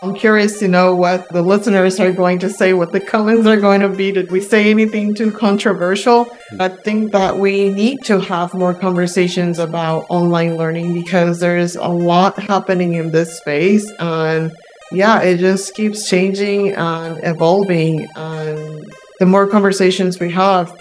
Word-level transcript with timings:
I'm 0.00 0.14
curious 0.14 0.60
to 0.60 0.68
know 0.68 0.94
what 0.94 1.28
the 1.30 1.42
listeners 1.42 1.98
are 1.98 2.12
going 2.12 2.38
to 2.38 2.48
say, 2.48 2.72
what 2.72 2.92
the 2.92 3.00
comments 3.00 3.48
are 3.48 3.56
going 3.56 3.80
to 3.80 3.88
be. 3.88 4.12
Did 4.12 4.30
we 4.30 4.40
say 4.40 4.70
anything 4.70 5.12
too 5.12 5.32
controversial? 5.32 6.28
I 6.60 6.68
think 6.68 7.10
that 7.10 7.38
we 7.38 7.70
need 7.70 8.04
to 8.04 8.20
have 8.20 8.54
more 8.54 8.74
conversations 8.74 9.58
about 9.58 10.06
online 10.08 10.56
learning 10.56 10.94
because 10.94 11.40
there's 11.40 11.74
a 11.74 11.88
lot 11.88 12.38
happening 12.38 12.94
in 12.94 13.10
this 13.10 13.38
space. 13.38 13.90
And 13.98 14.52
yeah, 14.92 15.20
it 15.20 15.38
just 15.38 15.74
keeps 15.74 16.08
changing 16.08 16.74
and 16.74 17.18
evolving. 17.24 18.06
And 18.14 18.84
the 19.18 19.26
more 19.26 19.48
conversations 19.48 20.20
we 20.20 20.30
have, 20.30 20.72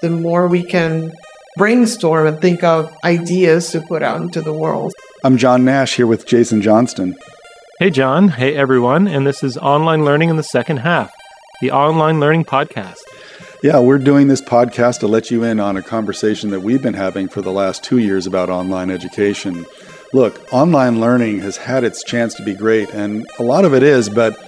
the 0.00 0.08
more 0.08 0.48
we 0.48 0.62
can 0.62 1.12
brainstorm 1.58 2.26
and 2.26 2.40
think 2.40 2.64
of 2.64 2.90
ideas 3.04 3.70
to 3.72 3.82
put 3.82 4.02
out 4.02 4.22
into 4.22 4.40
the 4.40 4.54
world. 4.54 4.94
I'm 5.22 5.36
John 5.36 5.66
Nash 5.66 5.96
here 5.96 6.06
with 6.06 6.26
Jason 6.26 6.62
Johnston. 6.62 7.14
Hey, 7.80 7.90
John. 7.90 8.28
Hey, 8.28 8.54
everyone. 8.54 9.08
And 9.08 9.26
this 9.26 9.42
is 9.42 9.56
Online 9.58 10.04
Learning 10.04 10.28
in 10.28 10.36
the 10.36 10.44
Second 10.44 10.76
Half, 10.76 11.10
the 11.60 11.72
Online 11.72 12.20
Learning 12.20 12.44
Podcast. 12.44 13.00
Yeah, 13.64 13.80
we're 13.80 13.98
doing 13.98 14.28
this 14.28 14.40
podcast 14.40 15.00
to 15.00 15.08
let 15.08 15.28
you 15.32 15.42
in 15.42 15.58
on 15.58 15.76
a 15.76 15.82
conversation 15.82 16.50
that 16.50 16.60
we've 16.60 16.80
been 16.80 16.94
having 16.94 17.26
for 17.26 17.42
the 17.42 17.50
last 17.50 17.82
two 17.82 17.98
years 17.98 18.28
about 18.28 18.48
online 18.48 18.92
education. 18.92 19.66
Look, 20.12 20.40
online 20.52 21.00
learning 21.00 21.40
has 21.40 21.56
had 21.56 21.82
its 21.82 22.04
chance 22.04 22.32
to 22.34 22.44
be 22.44 22.54
great, 22.54 22.90
and 22.90 23.26
a 23.40 23.42
lot 23.42 23.64
of 23.64 23.74
it 23.74 23.82
is, 23.82 24.08
but 24.08 24.38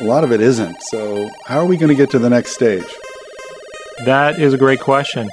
a 0.00 0.04
lot 0.04 0.24
of 0.24 0.32
it 0.32 0.40
isn't. 0.40 0.82
So, 0.84 1.28
how 1.44 1.58
are 1.58 1.66
we 1.66 1.76
going 1.76 1.90
to 1.90 1.94
get 1.94 2.08
to 2.12 2.18
the 2.18 2.30
next 2.30 2.52
stage? 2.52 2.86
That 4.06 4.40
is 4.40 4.54
a 4.54 4.58
great 4.58 4.80
question. 4.80 5.28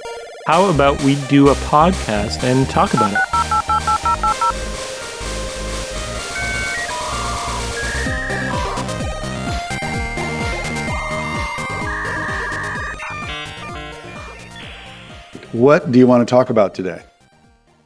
How 0.47 0.69
about 0.69 1.01
we 1.01 1.15
do 1.29 1.47
a 1.47 1.55
podcast 1.55 2.43
and 2.43 2.69
talk 2.69 2.93
about 2.93 3.13
it? 3.13 3.26
What 15.53 15.93
do 15.93 15.97
you 15.97 16.07
want 16.07 16.27
to 16.27 16.29
talk 16.29 16.49
about 16.49 16.75
today? 16.75 17.01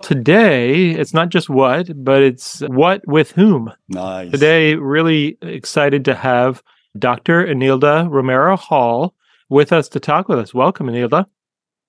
Today, 0.01 0.89
it's 0.89 1.13
not 1.13 1.29
just 1.29 1.47
what, 1.47 1.91
but 2.03 2.23
it's 2.23 2.61
what 2.61 3.07
with 3.07 3.31
whom. 3.31 3.71
Nice. 3.87 4.31
Today, 4.31 4.73
really 4.73 5.37
excited 5.43 6.03
to 6.05 6.15
have 6.15 6.63
Dr. 6.97 7.45
Enilda 7.45 8.09
Romero 8.09 8.57
Hall 8.57 9.13
with 9.49 9.71
us 9.71 9.87
to 9.89 9.99
talk 9.99 10.27
with 10.27 10.39
us. 10.39 10.55
Welcome, 10.55 10.87
Enilda. 10.87 11.27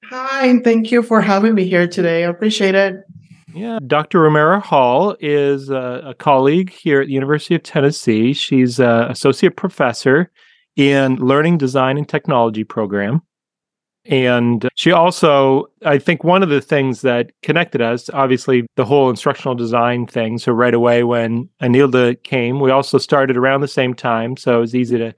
Hi, 0.04 0.46
and 0.46 0.62
thank 0.62 0.90
you 0.92 1.02
for 1.02 1.22
having 1.22 1.54
me 1.54 1.66
here 1.66 1.88
today. 1.88 2.24
I 2.24 2.28
appreciate 2.28 2.74
it. 2.74 2.96
Yeah, 3.54 3.78
Dr. 3.86 4.20
Romero 4.20 4.60
Hall 4.60 5.16
is 5.20 5.70
a, 5.70 6.02
a 6.08 6.14
colleague 6.14 6.68
here 6.68 7.00
at 7.00 7.06
the 7.06 7.14
University 7.14 7.54
of 7.54 7.62
Tennessee. 7.62 8.34
She's 8.34 8.78
an 8.78 9.10
associate 9.10 9.56
professor 9.56 10.30
in 10.76 11.16
Learning 11.16 11.56
Design 11.56 11.96
and 11.96 12.08
Technology 12.08 12.64
program. 12.64 13.22
And 14.04 14.68
she 14.74 14.90
also, 14.90 15.66
I 15.84 15.98
think 15.98 16.24
one 16.24 16.42
of 16.42 16.48
the 16.48 16.60
things 16.60 17.02
that 17.02 17.30
connected 17.42 17.80
us, 17.80 18.10
obviously 18.10 18.66
the 18.74 18.84
whole 18.84 19.08
instructional 19.08 19.54
design 19.54 20.06
thing. 20.06 20.38
So 20.38 20.52
right 20.52 20.74
away 20.74 21.04
when 21.04 21.48
Enilda 21.60 22.20
came, 22.24 22.58
we 22.58 22.72
also 22.72 22.98
started 22.98 23.36
around 23.36 23.60
the 23.60 23.68
same 23.68 23.94
time. 23.94 24.36
So 24.36 24.56
it 24.56 24.60
was 24.60 24.74
easy 24.74 24.98
to 24.98 25.14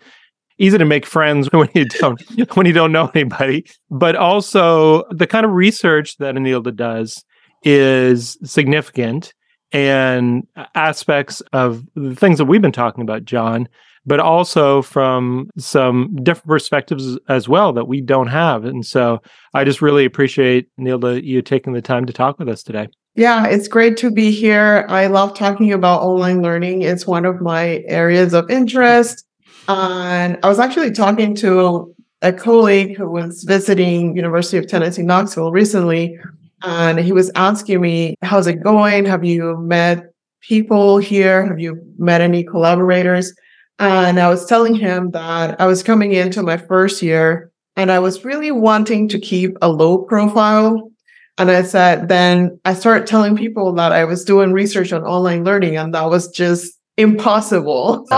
easy 0.58 0.78
to 0.78 0.84
make 0.84 1.06
friends 1.06 1.48
when 1.52 1.68
you 1.74 1.86
don't 1.86 2.20
when 2.56 2.66
you 2.66 2.72
don't 2.72 2.92
know 2.92 3.10
anybody. 3.14 3.64
But 3.90 4.16
also 4.16 5.04
the 5.10 5.26
kind 5.26 5.46
of 5.46 5.52
research 5.52 6.18
that 6.18 6.34
Enilda 6.34 6.74
does 6.74 7.24
is 7.62 8.36
significant 8.44 9.32
and 9.72 10.46
aspects 10.74 11.40
of 11.52 11.82
the 11.96 12.14
things 12.14 12.38
that 12.38 12.44
we've 12.44 12.62
been 12.62 12.70
talking 12.70 13.02
about, 13.02 13.24
John, 13.24 13.68
but 14.06 14.20
also 14.20 14.82
from 14.82 15.48
some 15.56 16.14
different 16.22 16.48
perspectives 16.48 17.18
as 17.28 17.48
well 17.48 17.72
that 17.72 17.88
we 17.88 18.00
don't 18.00 18.28
have. 18.28 18.64
And 18.64 18.84
so 18.84 19.20
I 19.54 19.64
just 19.64 19.80
really 19.80 20.04
appreciate, 20.04 20.68
Neil, 20.76 21.18
you 21.18 21.42
taking 21.42 21.72
the 21.72 21.82
time 21.82 22.06
to 22.06 22.12
talk 22.12 22.38
with 22.38 22.48
us 22.48 22.62
today. 22.62 22.88
Yeah, 23.16 23.46
it's 23.46 23.68
great 23.68 23.96
to 23.98 24.10
be 24.10 24.30
here. 24.30 24.86
I 24.88 25.06
love 25.06 25.34
talking 25.34 25.72
about 25.72 26.02
online 26.02 26.42
learning. 26.42 26.82
It's 26.82 27.06
one 27.06 27.24
of 27.24 27.40
my 27.40 27.84
areas 27.86 28.34
of 28.34 28.50
interest. 28.50 29.24
And 29.68 30.38
I 30.42 30.48
was 30.48 30.58
actually 30.58 30.90
talking 30.90 31.34
to 31.36 31.94
a 32.22 32.32
colleague 32.32 32.96
who 32.96 33.10
was 33.10 33.44
visiting 33.44 34.16
University 34.16 34.58
of 34.58 34.66
Tennessee 34.66 35.02
Knoxville 35.02 35.52
recently, 35.52 36.18
and 36.62 36.98
he 36.98 37.12
was 37.12 37.30
asking 37.34 37.80
me, 37.80 38.14
"How's 38.22 38.46
it 38.46 38.62
going? 38.62 39.04
Have 39.04 39.24
you 39.24 39.58
met 39.58 40.10
people 40.40 40.98
here? 40.98 41.46
Have 41.46 41.60
you 41.60 41.78
met 41.98 42.20
any 42.20 42.42
collaborators?" 42.42 43.32
And 43.78 44.20
I 44.20 44.28
was 44.28 44.46
telling 44.46 44.74
him 44.74 45.10
that 45.10 45.60
I 45.60 45.66
was 45.66 45.82
coming 45.82 46.12
into 46.12 46.42
my 46.42 46.56
first 46.56 47.02
year 47.02 47.50
and 47.76 47.90
I 47.90 47.98
was 47.98 48.24
really 48.24 48.50
wanting 48.50 49.08
to 49.08 49.18
keep 49.18 49.56
a 49.60 49.68
low 49.68 49.98
profile. 49.98 50.90
And 51.38 51.50
I 51.50 51.62
said, 51.62 52.08
then 52.08 52.60
I 52.64 52.74
started 52.74 53.08
telling 53.08 53.36
people 53.36 53.72
that 53.74 53.90
I 53.90 54.04
was 54.04 54.24
doing 54.24 54.52
research 54.52 54.92
on 54.92 55.02
online 55.02 55.42
learning, 55.42 55.76
and 55.76 55.92
that 55.92 56.08
was 56.08 56.28
just 56.28 56.78
impossible. 56.96 58.06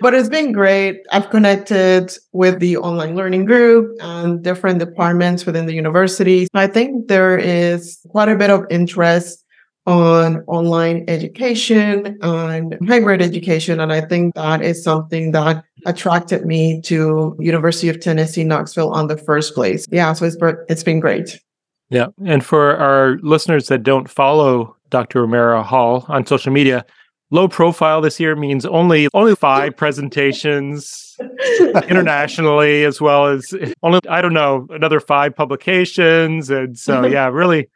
but 0.00 0.14
it's 0.14 0.28
been 0.28 0.52
great. 0.52 1.00
I've 1.10 1.30
connected 1.30 2.12
with 2.32 2.60
the 2.60 2.76
online 2.76 3.16
learning 3.16 3.46
group 3.46 3.96
and 4.00 4.40
different 4.44 4.78
departments 4.78 5.44
within 5.44 5.66
the 5.66 5.74
university. 5.74 6.46
I 6.54 6.68
think 6.68 7.08
there 7.08 7.36
is 7.36 7.98
quite 8.10 8.28
a 8.28 8.36
bit 8.36 8.50
of 8.50 8.64
interest 8.70 9.44
on 9.86 10.44
online 10.46 11.04
education 11.08 12.18
and 12.22 12.76
hybrid 12.86 13.22
education. 13.22 13.80
And 13.80 13.92
I 13.92 14.00
think 14.02 14.34
that 14.34 14.62
is 14.62 14.82
something 14.82 15.32
that 15.32 15.64
attracted 15.86 16.44
me 16.44 16.80
to 16.82 17.36
University 17.40 17.88
of 17.88 18.00
Tennessee, 18.00 18.44
Knoxville 18.44 18.92
on 18.92 19.06
the 19.06 19.16
first 19.16 19.54
place. 19.54 19.86
Yeah, 19.90 20.12
so 20.12 20.26
it's, 20.26 20.36
it's 20.68 20.82
been 20.82 21.00
great. 21.00 21.40
Yeah. 21.88 22.08
And 22.24 22.44
for 22.44 22.76
our 22.76 23.18
listeners 23.22 23.68
that 23.68 23.82
don't 23.82 24.08
follow 24.08 24.76
Dr. 24.90 25.22
Romero 25.22 25.62
Hall 25.62 26.04
on 26.08 26.26
social 26.26 26.52
media, 26.52 26.84
low 27.30 27.48
profile 27.48 28.00
this 28.00 28.20
year 28.20 28.36
means 28.36 28.66
only 28.66 29.08
only 29.14 29.34
five 29.34 29.76
presentations 29.76 31.16
internationally 31.88 32.84
as 32.84 33.00
well 33.00 33.26
as 33.26 33.54
only 33.82 34.00
I 34.08 34.20
don't 34.20 34.34
know 34.34 34.66
another 34.70 35.00
five 35.00 35.34
publications 35.34 36.50
and 36.50 36.78
so 36.78 37.06
yeah 37.06 37.28
really 37.28 37.68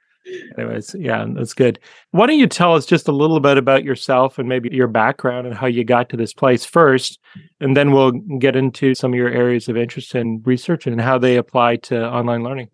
Anyways, 0.58 0.94
yeah, 0.98 1.26
that's 1.28 1.54
good. 1.54 1.78
Why 2.12 2.26
don't 2.26 2.38
you 2.38 2.46
tell 2.46 2.74
us 2.74 2.86
just 2.86 3.08
a 3.08 3.12
little 3.12 3.40
bit 3.40 3.58
about 3.58 3.84
yourself 3.84 4.38
and 4.38 4.48
maybe 4.48 4.68
your 4.72 4.88
background 4.88 5.46
and 5.46 5.54
how 5.54 5.66
you 5.66 5.84
got 5.84 6.08
to 6.10 6.16
this 6.16 6.32
place 6.32 6.64
first, 6.64 7.18
and 7.60 7.76
then 7.76 7.92
we'll 7.92 8.12
get 8.38 8.56
into 8.56 8.94
some 8.94 9.12
of 9.12 9.16
your 9.16 9.28
areas 9.28 9.68
of 9.68 9.76
interest 9.76 10.14
in 10.14 10.42
research 10.44 10.86
and 10.86 11.00
how 11.00 11.18
they 11.18 11.36
apply 11.36 11.76
to 11.76 12.08
online 12.08 12.42
learning. 12.42 12.68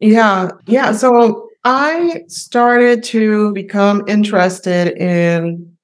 Yeah, 0.00 0.50
yeah. 0.66 0.92
So 0.92 1.48
I 1.64 2.22
started 2.28 3.02
to 3.04 3.52
become 3.52 4.04
interested 4.06 4.96
in 4.96 5.76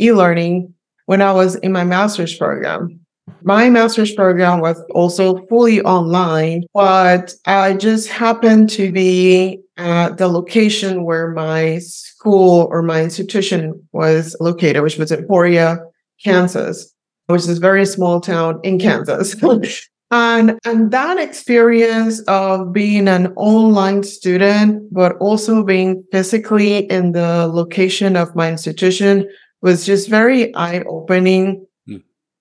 e-learning 0.00 0.74
when 1.06 1.22
I 1.22 1.32
was 1.32 1.56
in 1.56 1.72
my 1.72 1.84
master's 1.84 2.36
program. 2.36 3.00
My 3.42 3.68
master's 3.68 4.12
program 4.12 4.60
was 4.60 4.82
also 4.94 5.44
fully 5.48 5.82
online, 5.82 6.64
but 6.72 7.34
I 7.44 7.74
just 7.74 8.08
happened 8.08 8.70
to 8.70 8.90
be 8.90 9.60
at 9.76 10.16
the 10.16 10.28
location 10.28 11.04
where 11.04 11.30
my 11.30 11.78
school 11.78 12.68
or 12.70 12.82
my 12.82 13.02
institution 13.02 13.86
was 13.92 14.34
located, 14.40 14.82
which 14.82 14.96
was 14.96 15.12
Emporia, 15.12 15.78
Kansas, 16.24 16.94
which 17.26 17.42
is 17.42 17.58
a 17.58 17.60
very 17.60 17.84
small 17.84 18.20
town 18.20 18.60
in 18.62 18.78
Kansas. 18.78 19.34
and, 20.10 20.58
and 20.64 20.90
that 20.90 21.18
experience 21.18 22.20
of 22.20 22.72
being 22.72 23.08
an 23.08 23.28
online 23.36 24.04
student, 24.04 24.92
but 24.92 25.16
also 25.18 25.62
being 25.62 26.02
physically 26.12 26.78
in 26.90 27.12
the 27.12 27.46
location 27.46 28.16
of 28.16 28.34
my 28.34 28.50
institution 28.50 29.28
was 29.60 29.84
just 29.84 30.08
very 30.08 30.54
eye 30.54 30.82
opening 30.88 31.66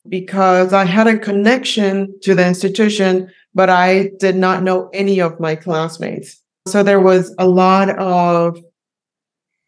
because 0.08 0.74
I 0.74 0.86
had 0.86 1.08
a 1.08 1.18
connection 1.18 2.14
to 2.22 2.36
the 2.36 2.46
institution, 2.46 3.32
but 3.54 3.70
I 3.70 4.12
did 4.20 4.36
not 4.36 4.64
know 4.64 4.90
any 4.94 5.20
of 5.20 5.40
my 5.40 5.56
classmates. 5.56 6.42
So 6.68 6.84
there 6.84 7.00
was 7.00 7.34
a 7.40 7.48
lot 7.48 7.90
of 8.00 8.60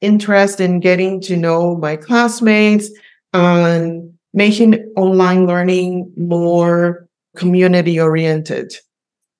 interest 0.01 0.59
in 0.59 0.79
getting 0.79 1.21
to 1.21 1.37
know 1.37 1.75
my 1.77 1.95
classmates 1.95 2.89
and 3.33 4.13
making 4.33 4.75
online 4.95 5.47
learning 5.47 6.11
more 6.17 7.07
community 7.35 7.99
oriented. 7.99 8.73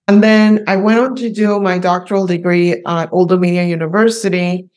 And 0.08 0.24
then 0.24 0.64
I 0.68 0.76
went 0.76 1.00
on 1.00 1.16
to 1.18 1.32
do 1.32 1.60
my 1.60 1.78
doctoral 1.78 2.28
degree 2.28 2.84
at 2.86 3.12
Old 3.12 3.30
Dominion 3.30 3.68
University 3.68 4.70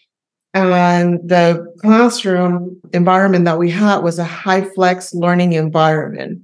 and 0.55 1.21
the 1.29 1.67
classroom 1.81 2.81
environment 2.93 3.45
that 3.45 3.59
we 3.59 3.71
had 3.71 3.99
was 3.99 4.19
a 4.19 4.25
high 4.25 4.63
flex 4.63 5.15
learning 5.15 5.53
environment. 5.53 6.43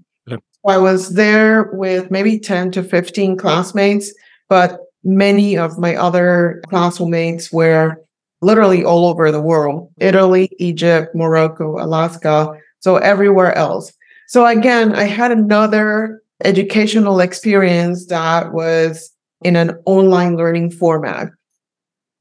I 0.66 0.78
was 0.78 1.10
there 1.10 1.70
with 1.74 2.10
maybe 2.10 2.38
10 2.38 2.70
to 2.72 2.82
15 2.82 3.36
classmates, 3.36 4.14
but 4.48 4.80
many 5.02 5.58
of 5.58 5.78
my 5.78 5.94
other 5.94 6.62
classmates 6.68 7.52
were 7.52 8.02
literally 8.40 8.84
all 8.84 9.06
over 9.06 9.30
the 9.30 9.42
world 9.42 9.90
Italy, 9.98 10.50
Egypt, 10.58 11.14
Morocco, 11.14 11.76
Alaska, 11.82 12.52
so 12.80 12.96
everywhere 12.96 13.54
else. 13.56 13.92
So 14.28 14.46
again, 14.46 14.94
I 14.94 15.04
had 15.04 15.30
another 15.30 16.22
educational 16.44 17.20
experience 17.20 18.06
that 18.06 18.52
was 18.52 19.10
in 19.42 19.56
an 19.56 19.78
online 19.84 20.36
learning 20.36 20.70
format. 20.70 21.28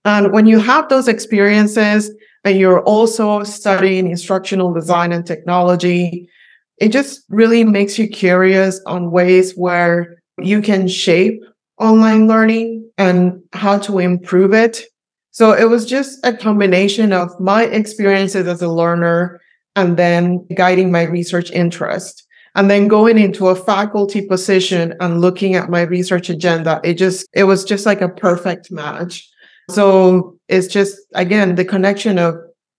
And 0.06 0.32
when 0.32 0.46
you 0.46 0.60
have 0.60 0.90
those 0.90 1.08
experiences 1.08 2.12
and 2.44 2.58
you're 2.58 2.84
also 2.84 3.44
studying 3.44 4.10
instructional 4.10 4.74
design 4.74 5.12
and 5.12 5.26
technology, 5.26 6.30
it 6.78 6.90
just 6.90 7.24
really 7.30 7.64
makes 7.64 7.98
you 7.98 8.08
curious 8.08 8.82
on 8.86 9.12
ways 9.12 9.54
where 9.54 10.18
you 10.40 10.62
can 10.62 10.88
shape 10.88 11.42
online 11.80 12.28
learning 12.28 12.90
and 12.98 13.42
how 13.54 13.78
to 13.80 14.00
improve 14.00 14.54
it. 14.54 14.84
So 15.32 15.54
it 15.54 15.70
was 15.70 15.86
just 15.86 16.20
a 16.24 16.34
combination 16.34 17.14
of 17.14 17.30
my 17.40 17.64
experiences 17.66 18.48
as 18.48 18.62
a 18.62 18.68
learner 18.68 19.40
and 19.76 19.98
then 19.98 20.46
guiding 20.56 20.92
my 20.92 21.04
research 21.04 21.52
interest. 21.52 22.28
And 22.56 22.70
then 22.70 22.88
going 22.88 23.18
into 23.18 23.48
a 23.48 23.56
faculty 23.56 24.28
position 24.28 24.94
and 25.00 25.22
looking 25.22 25.56
at 25.56 25.72
my 25.72 25.82
research 25.82 26.30
agenda, 26.30 26.80
it 26.84 26.96
just, 26.96 27.28
it 27.34 27.46
was 27.46 27.64
just 27.64 27.86
like 27.86 28.02
a 28.02 28.10
perfect 28.10 28.72
match. 28.72 29.28
So 29.70 30.38
it's 30.50 30.68
just, 30.68 30.98
again, 31.16 31.56
the 31.56 31.66
connection 31.66 32.20
of 32.20 32.36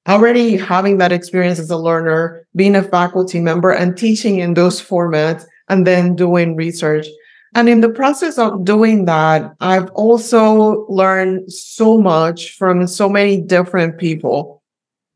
already 0.08 0.56
having 0.56 0.98
that 0.98 1.12
experience 1.12 1.58
as 1.58 1.70
a 1.70 1.76
learner, 1.76 2.46
being 2.54 2.76
a 2.76 2.82
faculty 2.82 3.40
member 3.40 3.70
and 3.70 3.96
teaching 3.96 4.38
in 4.38 4.54
those 4.54 4.80
formats 4.80 5.44
and 5.68 5.86
then 5.86 6.14
doing 6.14 6.56
research. 6.56 7.06
And 7.54 7.68
in 7.68 7.80
the 7.80 7.88
process 7.88 8.36
of 8.36 8.64
doing 8.64 9.04
that, 9.04 9.54
I've 9.60 9.90
also 9.92 10.86
learned 10.88 11.50
so 11.52 11.98
much 11.98 12.50
from 12.56 12.86
so 12.86 13.08
many 13.08 13.40
different 13.40 13.98
people, 13.98 14.62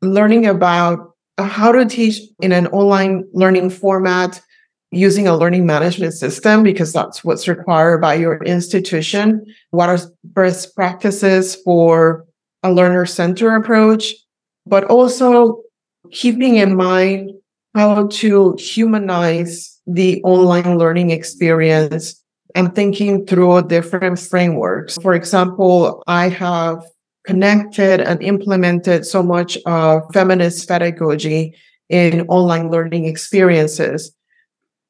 learning 0.01 0.47
about 0.47 1.15
how 1.37 1.73
to 1.73 1.85
teach 1.85 2.21
in 2.41 2.53
an 2.53 2.69
online 2.69 3.25
learning 3.33 3.71
format 3.71 4.41
using 4.91 5.27
a 5.29 5.37
learning 5.37 5.67
management 5.67 6.15
system 6.15 6.63
because 6.63 6.93
that's 6.93 7.23
what's 7.23 7.47
required 7.47 8.01
by 8.01 8.15
your 8.15 8.43
institution. 8.45 9.45
What 9.71 9.89
are 9.89 9.99
best 10.25 10.75
practices 10.75 11.57
for 11.57 12.25
a 12.63 12.73
learner 12.73 13.07
center 13.07 13.55
approach? 13.55 14.15
But 14.67 14.85
also 14.85 15.63
keeping 16.11 16.57
in 16.57 16.75
mind 16.75 17.33
how 17.75 18.07
to 18.07 18.57
humanize 18.59 19.79
the 19.87 20.23
online 20.23 20.79
learning 20.79 21.11
experience 21.11 22.23
and 22.55 22.75
thinking 22.75 23.27
through 23.27 23.69
different 23.69 24.19
frameworks. 24.19 24.97
For 25.03 25.15
example, 25.15 26.03
I 26.07 26.29
have 26.31 26.83
connected 27.27 28.01
and 28.01 28.23
implemented 28.23 29.05
so 29.05 29.23
much 29.23 29.59
of 29.67 30.03
feminist 30.15 30.67
pedagogy 30.67 31.55
in 31.91 32.23
online 32.29 32.71
learning 32.71 33.05
experiences 33.05 34.13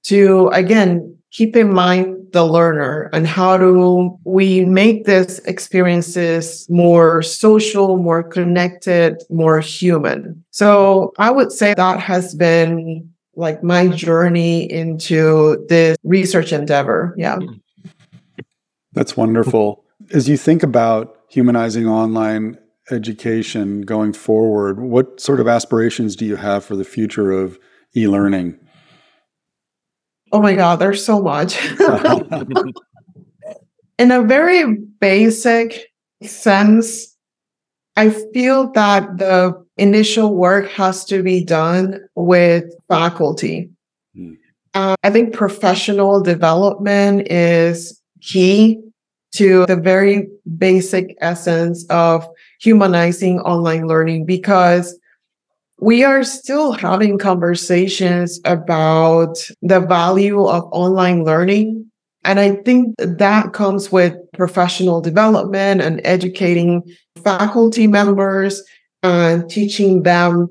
to 0.09 0.49
again 0.49 1.17
keep 1.31 1.57
in 1.57 1.73
mind 1.73 2.17
the 2.33 2.45
learner 2.45 3.09
and 3.13 3.27
how 3.27 3.57
do 3.57 4.19
we 4.25 4.65
make 4.65 5.05
these 5.05 5.39
experiences 5.41 6.67
more 6.69 7.23
social, 7.23 7.97
more 7.97 8.23
connected, 8.23 9.23
more 9.31 9.61
human. 9.61 10.45
So 10.51 11.13
I 11.19 11.31
would 11.31 11.53
say 11.53 11.75
that 11.75 12.01
has 12.01 12.35
been 12.35 13.11
like 13.35 13.63
my 13.63 13.89
journey 13.89 14.71
into 14.71 15.65
this 15.69 15.97
research 16.03 16.53
endeavor. 16.53 17.15
Yeah. 17.17 17.39
That's 18.93 19.17
wonderful. 19.17 19.85
As 20.13 20.29
you 20.29 20.37
think 20.37 20.63
about 20.63 21.17
humanizing 21.31 21.87
online 21.87 22.59
education 22.91 23.83
going 23.83 24.13
forward, 24.13 24.81
what 24.81 25.21
sort 25.21 25.41
of 25.41 25.49
aspirations 25.49 26.17
do 26.17 26.25
you 26.25 26.37
have 26.37 26.65
for 26.65 26.75
the 26.75 26.85
future 26.85 27.31
of 27.31 27.59
e 27.97 28.09
learning? 28.09 28.59
Oh 30.33 30.41
my 30.41 30.55
God, 30.55 30.77
there's 30.79 31.05
so 31.05 31.21
much. 31.23 31.59
In 33.99 34.11
a 34.13 34.23
very 34.23 34.77
basic 35.01 35.91
sense, 36.23 37.17
I 37.97 38.11
feel 38.33 38.71
that 38.73 39.19
the 39.19 39.65
initial 39.77 40.35
work 40.35 40.69
has 40.71 41.05
to 41.07 41.23
be 41.23 41.45
done 41.45 42.01
with 42.15 42.65
faculty. 42.89 43.71
Mm. 44.17 44.37
Uh, 44.75 44.95
I 45.03 45.11
think 45.11 45.35
professional 45.35 46.23
development 46.23 47.31
is 47.31 48.01
key 48.21 48.81
to 49.33 49.67
the 49.67 49.77
very 49.77 50.29
basic 50.57 51.17
essence 51.21 51.85
of 51.91 52.27
humanizing 52.61 53.41
online 53.41 53.87
learning 53.87 54.27
because 54.27 54.99
we 55.81 56.03
are 56.03 56.25
still 56.25 56.73
having 56.73 57.19
conversations 57.19 58.41
about 58.45 59.39
the 59.63 59.81
value 59.81 60.45
of 60.45 60.65
online 60.73 61.25
learning. 61.25 61.89
And 62.25 62.41
I 62.41 62.57
think 62.57 62.97
that 62.99 63.53
comes 63.53 63.93
with 63.93 64.17
professional 64.35 65.01
development 65.01 65.81
and 65.81 66.01
educating 66.05 66.83
faculty 67.23 67.87
members 67.87 68.63
and 69.03 69.49
teaching 69.49 70.03
them 70.03 70.49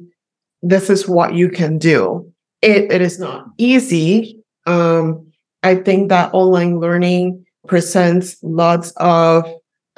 this 0.62 0.89
is 0.89 1.07
what 1.07 1.33
you 1.33 1.50
can 1.50 1.77
do. 1.77 2.31
It, 2.62 2.91
it 2.91 3.01
is 3.01 3.19
not 3.19 3.45
easy. 3.57 4.41
Um, 4.65 5.31
I 5.62 5.75
think 5.75 6.09
that 6.09 6.33
online 6.33 6.79
learning 6.79 7.45
presents 7.68 8.38
lots 8.41 8.91
of, 8.97 9.45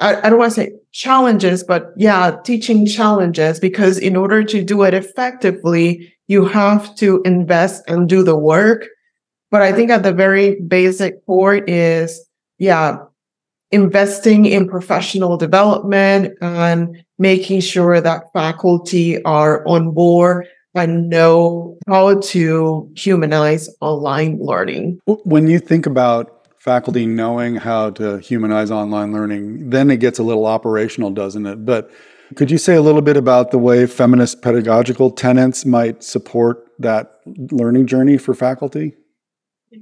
I, 0.00 0.16
I 0.16 0.28
don't 0.28 0.38
want 0.38 0.52
to 0.52 0.60
say 0.60 0.72
challenges, 0.92 1.62
but 1.62 1.92
yeah, 1.96 2.36
teaching 2.44 2.86
challenges 2.86 3.60
because 3.60 3.98
in 3.98 4.16
order 4.16 4.42
to 4.44 4.62
do 4.62 4.82
it 4.82 4.94
effectively, 4.94 6.12
you 6.28 6.44
have 6.44 6.94
to 6.96 7.22
invest 7.24 7.82
and 7.88 8.08
do 8.08 8.22
the 8.22 8.36
work. 8.36 8.86
But 9.50 9.62
I 9.62 9.72
think 9.72 9.90
at 9.90 10.02
the 10.02 10.12
very 10.12 10.60
basic 10.60 11.24
core 11.26 11.56
is, 11.56 12.24
yeah, 12.58 12.98
investing 13.72 14.46
in 14.46 14.68
professional 14.68 15.36
development 15.36 16.34
and 16.40 17.04
making 17.18 17.60
sure 17.60 18.00
that 18.00 18.32
faculty 18.32 19.22
are 19.24 19.66
on 19.66 19.92
board 19.92 20.46
and 20.74 21.08
know 21.08 21.76
how 21.88 22.20
to 22.20 22.88
humanize 22.96 23.68
online 23.80 24.38
learning. 24.40 25.00
When 25.06 25.48
you 25.48 25.58
think 25.58 25.86
about 25.86 26.39
faculty 26.60 27.06
knowing 27.06 27.56
how 27.56 27.90
to 27.90 28.18
humanize 28.18 28.70
online 28.70 29.12
learning, 29.12 29.70
then 29.70 29.90
it 29.90 29.96
gets 29.96 30.18
a 30.18 30.22
little 30.22 30.46
operational, 30.46 31.10
doesn't 31.10 31.46
it? 31.46 31.64
But 31.64 31.90
could 32.36 32.50
you 32.50 32.58
say 32.58 32.76
a 32.76 32.82
little 32.82 33.00
bit 33.00 33.16
about 33.16 33.50
the 33.50 33.58
way 33.58 33.86
feminist 33.86 34.42
pedagogical 34.42 35.10
tenets 35.10 35.64
might 35.64 36.04
support 36.04 36.68
that 36.78 37.20
learning 37.50 37.86
journey 37.86 38.18
for 38.18 38.34
faculty? 38.34 38.94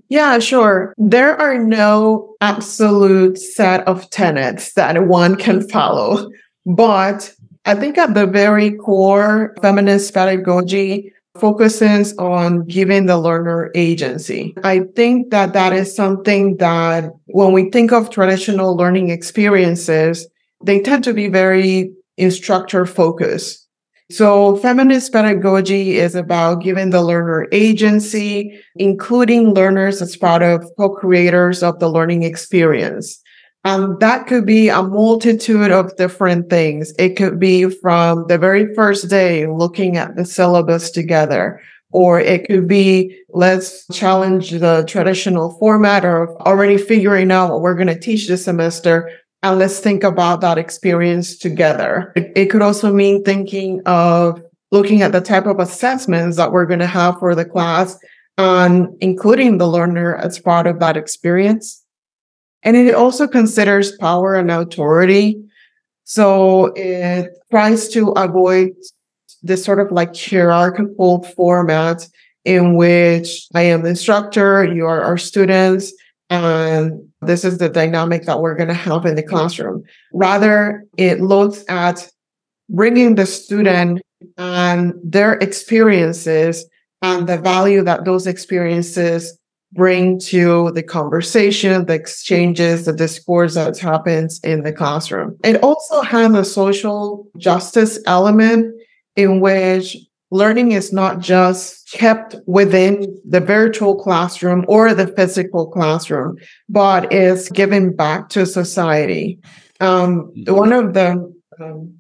Yeah, 0.09 0.39
sure. 0.39 0.95
There 0.97 1.39
are 1.41 1.59
no 1.59 2.37
absolute 2.41 3.39
set 3.39 3.87
of 3.89 4.09
tenets 4.11 4.75
that 4.75 5.07
one 5.07 5.37
can 5.37 5.69
follow. 5.69 6.31
But 6.65 7.35
I 7.65 7.75
think 7.75 7.99
at 7.99 8.15
the 8.15 8.27
very 8.27 8.73
core, 8.77 9.55
feminist 9.61 10.15
pedagogy 10.15 11.13
focuses 11.41 12.17
on 12.19 12.65
giving 12.67 13.07
the 13.07 13.19
learner 13.19 13.71
agency. 13.75 14.55
I 14.63 14.81
think 14.97 15.31
that 15.31 15.53
that 15.53 15.73
is 15.73 15.95
something 15.95 16.57
that 16.59 17.11
when 17.27 17.53
we 17.53 17.71
think 17.71 17.93
of 17.93 18.11
traditional 18.11 18.77
learning 18.77 19.11
experiences, 19.11 20.27
they 20.63 20.81
tend 20.81 21.05
to 21.05 21.15
be 21.15 21.29
very 21.29 21.93
instructor 22.17 22.85
focused. 22.85 23.67
So 24.11 24.57
feminist 24.57 25.13
pedagogy 25.13 25.99
is 25.99 26.15
about 26.15 26.63
giving 26.63 26.91
the 26.91 27.03
learner 27.03 27.47
agency, 27.53 28.59
including 28.77 29.53
learners 29.53 30.01
as 30.01 30.17
part 30.17 30.43
of 30.43 30.65
co-creators 30.79 31.63
of 31.63 31.79
the 31.79 31.91
learning 31.91 32.23
experience. 32.23 33.21
Um, 33.65 33.99
that 34.01 34.27
could 34.27 34.47
be 34.47 34.69
a 34.69 34.83
multitude 34.83 35.71
of 35.71 35.97
different 35.97 36.49
things. 36.49 36.93
It 36.99 37.17
could 37.17 37.39
be 37.39 37.69
from 37.69 38.27
the 38.29 38.39
very 38.39 38.73
first 38.75 39.11
day 39.11 39.47
looking 39.47 39.97
at 39.97 40.17
the 40.17 40.25
syllabus 40.25 40.91
together, 40.91 41.61
or 41.91 42.21
it 42.21 42.47
could 42.47 42.69
be 42.69 43.19
let's 43.31 43.87
challenge 43.93 44.51
the 44.51 44.85
traditional 44.87 45.59
format 45.59 46.05
of 46.05 46.29
already 46.47 46.79
figuring 46.79 47.31
out 47.31 47.51
what 47.51 47.61
we're 47.61 47.75
going 47.75 47.89
to 47.89 47.99
teach 47.99 48.29
this 48.29 48.45
semester. 48.45 49.11
And 49.43 49.59
let's 49.59 49.81
think 49.81 50.03
about 50.03 50.41
that 50.41 50.59
experience 50.59 51.37
together. 51.37 52.13
It, 52.17 52.33
it 52.35 52.47
could 52.47 52.63
also 52.63 52.93
mean 52.93 53.23
thinking 53.23 53.83
of 53.87 54.43
looking 54.71 55.03
at 55.03 55.13
the 55.13 55.21
type 55.21 55.47
of 55.47 55.61
assessments 55.61 56.37
that 56.37 56.53
we're 56.53 56.67
going 56.67 56.81
to 56.81 56.87
have 56.87 57.19
for 57.19 57.35
the 57.35 57.45
class 57.45 57.99
and 58.37 58.89
including 59.01 59.59
the 59.59 59.69
learner 59.69 60.17
as 60.17 60.39
part 60.39 60.67
of 60.67 60.79
that 60.81 60.97
experience. 60.97 61.85
And 62.63 62.77
it 62.77 62.95
also 62.95 63.27
considers 63.29 63.97
power 63.97 64.35
and 64.35 64.51
authority. 64.51 65.41
So 66.05 66.73
it 66.77 67.31
tries 67.51 67.89
to 67.91 68.11
avoid 68.11 68.71
this 69.43 69.65
sort 69.65 69.81
of 69.81 69.93
like 69.93 70.17
hierarchical 70.17 71.23
format 71.37 72.09
in 72.45 72.77
which 72.77 73.47
I 73.55 73.63
am 73.63 73.83
the 73.83 73.91
instructor, 73.91 74.65
you 74.65 74.87
are 74.87 75.03
our 75.03 75.19
students, 75.19 75.93
and 76.31 76.93
this 77.21 77.45
is 77.45 77.59
the 77.59 77.69
dynamic 77.69 78.25
that 78.25 78.41
we're 78.41 78.55
going 78.55 78.69
to 78.69 78.75
have 78.75 79.07
in 79.07 79.15
the 79.15 79.23
classroom. 79.23 79.83
Rather, 80.13 80.85
it 80.97 81.21
looks 81.21 81.65
at 81.69 82.11
bringing 82.69 83.15
the 83.15 83.27
student 83.27 84.01
and 84.37 84.95
their 85.03 85.35
experiences 85.35 86.67
and 87.03 87.29
the 87.29 87.39
value 87.39 87.83
that 87.83 88.05
those 88.05 88.27
experiences 88.27 89.38
bring 89.73 90.19
to 90.19 90.71
the 90.73 90.83
conversation, 90.83 91.85
the 91.87 91.95
exchanges, 91.95 92.87
the 92.87 92.93
discourse 92.93 93.55
that 93.55 93.79
happens 93.79 94.41
in 94.43 94.63
the 94.63 94.73
classroom. 94.73 95.37
It 95.45 95.63
also 95.63 96.01
has 96.03 96.33
a 96.35 96.45
social 96.45 97.29
justice 97.37 97.99
element 98.07 98.75
in 99.17 99.41
which 99.41 99.97
learning 100.31 100.73
is 100.73 100.93
not 100.93 101.21
just 101.21 101.91
kept 101.93 102.37
within 102.47 103.19
the 103.27 103.41
virtual 103.41 103.95
classroom 103.95 104.65
or 104.69 104.95
the 104.95 105.07
physical 105.07 105.67
classroom, 105.67 106.37
but 106.69 107.13
is 107.13 107.49
given 107.51 107.95
back 107.95 108.29
to 108.31 108.47
society. 108.47 109.39
Um, 109.81 110.33
one 110.47 110.73
of 110.73 110.95
the 110.95 111.33
um, 111.61 111.95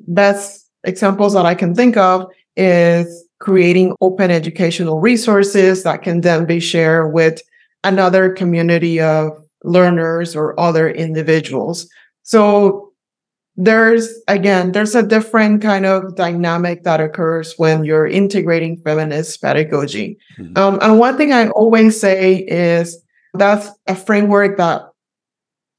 best 0.00 0.68
examples 0.84 1.32
that 1.32 1.46
I 1.46 1.54
can 1.54 1.74
think 1.74 1.96
of 1.96 2.26
is 2.56 3.26
creating 3.44 3.94
open 4.00 4.30
educational 4.30 5.00
resources 5.00 5.82
that 5.82 6.02
can 6.02 6.22
then 6.22 6.46
be 6.46 6.58
shared 6.58 7.12
with 7.12 7.42
another 7.84 8.32
community 8.32 8.98
of 8.98 9.32
learners 9.62 10.34
or 10.34 10.58
other 10.58 10.88
individuals. 10.88 11.86
So 12.22 12.94
there's 13.56 14.08
again 14.26 14.72
there's 14.72 14.94
a 14.94 15.02
different 15.02 15.60
kind 15.62 15.84
of 15.84 16.16
dynamic 16.16 16.82
that 16.84 17.00
occurs 17.00 17.54
when 17.58 17.84
you're 17.84 18.06
integrating 18.06 18.76
feminist 18.78 19.40
pedagogy 19.40 20.18
mm-hmm. 20.36 20.58
um, 20.58 20.76
and 20.82 20.98
one 20.98 21.16
thing 21.16 21.32
i 21.32 21.48
always 21.50 22.00
say 22.00 22.38
is 22.48 23.00
that's 23.34 23.70
a 23.86 23.94
framework 23.94 24.56
that 24.56 24.82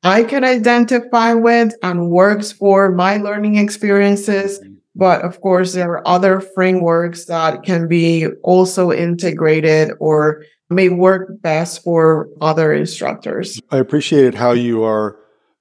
i 0.03 0.23
can 0.23 0.45
identify 0.45 1.33
with 1.33 1.73
and 1.83 2.09
works 2.09 2.53
for 2.53 2.93
my 2.93 3.17
learning 3.17 3.57
experiences 3.57 4.61
mm-hmm. 4.61 4.74
But 4.95 5.21
of 5.21 5.41
course 5.41 5.73
there 5.73 5.91
are 5.91 6.07
other 6.07 6.39
frameworks 6.39 7.25
that 7.25 7.63
can 7.63 7.87
be 7.87 8.27
also 8.43 8.91
integrated 8.91 9.91
or 9.99 10.43
may 10.69 10.89
work 10.89 11.41
best 11.41 11.83
for 11.83 12.27
other 12.41 12.73
instructors. 12.73 13.59
I 13.71 13.77
appreciated 13.77 14.35
how 14.35 14.51
you 14.51 14.83
are 14.83 15.17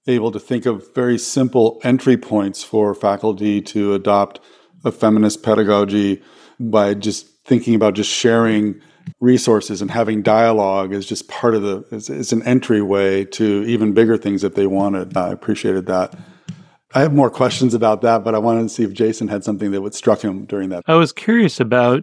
able 0.06 0.30
to 0.32 0.40
think 0.40 0.66
of 0.66 0.94
very 0.94 1.18
simple 1.18 1.80
entry 1.82 2.16
points 2.16 2.62
for 2.62 2.94
faculty 2.94 3.60
to 3.60 3.94
adopt 3.94 4.40
a 4.84 4.92
feminist 4.92 5.42
pedagogy 5.42 6.22
by 6.60 6.94
just 6.94 7.26
thinking 7.44 7.74
about 7.74 7.94
just 7.94 8.10
sharing 8.10 8.80
resources 9.20 9.82
and 9.82 9.90
having 9.90 10.22
dialogue 10.22 10.92
is 10.92 11.06
just 11.06 11.28
part 11.28 11.54
of 11.54 11.62
the 11.62 11.84
it's, 11.90 12.32
an 12.32 12.42
entryway 12.44 13.24
to 13.24 13.64
even 13.66 13.92
bigger 13.92 14.16
things 14.16 14.44
if 14.44 14.54
they 14.54 14.66
wanted. 14.66 15.16
I 15.16 15.30
appreciated 15.30 15.86
that 15.86 16.14
i 16.94 17.00
have 17.00 17.14
more 17.14 17.30
questions 17.30 17.74
about 17.74 18.00
that 18.02 18.24
but 18.24 18.34
i 18.34 18.38
wanted 18.38 18.62
to 18.62 18.68
see 18.68 18.82
if 18.82 18.92
jason 18.92 19.28
had 19.28 19.44
something 19.44 19.70
that 19.70 19.82
would 19.82 19.94
struck 19.94 20.20
him 20.20 20.44
during 20.46 20.68
that 20.68 20.82
i 20.86 20.94
was 20.94 21.12
curious 21.12 21.60
about 21.60 22.02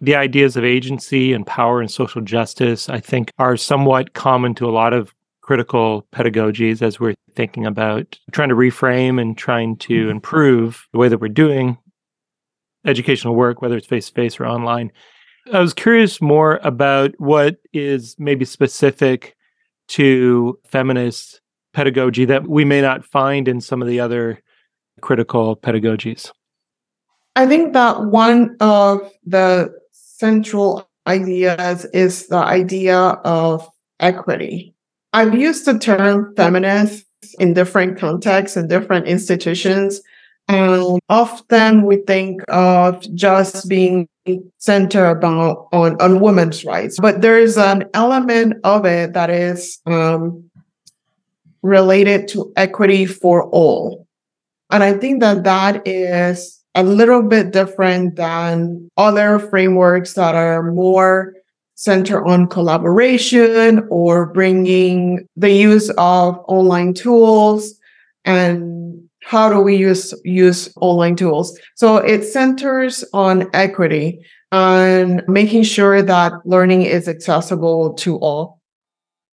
the 0.00 0.14
ideas 0.14 0.56
of 0.56 0.64
agency 0.64 1.32
and 1.32 1.46
power 1.46 1.80
and 1.80 1.90
social 1.90 2.20
justice 2.20 2.88
i 2.88 3.00
think 3.00 3.30
are 3.38 3.56
somewhat 3.56 4.12
common 4.14 4.54
to 4.54 4.66
a 4.66 4.70
lot 4.70 4.92
of 4.92 5.12
critical 5.42 6.06
pedagogies 6.12 6.80
as 6.80 6.98
we're 6.98 7.14
thinking 7.34 7.66
about 7.66 8.18
trying 8.30 8.48
to 8.48 8.54
reframe 8.54 9.20
and 9.20 9.36
trying 9.36 9.76
to 9.76 10.02
mm-hmm. 10.02 10.10
improve 10.10 10.86
the 10.92 10.98
way 10.98 11.08
that 11.08 11.18
we're 11.18 11.28
doing 11.28 11.76
educational 12.86 13.34
work, 13.34 13.60
whether 13.60 13.76
it's 13.76 13.86
face 13.86 14.08
to 14.08 14.14
face 14.14 14.40
or 14.40 14.46
online. 14.46 14.90
I 15.52 15.60
was 15.60 15.74
curious 15.74 16.22
more 16.22 16.58
about 16.62 17.12
what 17.18 17.56
is 17.72 18.16
maybe 18.18 18.44
specific 18.44 19.36
to 19.88 20.58
feminist 20.64 21.41
pedagogy 21.72 22.24
that 22.26 22.46
we 22.48 22.64
may 22.64 22.80
not 22.80 23.04
find 23.04 23.48
in 23.48 23.60
some 23.60 23.82
of 23.82 23.88
the 23.88 24.00
other 24.00 24.40
critical 25.00 25.56
pedagogies. 25.56 26.30
I 27.34 27.46
think 27.46 27.72
that 27.72 28.04
one 28.04 28.56
of 28.60 29.10
the 29.24 29.72
central 29.90 30.88
ideas 31.06 31.84
is 31.86 32.28
the 32.28 32.36
idea 32.36 32.96
of 32.98 33.68
equity. 34.00 34.74
I've 35.12 35.34
used 35.34 35.64
the 35.66 35.78
term 35.78 36.34
feminist 36.36 37.06
in 37.38 37.54
different 37.54 37.98
contexts 37.98 38.56
and 38.56 38.68
different 38.68 39.06
institutions. 39.06 40.00
And 40.48 41.00
often 41.08 41.82
we 41.82 41.96
think 42.06 42.42
of 42.48 43.00
just 43.14 43.68
being 43.68 44.08
centered 44.58 45.10
about 45.10 45.68
on, 45.72 46.00
on 46.00 46.20
women's 46.20 46.64
rights, 46.64 46.98
but 47.00 47.22
there 47.22 47.38
is 47.38 47.56
an 47.56 47.84
element 47.94 48.54
of 48.64 48.84
it 48.84 49.12
that 49.14 49.30
is 49.30 49.80
um, 49.86 50.50
related 51.62 52.28
to 52.28 52.52
equity 52.56 53.06
for 53.06 53.48
all. 53.50 54.06
And 54.70 54.82
I 54.82 54.94
think 54.94 55.20
that 55.20 55.44
that 55.44 55.86
is 55.86 56.60
a 56.74 56.82
little 56.82 57.22
bit 57.22 57.52
different 57.52 58.16
than 58.16 58.88
other 58.96 59.38
frameworks 59.38 60.14
that 60.14 60.34
are 60.34 60.72
more 60.72 61.34
center 61.74 62.24
on 62.24 62.46
collaboration 62.46 63.86
or 63.90 64.26
bringing 64.26 65.26
the 65.36 65.50
use 65.50 65.90
of 65.98 66.38
online 66.48 66.94
tools 66.94 67.74
and 68.24 69.02
how 69.24 69.48
do 69.48 69.60
we 69.60 69.76
use 69.76 70.14
use 70.24 70.72
online 70.80 71.16
tools 71.16 71.58
so 71.74 71.96
it 71.96 72.22
centers 72.22 73.04
on 73.12 73.48
equity 73.52 74.24
and 74.52 75.22
making 75.26 75.62
sure 75.62 76.02
that 76.02 76.32
learning 76.44 76.82
is 76.82 77.08
accessible 77.08 77.94
to 77.94 78.16
all 78.18 78.60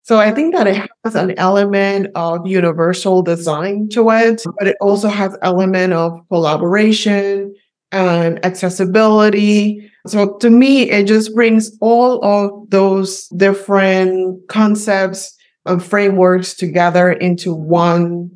so 0.02 0.18
i 0.18 0.30
think 0.30 0.54
that 0.54 0.66
it 0.66 0.90
has 1.04 1.14
an 1.14 1.36
element 1.38 2.08
of 2.14 2.46
universal 2.46 3.22
design 3.22 3.88
to 3.88 4.10
it 4.10 4.42
but 4.58 4.68
it 4.68 4.76
also 4.80 5.08
has 5.08 5.36
element 5.42 5.92
of 5.92 6.18
collaboration 6.28 7.54
and 7.90 8.44
accessibility 8.44 9.90
so 10.06 10.36
to 10.38 10.50
me, 10.50 10.90
it 10.90 11.06
just 11.06 11.34
brings 11.34 11.70
all 11.80 12.24
of 12.24 12.70
those 12.70 13.28
different 13.28 14.48
concepts 14.48 15.36
and 15.64 15.82
frameworks 15.82 16.54
together 16.54 17.12
into 17.12 17.54
one 17.54 18.30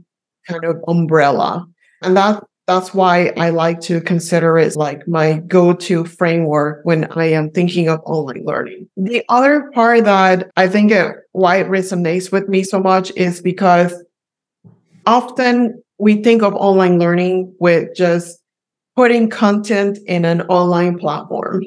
kind 0.49 0.65
of 0.65 0.77
umbrella. 0.87 1.67
And 2.03 2.17
that 2.17 2.43
that's 2.67 2.93
why 2.93 3.33
I 3.37 3.51
like 3.51 3.81
to 3.83 4.01
consider 4.01 4.59
it 4.59 4.75
like 4.75 5.07
my 5.07 5.39
go-to 5.47 6.05
framework 6.05 6.81
when 6.85 7.05
I 7.13 7.27
am 7.27 7.51
thinking 7.51 7.89
of 7.89 8.01
online 8.05 8.45
learning. 8.45 8.89
The 8.97 9.25
other 9.29 9.71
part 9.73 10.05
that 10.05 10.51
I 10.57 10.67
think 10.67 10.91
it, 10.91 11.15
why 11.33 11.57
it 11.59 11.69
resonates 11.69 12.33
with 12.33 12.49
me 12.49 12.65
so 12.65 12.81
much 12.81 13.13
is 13.15 13.41
because 13.41 13.95
often 15.07 15.81
we 15.99 16.23
think 16.23 16.43
of 16.43 16.55
online 16.55 16.99
learning 16.99 17.55
with 17.61 17.95
just 17.95 18.39
putting 18.97 19.31
content 19.31 19.99
in 20.07 20.25
an 20.25 20.43
online 20.43 20.99
platform. 20.99 21.63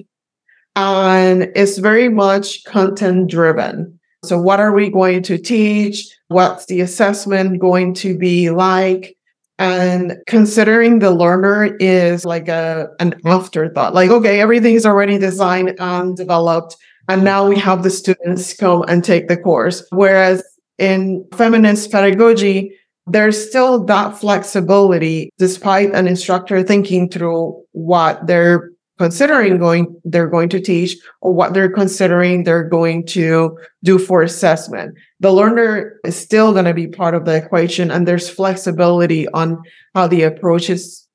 And 0.76 1.50
it's 1.56 1.78
very 1.78 2.10
much 2.10 2.64
content 2.66 3.30
driven. 3.30 4.00
So, 4.24 4.40
what 4.40 4.60
are 4.60 4.74
we 4.74 4.90
going 4.90 5.24
to 5.24 5.38
teach? 5.38 6.06
What's 6.28 6.66
the 6.66 6.82
assessment 6.82 7.60
going 7.60 7.94
to 7.96 8.18
be 8.18 8.50
like? 8.50 9.16
And 9.60 10.18
considering 10.26 11.00
the 11.00 11.12
learner 11.12 11.76
is 11.82 12.26
like 12.26 12.48
a 12.48 12.88
an 13.00 13.14
afterthought. 13.26 13.94
Like, 13.94 14.10
okay, 14.10 14.40
everything's 14.40 14.86
already 14.86 15.18
designed 15.18 15.76
and 15.80 16.16
developed. 16.16 16.78
And 17.10 17.24
now 17.24 17.48
we 17.48 17.58
have 17.58 17.84
the 17.84 17.90
students 17.90 18.54
come 18.54 18.86
and 18.88 19.04
take 19.04 19.28
the 19.28 19.36
course. 19.36 19.86
Whereas 19.92 20.44
in 20.78 21.28
feminist 21.34 21.92
pedagogy, 21.92 22.74
there's 23.06 23.50
still 23.50 23.84
that 23.86 24.18
flexibility 24.18 25.32
despite 25.38 25.94
an 25.94 26.08
instructor 26.08 26.64
thinking 26.64 27.10
through 27.10 27.62
what 27.72 28.26
they're 28.28 28.72
considering 29.00 29.58
going 29.58 30.00
they're 30.04 30.28
going 30.28 30.50
to 30.50 30.60
teach 30.60 30.96
or 31.22 31.34
what 31.34 31.54
they're 31.54 31.72
considering 31.72 32.44
they're 32.44 32.68
going 32.68 33.06
to 33.06 33.58
do 33.84 33.98
for 33.98 34.22
assessment 34.22 34.96
the 35.20 35.32
learner 35.32 36.00
is 36.06 36.16
still 36.16 36.54
going 36.54 36.66
to 36.66 36.74
be 36.74 36.88
part 36.88 37.16
of 37.16 37.26
the 37.26 37.36
equation 37.36 37.90
and 37.90 38.08
there's 38.08 38.30
flexibility 38.30 39.28
on 39.30 39.62
how 39.96 40.06
the 40.06 40.22
approach 40.22 40.70
is 40.70 41.08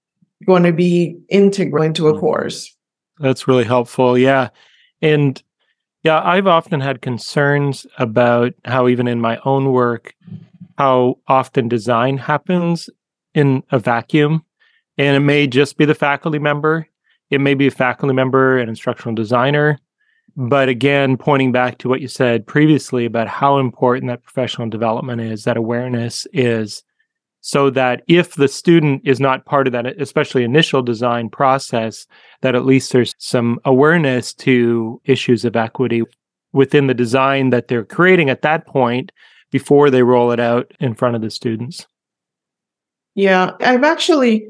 going 0.47 0.65
to 0.65 0.73
be 0.73 1.17
integral 1.29 1.85
into 1.85 2.09
a 2.09 2.13
mm-hmm. 2.13 2.21
course 2.21 2.77
that's 3.21 3.47
really 3.47 3.65
helpful 3.65 4.19
yeah 4.19 4.49
and 5.01 5.43
yeah 6.03 6.21
i've 6.25 6.49
often 6.49 6.81
had 6.81 7.01
concerns 7.01 7.87
about 7.99 8.53
how 8.65 8.89
even 8.89 9.07
in 9.07 9.21
my 9.21 9.39
own 9.45 9.71
work 9.71 10.15
how 10.79 11.19
often 11.29 11.69
design 11.69 12.19
happens 12.19 12.91
in 13.35 13.63
a 13.71 13.79
vacuum. 13.79 14.45
And 14.97 15.17
it 15.17 15.21
may 15.21 15.47
just 15.47 15.77
be 15.77 15.85
the 15.85 15.95
faculty 15.95 16.39
member, 16.39 16.87
it 17.35 17.41
may 17.41 17.55
be 17.55 17.67
a 17.67 17.71
faculty 17.71 18.15
member, 18.15 18.59
an 18.59 18.69
instructional 18.69 19.15
designer. 19.15 19.79
But 20.37 20.69
again, 20.69 21.17
pointing 21.17 21.53
back 21.53 21.79
to 21.79 21.89
what 21.89 22.01
you 22.01 22.09
said 22.09 22.47
previously 22.47 23.05
about 23.05 23.29
how 23.29 23.59
important 23.59 24.09
that 24.09 24.23
professional 24.23 24.69
development 24.69 25.21
is, 25.21 25.45
that 25.45 25.57
awareness 25.57 26.27
is, 26.33 26.83
so 27.41 27.71
that 27.71 28.03
if 28.09 28.35
the 28.35 28.49
student 28.49 29.03
is 29.05 29.21
not 29.21 29.45
part 29.45 29.67
of 29.67 29.73
that, 29.75 29.87
especially 30.01 30.45
initial 30.45 30.83
design 30.83 31.29
process, 31.29 32.07
that 32.41 32.55
at 32.55 32.65
least 32.65 32.93
there's 32.93 33.15
some 33.19 33.61
awareness 33.65 34.33
to 34.33 35.01
issues 35.05 35.45
of 35.45 35.55
equity 35.55 36.03
within 36.53 36.87
the 36.87 36.95
design 36.95 37.51
that 37.51 37.69
they're 37.69 37.85
creating 37.85 38.31
at 38.31 38.43
that 38.43 38.67
point 38.67 39.13
before 39.51 39.91
they 39.91 40.03
roll 40.03 40.33
it 40.33 40.41
out 40.41 40.73
in 40.81 40.95
front 40.95 41.15
of 41.15 41.23
the 41.23 41.31
students? 41.31 41.87
Yeah, 43.15 43.53
I've 43.61 43.85
actually 43.85 44.49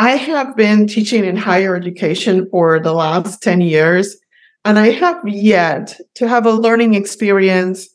I 0.00 0.16
have 0.16 0.56
been 0.56 0.86
teaching 0.86 1.26
in 1.26 1.36
higher 1.36 1.76
education 1.76 2.48
for 2.50 2.80
the 2.80 2.94
last 2.94 3.42
10 3.42 3.60
years, 3.60 4.16
and 4.64 4.78
I 4.78 4.92
have 4.92 5.20
yet 5.28 5.94
to 6.14 6.26
have 6.26 6.46
a 6.46 6.52
learning 6.52 6.94
experience 6.94 7.86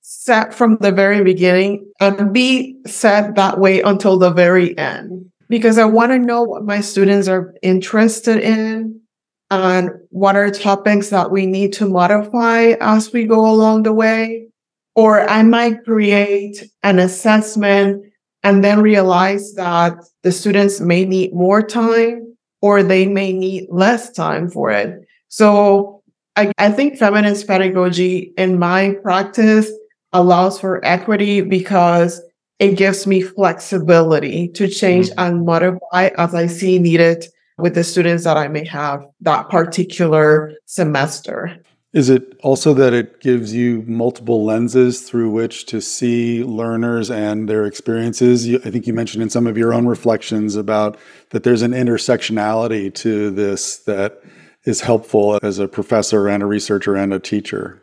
set 0.00 0.52
from 0.52 0.78
the 0.80 0.90
very 0.90 1.22
beginning 1.22 1.88
and 2.00 2.34
be 2.34 2.76
set 2.88 3.36
that 3.36 3.60
way 3.60 3.82
until 3.82 4.18
the 4.18 4.32
very 4.32 4.76
end. 4.76 5.30
Because 5.48 5.78
I 5.78 5.84
want 5.84 6.10
to 6.10 6.18
know 6.18 6.42
what 6.42 6.64
my 6.64 6.80
students 6.80 7.28
are 7.28 7.54
interested 7.62 8.38
in 8.38 9.00
and 9.48 9.90
what 10.10 10.34
are 10.34 10.50
topics 10.50 11.10
that 11.10 11.30
we 11.30 11.46
need 11.46 11.72
to 11.74 11.88
modify 11.88 12.74
as 12.80 13.12
we 13.12 13.26
go 13.26 13.48
along 13.48 13.84
the 13.84 13.92
way. 13.92 14.48
Or 14.96 15.20
I 15.20 15.44
might 15.44 15.84
create 15.84 16.64
an 16.82 16.98
assessment 16.98 18.04
and 18.44 18.62
then 18.62 18.80
realize 18.80 19.54
that 19.54 19.96
the 20.22 20.30
students 20.30 20.80
may 20.80 21.04
need 21.04 21.34
more 21.34 21.62
time 21.62 22.36
or 22.60 22.82
they 22.82 23.06
may 23.06 23.32
need 23.32 23.66
less 23.70 24.10
time 24.12 24.48
for 24.48 24.70
it. 24.70 25.06
So 25.28 26.02
I, 26.36 26.52
I 26.58 26.70
think 26.70 26.98
feminist 26.98 27.46
pedagogy 27.46 28.32
in 28.36 28.58
my 28.58 28.96
practice 29.02 29.70
allows 30.12 30.60
for 30.60 30.84
equity 30.84 31.40
because 31.40 32.22
it 32.58 32.76
gives 32.76 33.06
me 33.06 33.20
flexibility 33.20 34.48
to 34.48 34.68
change 34.68 35.10
mm-hmm. 35.10 35.20
and 35.20 35.46
modify 35.46 36.10
as 36.16 36.34
I 36.34 36.46
see 36.46 36.78
needed 36.78 37.26
with 37.58 37.74
the 37.74 37.84
students 37.84 38.24
that 38.24 38.36
I 38.36 38.48
may 38.48 38.64
have 38.66 39.04
that 39.20 39.48
particular 39.48 40.52
semester. 40.66 41.58
Is 41.94 42.10
it 42.10 42.36
also 42.42 42.74
that 42.74 42.92
it 42.92 43.20
gives 43.20 43.54
you 43.54 43.84
multiple 43.86 44.44
lenses 44.44 45.02
through 45.02 45.30
which 45.30 45.64
to 45.66 45.80
see 45.80 46.42
learners 46.42 47.08
and 47.08 47.48
their 47.48 47.66
experiences? 47.66 48.52
I 48.52 48.70
think 48.70 48.88
you 48.88 48.92
mentioned 48.92 49.22
in 49.22 49.30
some 49.30 49.46
of 49.46 49.56
your 49.56 49.72
own 49.72 49.86
reflections 49.86 50.56
about 50.56 50.98
that 51.30 51.44
there's 51.44 51.62
an 51.62 51.70
intersectionality 51.70 52.92
to 52.94 53.30
this 53.30 53.78
that 53.84 54.20
is 54.64 54.80
helpful 54.80 55.38
as 55.44 55.60
a 55.60 55.68
professor 55.68 56.26
and 56.26 56.42
a 56.42 56.46
researcher 56.46 56.96
and 56.96 57.14
a 57.14 57.20
teacher. 57.20 57.80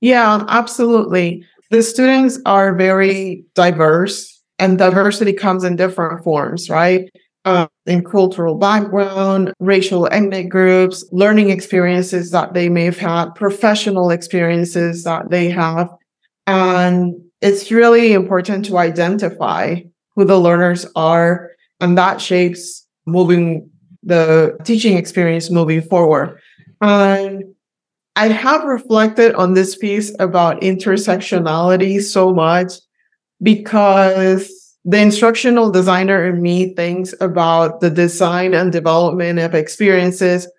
Yeah, 0.00 0.46
absolutely. 0.48 1.44
The 1.70 1.82
students 1.82 2.38
are 2.46 2.74
very 2.74 3.44
diverse, 3.54 4.42
and 4.58 4.78
diversity 4.78 5.34
comes 5.34 5.64
in 5.64 5.76
different 5.76 6.24
forms, 6.24 6.70
right? 6.70 7.10
Uh, 7.44 7.66
in 7.86 8.04
cultural 8.04 8.54
background, 8.56 9.52
racial 9.58 10.08
ethnic 10.12 10.48
groups, 10.48 11.04
learning 11.12 11.50
experiences 11.50 12.30
that 12.30 12.54
they 12.54 12.68
may 12.68 12.84
have 12.84 12.98
had, 12.98 13.34
professional 13.34 14.10
experiences 14.10 15.04
that 15.04 15.30
they 15.30 15.48
have. 15.48 15.88
And 16.46 17.14
it's 17.40 17.70
really 17.70 18.12
important 18.12 18.64
to 18.66 18.78
identify 18.78 19.80
who 20.14 20.24
the 20.24 20.38
learners 20.38 20.86
are, 20.94 21.50
and 21.80 21.98
that 21.98 22.20
shapes 22.20 22.86
moving 23.06 23.68
the 24.02 24.56
teaching 24.64 24.96
experience 24.96 25.50
moving 25.50 25.82
forward. 25.82 26.38
And 26.80 27.44
I 28.16 28.28
have 28.28 28.64
reflected 28.64 29.34
on 29.34 29.54
this 29.54 29.76
piece 29.76 30.14
about 30.18 30.60
intersectionality 30.60 32.00
so 32.02 32.34
much 32.34 32.74
because 33.40 34.61
the 34.84 35.00
instructional 35.00 35.70
designer 35.70 36.26
in 36.26 36.42
me 36.42 36.74
thinks 36.74 37.14
about 37.20 37.80
the 37.80 37.90
design 37.90 38.54
and 38.54 38.72
development 38.72 39.38
of 39.38 39.54
experiences 39.54 40.50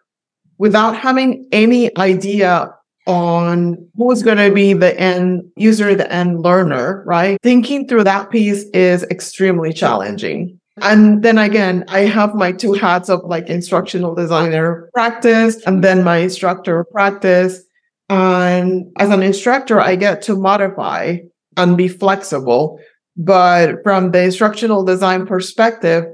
without 0.58 0.96
having 0.96 1.48
any 1.52 1.96
idea 1.98 2.74
on 3.06 3.76
who's 3.98 4.24
going 4.24 4.38
to 4.38 4.54
be 4.54 4.72
the 4.72 4.98
end 4.98 5.44
user, 5.58 5.94
the 5.94 6.10
end 6.12 6.42
learner, 6.42 7.04
right? 7.06 7.38
Thinking 7.44 7.86
through 7.88 8.06
that 8.06 8.30
piece 8.30 8.64
is 8.74 9.04
extremely 9.04 9.74
challenging. 9.74 10.58
And 10.82 11.22
then 11.22 11.38
again, 11.38 11.84
I 11.90 12.02
have 12.02 12.34
my 12.34 12.54
two 12.54 12.74
hats 12.74 13.10
of 13.10 13.22
like 13.26 13.48
instructional 13.48 14.16
designer 14.16 14.90
practice 14.94 15.62
and 15.66 15.84
then 15.84 16.04
my 16.04 16.18
instructor 16.18 16.86
practice. 16.86 17.62
And 18.10 18.86
as 18.98 19.10
an 19.10 19.22
instructor, 19.22 19.82
I 19.82 19.96
get 19.98 20.22
to 20.24 20.36
modify 20.36 21.18
and 21.58 21.78
be 21.78 21.88
flexible 21.88 22.80
but 23.16 23.84
from 23.84 24.12
the 24.12 24.24
instructional 24.24 24.84
design 24.84 25.26
perspective, 25.26 26.06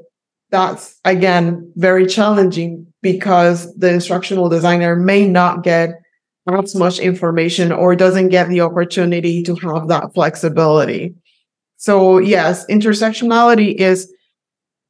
that's 0.51 0.99
again 1.05 1.71
very 1.75 2.05
challenging 2.07 2.85
because 3.01 3.73
the 3.75 3.91
instructional 3.93 4.49
designer 4.49 4.95
may 4.95 5.27
not 5.27 5.63
get 5.63 5.91
as 6.47 6.75
much 6.75 6.99
information 6.99 7.71
or 7.71 7.95
doesn't 7.95 8.29
get 8.29 8.49
the 8.49 8.61
opportunity 8.61 9.43
to 9.43 9.55
have 9.55 9.87
that 9.87 10.13
flexibility. 10.13 11.13
So 11.77 12.17
yes, 12.17 12.65
intersectionality 12.67 13.75
is 13.75 14.11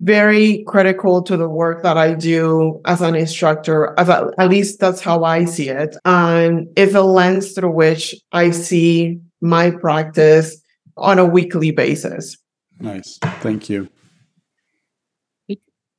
very 0.02 0.64
critical 0.66 1.22
to 1.24 1.36
the 1.36 1.50
work 1.50 1.84
that 1.84 1.98
I 1.98 2.14
do 2.14 2.80
as 2.86 3.02
an 3.02 3.16
instructor. 3.16 3.94
As 4.00 4.08
a, 4.08 4.32
at 4.38 4.50
least 4.50 4.80
that's 4.80 5.02
how 5.02 5.24
I 5.24 5.46
see 5.46 5.70
it. 5.70 5.96
And 6.06 6.68
it's 6.78 6.96
a 6.96 7.02
lens 7.02 7.52
through 7.52 7.72
which 7.72 8.16
I 8.32 8.52
see 8.52 9.20
my 9.42 9.72
practice 9.72 10.56
on 11.00 11.20
a 11.20 11.26
weekly 11.26 11.72
basis. 11.72 12.38
Nice. 12.80 13.18
Thank 13.42 13.70
you. 13.70 13.90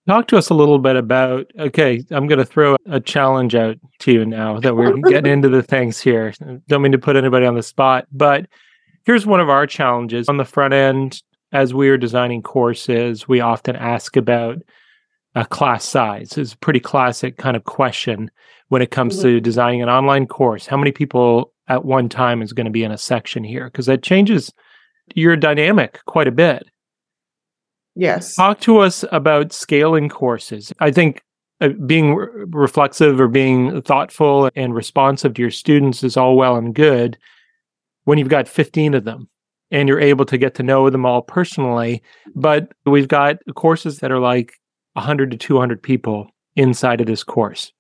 Talk 0.09 0.27
to 0.29 0.39
us 0.39 0.49
a 0.51 0.55
little 0.55 0.79
bit 0.79 0.97
about. 0.97 1.51
Okay, 1.59 2.03
I'm 2.11 2.27
going 2.27 2.39
to 2.39 2.45
throw 2.45 2.77
a 2.87 3.01
challenge 3.01 3.55
out 3.55 3.77
to 4.01 4.13
you 4.13 4.25
now 4.25 4.59
that 4.59 4.75
we're 4.75 4.97
getting 5.09 5.31
into 5.31 5.49
the 5.49 5.63
things 5.63 6.01
here. 6.01 6.33
Don't 6.69 6.83
mean 6.83 6.93
to 6.93 6.99
put 6.99 7.17
anybody 7.17 7.47
on 7.47 7.55
the 7.55 7.63
spot, 7.63 8.07
but 8.11 8.47
here's 9.05 9.27
one 9.27 9.41
of 9.41 9.49
our 9.49 9.67
challenges 9.67 10.29
on 10.29 10.37
the 10.37 10.45
front 10.45 10.75
end. 10.75 11.23
As 11.53 11.75
we 11.75 11.89
are 11.91 11.97
designing 11.97 12.43
courses, 12.43 13.29
we 13.29 13.41
often 13.41 13.77
ask 13.77 14.17
about 14.17 14.59
a 15.35 15.45
class 15.45 15.85
size. 15.85 16.37
It's 16.37 16.55
a 16.55 16.59
pretty 16.59 16.81
classic 16.81 17.37
kind 17.37 17.57
of 17.57 17.65
question 17.65 18.31
when 18.69 18.83
it 18.83 18.91
comes 18.91 19.15
mm-hmm. 19.15 19.23
to 19.23 19.41
designing 19.41 19.83
an 19.83 19.89
online 19.89 20.27
course. 20.27 20.67
How 20.67 20.77
many 20.77 20.93
people 20.93 21.53
at 21.69 21.85
one 21.85 22.09
time 22.09 22.41
is 22.43 22.53
going 22.53 22.67
to 22.67 22.71
be 22.71 22.85
in 22.85 22.93
a 22.93 22.99
section 22.99 23.45
here? 23.45 23.67
Because 23.67 23.87
that 23.87 24.03
changes 24.03 24.53
your 25.15 25.37
dynamic 25.37 26.01
quite 26.07 26.29
a 26.29 26.33
bit. 26.33 26.69
Yes. 27.97 28.35
Talk 28.35 28.61
to 28.61 28.79
us 28.79 29.05
about 29.13 29.53
scaling 29.53 30.09
courses. 30.09 30.73
I 30.81 30.91
think 30.91 31.23
uh, 31.61 31.71
being 31.87 32.15
re- 32.15 32.29
reflexive 32.49 33.21
or 33.21 33.29
being 33.29 33.83
thoughtful 33.83 34.51
and 34.55 34.75
responsive 34.75 35.35
to 35.35 35.43
your 35.43 35.51
students 35.51 36.03
is 36.03 36.17
all 36.17 36.37
well 36.37 36.57
and 36.57 36.75
good 36.75 37.19
when 38.05 38.19
you've 38.19 38.29
got 38.29 38.49
15 38.49 38.95
of 38.95 39.05
them 39.05 39.29
and 39.71 39.89
you're 39.89 40.01
able 40.01 40.25
to 40.25 40.39
get 40.39 40.55
to 40.55 40.63
know 40.63 40.89
them 40.89 41.05
all 41.05 41.23
personally. 41.23 42.03
But 42.35 42.73
we've 42.87 43.09
got 43.09 43.39
courses 43.55 43.99
that 43.99 44.11
are 44.11 44.21
like 44.21 44.55
100 44.95 45.31
to 45.33 45.37
200 45.37 45.83
people 45.83 46.31
inside 46.57 47.01
of 47.01 47.07
this 47.07 47.23
course 47.23 47.73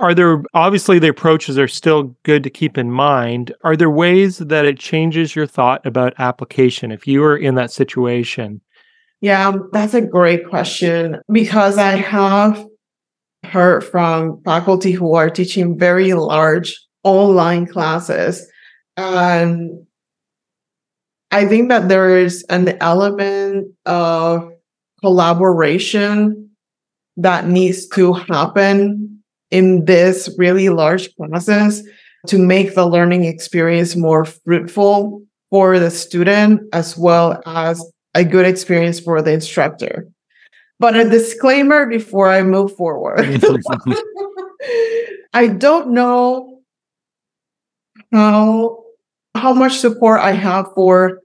are 0.00 0.14
there 0.14 0.42
obviously 0.54 0.98
the 0.98 1.08
approaches 1.08 1.58
are 1.58 1.68
still 1.68 2.14
good 2.22 2.42
to 2.42 2.50
keep 2.50 2.78
in 2.78 2.90
mind. 2.90 3.54
Are 3.62 3.76
there 3.76 3.90
ways 3.90 4.38
that 4.38 4.64
it 4.64 4.78
changes 4.78 5.36
your 5.36 5.46
thought 5.46 5.84
about 5.84 6.14
application 6.18 6.90
if 6.90 7.06
you 7.06 7.22
are 7.22 7.36
in 7.36 7.54
that 7.56 7.70
situation? 7.70 8.60
Yeah 9.20 9.48
um, 9.48 9.70
that's 9.72 9.94
a 9.94 10.02
great 10.02 10.46
question 10.50 11.18
because 11.32 11.78
i 11.78 11.92
have 11.92 12.62
heard 13.42 13.82
from 13.82 14.42
faculty 14.44 14.92
who 14.92 15.14
are 15.14 15.30
teaching 15.30 15.78
very 15.78 16.12
large 16.12 16.78
online 17.04 17.66
classes 17.66 18.46
and 18.98 19.70
i 21.30 21.46
think 21.46 21.70
that 21.70 21.88
there 21.88 22.18
is 22.18 22.44
an 22.50 22.76
element 22.82 23.66
of 23.86 24.50
collaboration 25.00 26.50
that 27.16 27.46
needs 27.46 27.86
to 27.88 28.12
happen 28.12 29.13
in 29.54 29.84
this 29.84 30.28
really 30.36 30.68
large 30.68 31.14
process 31.16 31.80
to 32.26 32.38
make 32.38 32.74
the 32.74 32.84
learning 32.84 33.24
experience 33.24 33.94
more 33.94 34.24
fruitful 34.24 35.22
for 35.48 35.78
the 35.78 35.92
student 35.92 36.60
as 36.72 36.98
well 36.98 37.40
as 37.46 37.80
a 38.14 38.24
good 38.24 38.46
experience 38.46 38.98
for 38.98 39.22
the 39.22 39.32
instructor. 39.32 40.08
But 40.80 40.96
a 40.96 41.08
disclaimer 41.08 41.86
before 41.86 42.28
I 42.28 42.42
move 42.42 42.74
forward. 42.74 43.20
I 45.32 45.46
don't 45.46 45.90
know 45.90 46.58
how 48.10 48.82
how 49.36 49.52
much 49.52 49.78
support 49.78 50.20
I 50.20 50.32
have 50.32 50.66
for 50.74 51.20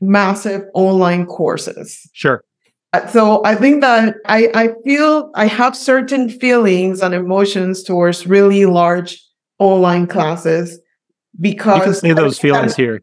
massive 0.00 0.62
online 0.72 1.26
courses. 1.26 2.08
Sure. 2.14 2.42
So 3.10 3.44
I 3.44 3.54
think 3.54 3.80
that 3.80 4.16
I, 4.26 4.50
I 4.54 4.68
feel 4.84 5.30
I 5.34 5.46
have 5.46 5.76
certain 5.76 6.28
feelings 6.28 7.00
and 7.00 7.14
emotions 7.14 7.82
towards 7.82 8.26
really 8.26 8.66
large 8.66 9.20
online 9.58 10.06
classes 10.06 10.78
because 11.40 11.78
you 11.78 11.84
can 11.84 11.94
say 11.94 12.12
those 12.12 12.38
feelings 12.38 12.76
here. 12.76 13.02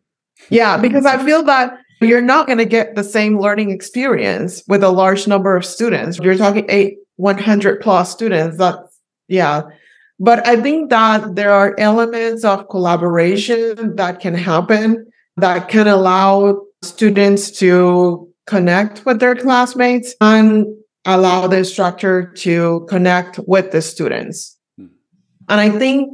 Yeah, 0.49 0.77
because 0.77 1.05
I 1.05 1.23
feel 1.23 1.43
that 1.43 1.77
you're 2.01 2.21
not 2.21 2.47
going 2.47 2.57
to 2.57 2.65
get 2.65 2.95
the 2.95 3.03
same 3.03 3.39
learning 3.39 3.71
experience 3.71 4.63
with 4.67 4.83
a 4.83 4.89
large 4.89 5.27
number 5.27 5.55
of 5.55 5.65
students. 5.65 6.17
You're 6.17 6.37
talking 6.37 6.65
eight, 6.69 6.97
100 7.17 7.81
plus 7.81 8.11
students. 8.11 8.57
That's, 8.57 8.99
yeah. 9.27 9.63
But 10.19 10.45
I 10.47 10.59
think 10.61 10.89
that 10.89 11.35
there 11.35 11.51
are 11.51 11.75
elements 11.79 12.43
of 12.43 12.69
collaboration 12.69 13.95
that 13.95 14.19
can 14.19 14.33
happen 14.33 15.05
that 15.37 15.69
can 15.69 15.87
allow 15.87 16.61
students 16.81 17.51
to 17.59 18.30
connect 18.51 19.05
with 19.05 19.21
their 19.21 19.33
classmates 19.33 20.13
and 20.19 20.65
allow 21.05 21.47
the 21.47 21.59
instructor 21.59 22.33
to 22.33 22.85
connect 22.89 23.39
with 23.47 23.71
the 23.71 23.81
students. 23.81 24.57
Hmm. 24.77 24.87
And 25.47 25.61
I 25.61 25.69
think 25.69 26.09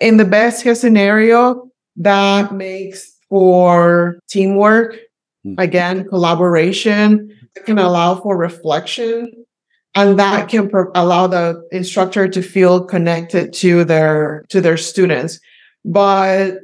in 0.00 0.16
the 0.16 0.24
best 0.24 0.64
case 0.64 0.80
scenario, 0.80 1.70
that 1.96 2.54
makes 2.54 3.12
for 3.28 4.18
teamwork, 4.30 4.96
hmm. 5.44 5.54
again, 5.58 6.08
collaboration, 6.08 7.30
it 7.54 7.66
can 7.66 7.78
allow 7.78 8.14
for 8.14 8.34
reflection, 8.38 9.30
and 9.94 10.18
that 10.18 10.48
can 10.48 10.70
pro- 10.70 10.90
allow 10.94 11.26
the 11.26 11.62
instructor 11.70 12.26
to 12.26 12.40
feel 12.40 12.84
connected 12.84 13.52
to 13.52 13.84
their 13.84 14.46
to 14.48 14.62
their 14.62 14.78
students. 14.78 15.40
But 15.84 16.60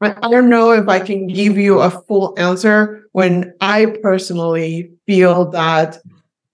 I 0.00 0.28
don't 0.30 0.48
know 0.48 0.70
if 0.70 0.88
I 0.88 1.00
can 1.00 1.26
give 1.26 1.58
you 1.58 1.80
a 1.80 1.90
full 1.90 2.34
answer 2.38 3.04
when 3.12 3.52
I 3.60 3.96
personally 4.02 4.92
feel 5.06 5.50
that 5.50 5.98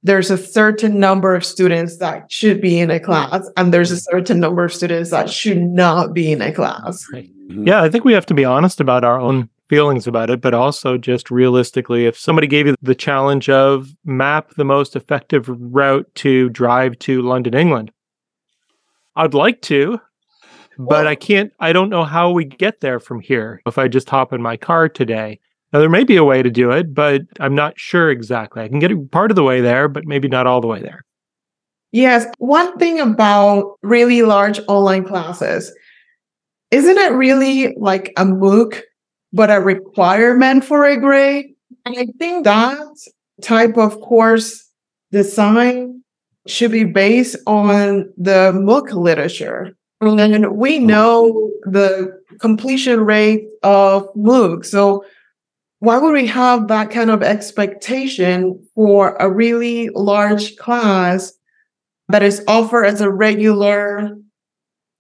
there's 0.02 0.30
a 0.30 0.38
certain 0.38 1.00
number 1.00 1.34
of 1.34 1.44
students 1.44 1.98
that 1.98 2.30
should 2.30 2.60
be 2.60 2.78
in 2.78 2.90
a 2.90 3.00
class 3.00 3.48
and 3.56 3.72
there's 3.72 3.90
a 3.90 3.98
certain 3.98 4.38
number 4.38 4.64
of 4.64 4.72
students 4.72 5.10
that 5.10 5.30
should 5.30 5.60
not 5.60 6.12
be 6.12 6.32
in 6.32 6.42
a 6.42 6.52
class. 6.52 7.06
Mm-hmm. 7.12 7.66
Yeah, 7.66 7.82
I 7.82 7.88
think 7.88 8.04
we 8.04 8.12
have 8.12 8.26
to 8.26 8.34
be 8.34 8.44
honest 8.44 8.80
about 8.80 9.04
our 9.04 9.18
own 9.18 9.48
feelings 9.68 10.06
about 10.06 10.30
it, 10.30 10.40
but 10.40 10.54
also 10.54 10.98
just 10.98 11.30
realistically, 11.30 12.06
if 12.06 12.18
somebody 12.18 12.46
gave 12.46 12.66
you 12.66 12.76
the 12.82 12.94
challenge 12.94 13.48
of 13.48 13.94
map 14.04 14.50
the 14.56 14.64
most 14.64 14.94
effective 14.94 15.48
route 15.48 16.06
to 16.16 16.50
drive 16.50 16.98
to 17.00 17.22
London, 17.22 17.54
England, 17.54 17.90
I'd 19.16 19.34
like 19.34 19.62
to, 19.62 20.00
but 20.78 21.06
I 21.06 21.14
can't, 21.14 21.52
I 21.60 21.72
don't 21.72 21.90
know 21.90 22.04
how 22.04 22.30
we 22.30 22.44
get 22.44 22.80
there 22.80 23.00
from 23.00 23.20
here 23.20 23.60
if 23.66 23.78
I 23.78 23.88
just 23.88 24.08
hop 24.08 24.32
in 24.32 24.42
my 24.42 24.56
car 24.56 24.88
today. 24.88 25.40
Now, 25.72 25.80
there 25.80 25.90
may 25.90 26.04
be 26.04 26.16
a 26.16 26.24
way 26.24 26.42
to 26.42 26.50
do 26.50 26.70
it, 26.70 26.94
but 26.94 27.22
I'm 27.40 27.54
not 27.54 27.78
sure 27.78 28.10
exactly. 28.10 28.62
I 28.62 28.68
can 28.68 28.78
get 28.78 29.10
part 29.10 29.32
of 29.32 29.34
the 29.34 29.42
way 29.42 29.60
there, 29.60 29.88
but 29.88 30.04
maybe 30.06 30.28
not 30.28 30.46
all 30.46 30.60
the 30.60 30.68
way 30.68 30.80
there. 30.80 31.04
Yes. 31.90 32.26
One 32.38 32.76
thing 32.78 33.00
about 33.00 33.76
really 33.82 34.22
large 34.22 34.60
online 34.68 35.04
classes, 35.04 35.72
isn't 36.70 36.98
it 36.98 37.12
really 37.12 37.74
like 37.76 38.12
a 38.16 38.24
MOOC, 38.24 38.82
but 39.32 39.50
a 39.50 39.60
requirement 39.60 40.64
for 40.64 40.84
a 40.84 40.96
grade? 40.96 41.46
And 41.84 41.96
I 41.98 42.06
think 42.18 42.44
that 42.44 42.78
type 43.42 43.76
of 43.76 44.00
course 44.00 44.68
design 45.10 46.02
should 46.46 46.72
be 46.72 46.84
based 46.84 47.36
on 47.46 48.12
the 48.16 48.52
MOOC 48.52 48.92
literature. 48.92 49.76
And 50.06 50.56
we 50.56 50.78
know 50.78 51.50
the 51.64 52.20
completion 52.40 53.00
rate 53.00 53.46
of 53.62 54.08
MOOC. 54.14 54.64
So 54.64 55.04
why 55.78 55.98
would 55.98 56.12
we 56.12 56.26
have 56.26 56.68
that 56.68 56.90
kind 56.90 57.10
of 57.10 57.22
expectation 57.22 58.66
for 58.74 59.16
a 59.16 59.30
really 59.30 59.90
large 59.90 60.56
class 60.56 61.32
that 62.08 62.22
is 62.22 62.42
offered 62.48 62.84
as 62.84 63.00
a 63.00 63.10
regular 63.10 64.16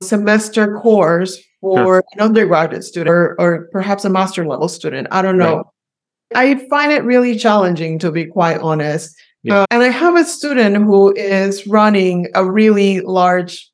semester 0.02 0.78
course 0.78 1.38
for 1.60 1.78
sure. 1.78 2.04
an 2.14 2.20
undergraduate 2.20 2.84
student 2.84 3.08
or, 3.08 3.34
or, 3.38 3.68
perhaps 3.72 4.04
a 4.04 4.10
master 4.10 4.46
level 4.46 4.68
student? 4.68 5.08
I 5.10 5.22
don't 5.22 5.38
know. 5.38 5.70
Right. 6.34 6.58
I 6.58 6.68
find 6.68 6.92
it 6.92 7.04
really 7.04 7.36
challenging, 7.38 7.98
to 8.00 8.10
be 8.10 8.26
quite 8.26 8.60
honest. 8.60 9.14
Yeah. 9.42 9.60
Uh, 9.60 9.66
and 9.70 9.82
I 9.82 9.88
have 9.88 10.16
a 10.16 10.24
student 10.24 10.76
who 10.76 11.14
is 11.14 11.66
running 11.66 12.28
a 12.34 12.50
really 12.50 13.00
large 13.00 13.70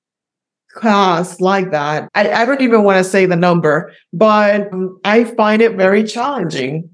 class 0.74 1.40
like 1.40 1.70
that. 1.70 2.09
I, 2.14 2.30
I 2.30 2.44
don't 2.44 2.61
even 2.61 2.85
want 2.85 2.98
to 2.98 3.04
say 3.04 3.26
the 3.26 3.37
number, 3.37 3.92
but 4.12 4.72
um, 4.72 4.98
I 5.04 5.24
find 5.24 5.62
it 5.62 5.76
very 5.76 6.04
challenging. 6.04 6.90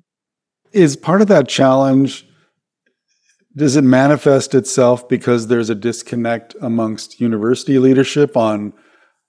Is 0.73 0.97
part 0.97 1.23
of 1.23 1.29
that 1.29 1.49
challenge, 1.49 2.27
does 3.57 3.77
it 3.77 3.85
manifest 3.85 4.55
itself 4.55 5.09
because 5.09 5.47
there's 5.47 5.71
a 5.71 5.75
disconnect 5.75 6.55
amongst 6.61 7.21
university 7.21 7.79
leadership 7.79 8.37
on 8.37 8.73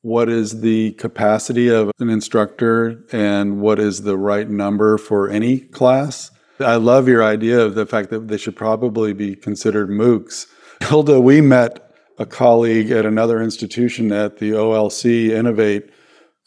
what 0.01 0.29
is 0.29 0.61
the 0.61 0.91
capacity 0.93 1.69
of 1.69 1.91
an 1.99 2.09
instructor 2.09 3.03
and 3.11 3.61
what 3.61 3.79
is 3.79 4.03
the 4.03 4.17
right 4.17 4.49
number 4.49 4.97
for 4.97 5.29
any 5.29 5.59
class? 5.59 6.31
I 6.59 6.75
love 6.75 7.07
your 7.07 7.23
idea 7.23 7.59
of 7.59 7.75
the 7.75 7.85
fact 7.85 8.09
that 8.09 8.27
they 8.27 8.37
should 8.37 8.55
probably 8.55 9.13
be 9.13 9.35
considered 9.35 9.89
MOOCs. 9.89 10.47
Hilda, 10.83 11.19
we 11.19 11.41
met 11.41 11.86
a 12.17 12.25
colleague 12.25 12.91
at 12.91 13.05
another 13.05 13.41
institution 13.41 14.11
at 14.11 14.37
the 14.37 14.51
OLC 14.51 15.29
Innovate 15.29 15.89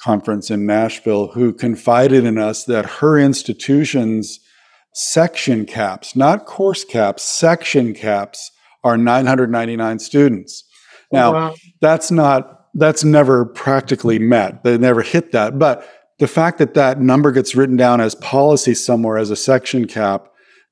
conference 0.00 0.50
in 0.50 0.66
Nashville 0.66 1.28
who 1.28 1.52
confided 1.52 2.24
in 2.24 2.38
us 2.38 2.64
that 2.64 2.86
her 2.86 3.18
institution's 3.18 4.40
section 4.94 5.66
caps, 5.66 6.16
not 6.16 6.46
course 6.46 6.84
caps, 6.84 7.22
section 7.22 7.94
caps 7.94 8.50
are 8.82 8.96
999 8.96 9.98
students. 9.98 10.64
Oh, 11.12 11.16
now, 11.16 11.32
wow. 11.32 11.54
that's 11.80 12.10
not 12.10 12.56
that's 12.74 13.02
never 13.02 13.44
practically 13.44 14.18
met. 14.18 14.62
They 14.62 14.78
never 14.78 15.02
hit 15.02 15.32
that, 15.32 15.58
but 15.58 15.86
the 16.20 16.28
fact 16.28 16.58
that 16.58 16.74
that 16.74 17.00
number 17.00 17.32
gets 17.32 17.54
written 17.54 17.76
down 17.76 18.00
as 18.00 18.14
policy 18.16 18.74
somewhere 18.74 19.18
as 19.18 19.30
a 19.30 19.36
section 19.36 19.86
cap 19.86 20.28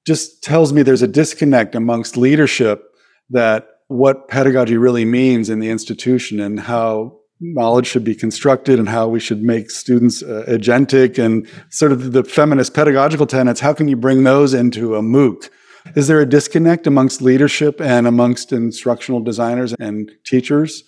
just 0.06 0.42
tells 0.42 0.72
me 0.72 0.82
there's 0.82 1.02
a 1.02 1.08
disconnect 1.08 1.74
amongst 1.74 2.16
leadership 2.16 2.84
that 3.30 3.66
what 3.88 4.28
pedagogy 4.28 4.76
really 4.76 5.04
means 5.04 5.50
in 5.50 5.58
the 5.58 5.70
institution 5.70 6.40
and 6.40 6.60
how 6.60 7.18
knowledge 7.40 7.86
should 7.86 8.04
be 8.04 8.14
constructed 8.14 8.78
and 8.78 8.88
how 8.88 9.08
we 9.08 9.20
should 9.20 9.42
make 9.42 9.70
students 9.70 10.22
uh, 10.22 10.44
agentic 10.48 11.22
and 11.22 11.48
sort 11.70 11.92
of 11.92 12.12
the 12.12 12.24
feminist 12.24 12.74
pedagogical 12.74 13.26
tenets 13.26 13.60
how 13.60 13.72
can 13.72 13.88
you 13.88 13.96
bring 13.96 14.24
those 14.24 14.54
into 14.54 14.96
a 14.96 15.02
mooc? 15.02 15.48
Is 15.94 16.08
there 16.08 16.20
a 16.20 16.26
disconnect 16.26 16.86
amongst 16.86 17.22
leadership 17.22 17.80
and 17.80 18.06
amongst 18.06 18.52
instructional 18.52 19.20
designers 19.20 19.72
and 19.74 20.10
teachers 20.24 20.82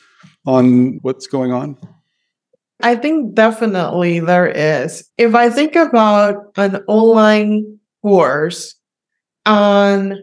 on 0.44 0.98
what's 1.02 1.26
going 1.26 1.52
on? 1.52 1.78
I 2.82 2.96
think 2.96 3.34
definitely 3.34 4.20
there 4.20 4.48
is. 4.48 5.08
If 5.16 5.34
i 5.34 5.48
think 5.50 5.76
about 5.76 6.36
an 6.56 6.76
online 6.88 7.78
course 8.02 8.74
on 9.46 10.16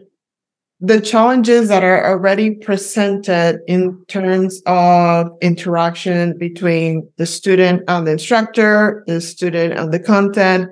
the 0.80 1.00
challenges 1.00 1.68
that 1.68 1.82
are 1.82 2.06
already 2.06 2.52
presented 2.52 3.60
in 3.66 4.04
terms 4.06 4.62
of 4.66 5.28
interaction 5.42 6.38
between 6.38 7.08
the 7.16 7.26
student 7.26 7.82
and 7.88 8.06
the 8.06 8.12
instructor, 8.12 9.02
the 9.06 9.20
student 9.20 9.76
and 9.76 9.92
the 9.92 9.98
content, 9.98 10.70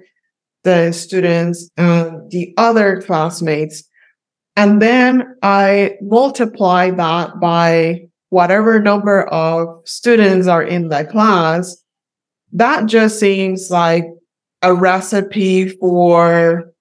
the 0.63 0.93
students 0.93 1.69
and 1.77 2.31
the 2.31 2.55
other 2.57 3.03
classmates. 3.03 3.83
And 4.55 4.81
then 4.81 5.37
I 5.43 5.97
multiply 6.01 6.91
that 6.91 7.41
by 7.41 8.07
whatever 8.31 8.81
number 8.81 9.25
of 9.29 9.69
students 9.89 10.47
are 10.47 10.63
in 10.63 10.89
the 10.89 11.05
class. 11.05 11.77
That 12.53 12.87
just 12.87 13.19
seems 13.19 13.71
like 13.71 14.05
a 14.63 14.73
recipe 14.73 15.69
for 15.69 16.73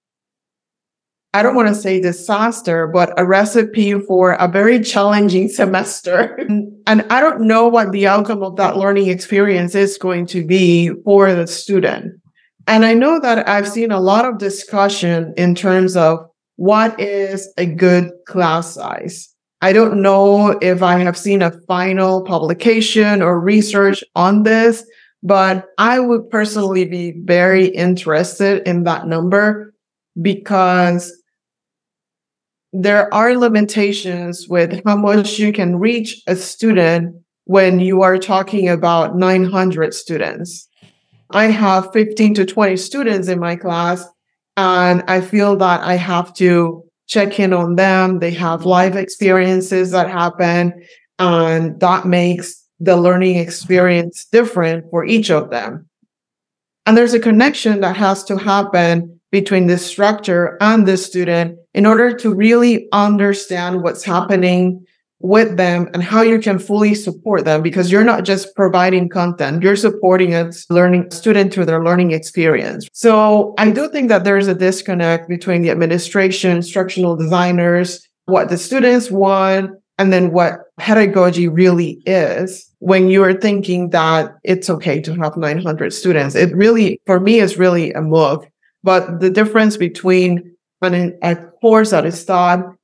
I 1.36 1.44
don't 1.44 1.54
want 1.54 1.68
to 1.68 1.76
say 1.76 2.00
disaster, 2.00 2.88
but 2.88 3.14
a 3.20 3.26
recipe 3.26 3.92
for 4.00 4.36
a 4.36 4.48
very 4.48 4.80
challenging 4.80 5.50
semester. 5.50 6.34
and 6.88 7.06
I 7.10 7.20
don't 7.20 7.42
know 7.42 7.68
what 7.68 7.92
the 7.92 8.08
outcome 8.08 8.42
of 8.42 8.56
that 8.56 8.78
learning 8.78 9.10
experience 9.10 9.76
is 9.76 9.98
going 9.98 10.28
to 10.28 10.46
be 10.46 10.92
for 11.04 11.36
the 11.36 11.46
student. 11.46 12.22
And 12.68 12.86
I 12.86 12.94
know 12.94 13.20
that 13.20 13.50
I've 13.50 13.68
seen 13.68 13.92
a 13.92 14.00
lot 14.00 14.24
of 14.24 14.38
discussion 14.38 15.34
in 15.36 15.56
terms 15.56 15.98
of 15.98 16.26
what 16.56 16.98
is 17.02 17.52
a 17.58 17.66
good 17.66 18.12
class 18.26 18.74
size. 18.74 19.28
I 19.60 19.74
don't 19.74 20.02
know 20.02 20.58
if 20.62 20.82
I 20.82 21.00
have 21.00 21.18
seen 21.18 21.42
a 21.42 21.60
final 21.68 22.24
publication 22.24 23.22
or 23.22 23.42
research 23.42 24.06
on 24.16 24.44
this, 24.44 24.86
but 25.22 25.66
I 25.78 26.00
would 26.00 26.30
personally 26.30 26.86
be 26.86 27.12
very 27.26 27.68
interested 27.68 28.66
in 28.66 28.86
that 28.86 29.06
number 29.06 29.74
because 30.22 31.12
there 32.78 33.14
are 33.14 33.38
limitations 33.38 34.48
with 34.50 34.82
how 34.86 34.98
much 34.98 35.40
you 35.40 35.54
can 35.54 35.78
reach 35.78 36.22
a 36.28 36.36
student 36.36 37.16
when 37.46 37.80
you 37.80 38.02
are 38.02 38.18
talking 38.18 38.68
about 38.68 39.16
900 39.16 39.94
students. 39.94 40.68
I 41.32 41.46
have 41.46 41.94
15 41.94 42.34
to 42.36 42.46
20 42.46 42.76
students 42.76 43.30
in 43.30 43.40
my 43.40 43.56
class, 43.56 44.06
and 44.58 45.04
I 45.08 45.22
feel 45.22 45.56
that 45.58 45.82
I 45.82 45.96
have 45.96 46.34
to 46.36 46.84
check 47.08 47.40
in 47.40 47.54
on 47.54 47.76
them. 47.76 48.20
They 48.20 48.32
have 48.32 48.66
life 48.66 48.96
experiences 48.96 49.92
that 49.92 50.10
happen, 50.10 50.74
and 51.18 51.80
that 51.80 52.06
makes 52.06 52.62
the 52.82 52.98
learning 52.98 53.38
experience 53.38 54.26
different 54.32 54.86
for 54.90 55.06
each 55.06 55.32
of 55.32 55.50
them. 55.50 55.88
And 56.86 56.98
there's 56.98 57.14
a 57.14 57.20
connection 57.20 57.80
that 57.82 57.96
has 57.96 58.24
to 58.26 58.38
happen 58.38 59.22
between 59.32 59.68
the 59.68 59.74
instructor 59.74 60.58
and 60.60 60.86
the 60.86 60.98
student 60.98 61.58
in 61.76 61.86
order 61.86 62.16
to 62.16 62.34
really 62.34 62.88
understand 62.94 63.84
what's 63.84 64.04
happening 64.04 64.84
with 65.20 65.58
them 65.58 65.90
and 65.94 66.02
how 66.02 66.22
you 66.22 66.40
can 66.40 66.58
fully 66.58 66.96
support 66.96 67.44
them 67.44 67.62
because 67.62 67.92
you're 67.92 68.04
not 68.04 68.24
just 68.24 68.56
providing 68.56 69.10
content, 69.10 69.62
you're 69.62 69.76
supporting 69.76 70.34
a 70.34 70.50
learning 70.70 71.12
student 71.12 71.54
through 71.54 71.66
their 71.66 71.84
learning 71.84 72.12
experience. 72.12 72.88
So 72.94 73.54
I 73.58 73.72
do 73.72 73.90
think 73.90 74.08
that 74.08 74.24
there's 74.24 74.48
a 74.48 74.56
disconnect 74.56 75.28
between 75.28 75.64
the 75.64 75.70
administration, 75.70 76.52
instructional 76.52 77.18
designers, 77.18 78.08
what 78.26 78.50
the 78.50 78.58
students 78.58 79.12
want, 79.12 79.72
and 79.98 80.14
then 80.14 80.32
what 80.32 80.60
pedagogy 80.78 81.50
really 81.50 82.02
is 82.06 82.72
when 82.80 83.10
you're 83.10 83.34
thinking 83.34 83.90
that 83.90 84.34
it's 84.44 84.70
okay 84.70 85.02
to 85.02 85.14
have 85.16 85.36
900 85.36 85.92
students. 85.92 86.36
It 86.36 86.56
really, 86.56 87.02
for 87.06 87.20
me, 87.20 87.40
is 87.40 87.58
really 87.58 87.92
a 87.92 88.02
move. 88.02 88.46
But 88.84 89.20
the 89.20 89.30
difference 89.30 89.78
between 89.78 90.55
an, 90.94 91.18
a 91.22 91.36
course 91.36 91.92
that 91.92 92.06
is 92.06 92.24
taught 92.24 92.76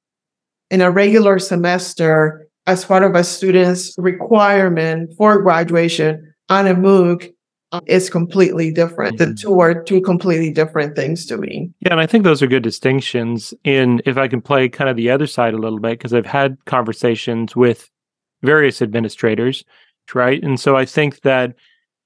in 0.69 0.81
a 0.81 0.91
regular 0.91 1.39
semester 1.39 2.47
as 2.67 2.85
part 2.85 3.03
of 3.03 3.15
a 3.15 3.23
student's 3.23 3.93
requirement 3.97 5.13
for 5.17 5.41
graduation 5.41 6.33
on 6.49 6.67
a 6.67 6.75
MOOC 6.75 7.33
uh, 7.71 7.81
is 7.85 8.09
completely 8.09 8.71
different. 8.71 9.17
The 9.17 9.25
mm-hmm. 9.25 9.33
two 9.35 9.59
are 9.59 9.83
two 9.83 10.01
completely 10.01 10.51
different 10.51 10.95
things 10.95 11.25
to 11.27 11.37
me. 11.37 11.71
Yeah, 11.79 11.91
and 11.91 12.01
I 12.01 12.05
think 12.05 12.23
those 12.23 12.41
are 12.41 12.47
good 12.47 12.63
distinctions. 12.63 13.53
In 13.63 14.01
if 14.05 14.17
I 14.17 14.27
can 14.27 14.41
play 14.41 14.67
kind 14.69 14.89
of 14.89 14.97
the 14.97 15.09
other 15.09 15.27
side 15.27 15.53
a 15.53 15.57
little 15.57 15.79
bit, 15.79 15.97
because 15.97 16.13
I've 16.13 16.25
had 16.25 16.57
conversations 16.65 17.55
with 17.55 17.89
various 18.41 18.81
administrators, 18.81 19.63
right? 20.13 20.43
And 20.43 20.59
so 20.59 20.75
I 20.75 20.85
think 20.85 21.21
that 21.21 21.55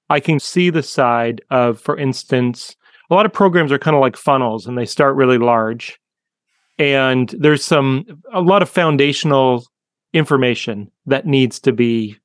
I 0.10 0.20
can 0.20 0.40
see 0.40 0.70
the 0.70 0.84
side 0.84 1.42
of, 1.50 1.80
for 1.82 1.98
instance, 1.98 2.76
a 3.10 3.14
lot 3.14 3.26
of 3.26 3.34
programs 3.34 3.72
are 3.72 3.80
kind 3.80 3.96
of 3.96 4.02
like 4.02 4.18
funnels 4.18 4.66
and 4.66 4.78
they 4.78 4.86
start 4.86 5.16
really 5.16 5.38
large. 5.38 6.00
And 6.78 7.34
there's 7.40 7.64
some 7.64 8.06
a 8.34 8.42
lot 8.42 8.62
of 8.62 8.70
foundational 8.70 9.66
information 10.14 10.92
that 11.06 11.26
needs 11.26 11.60
to 11.60 11.72
be 11.72 12.18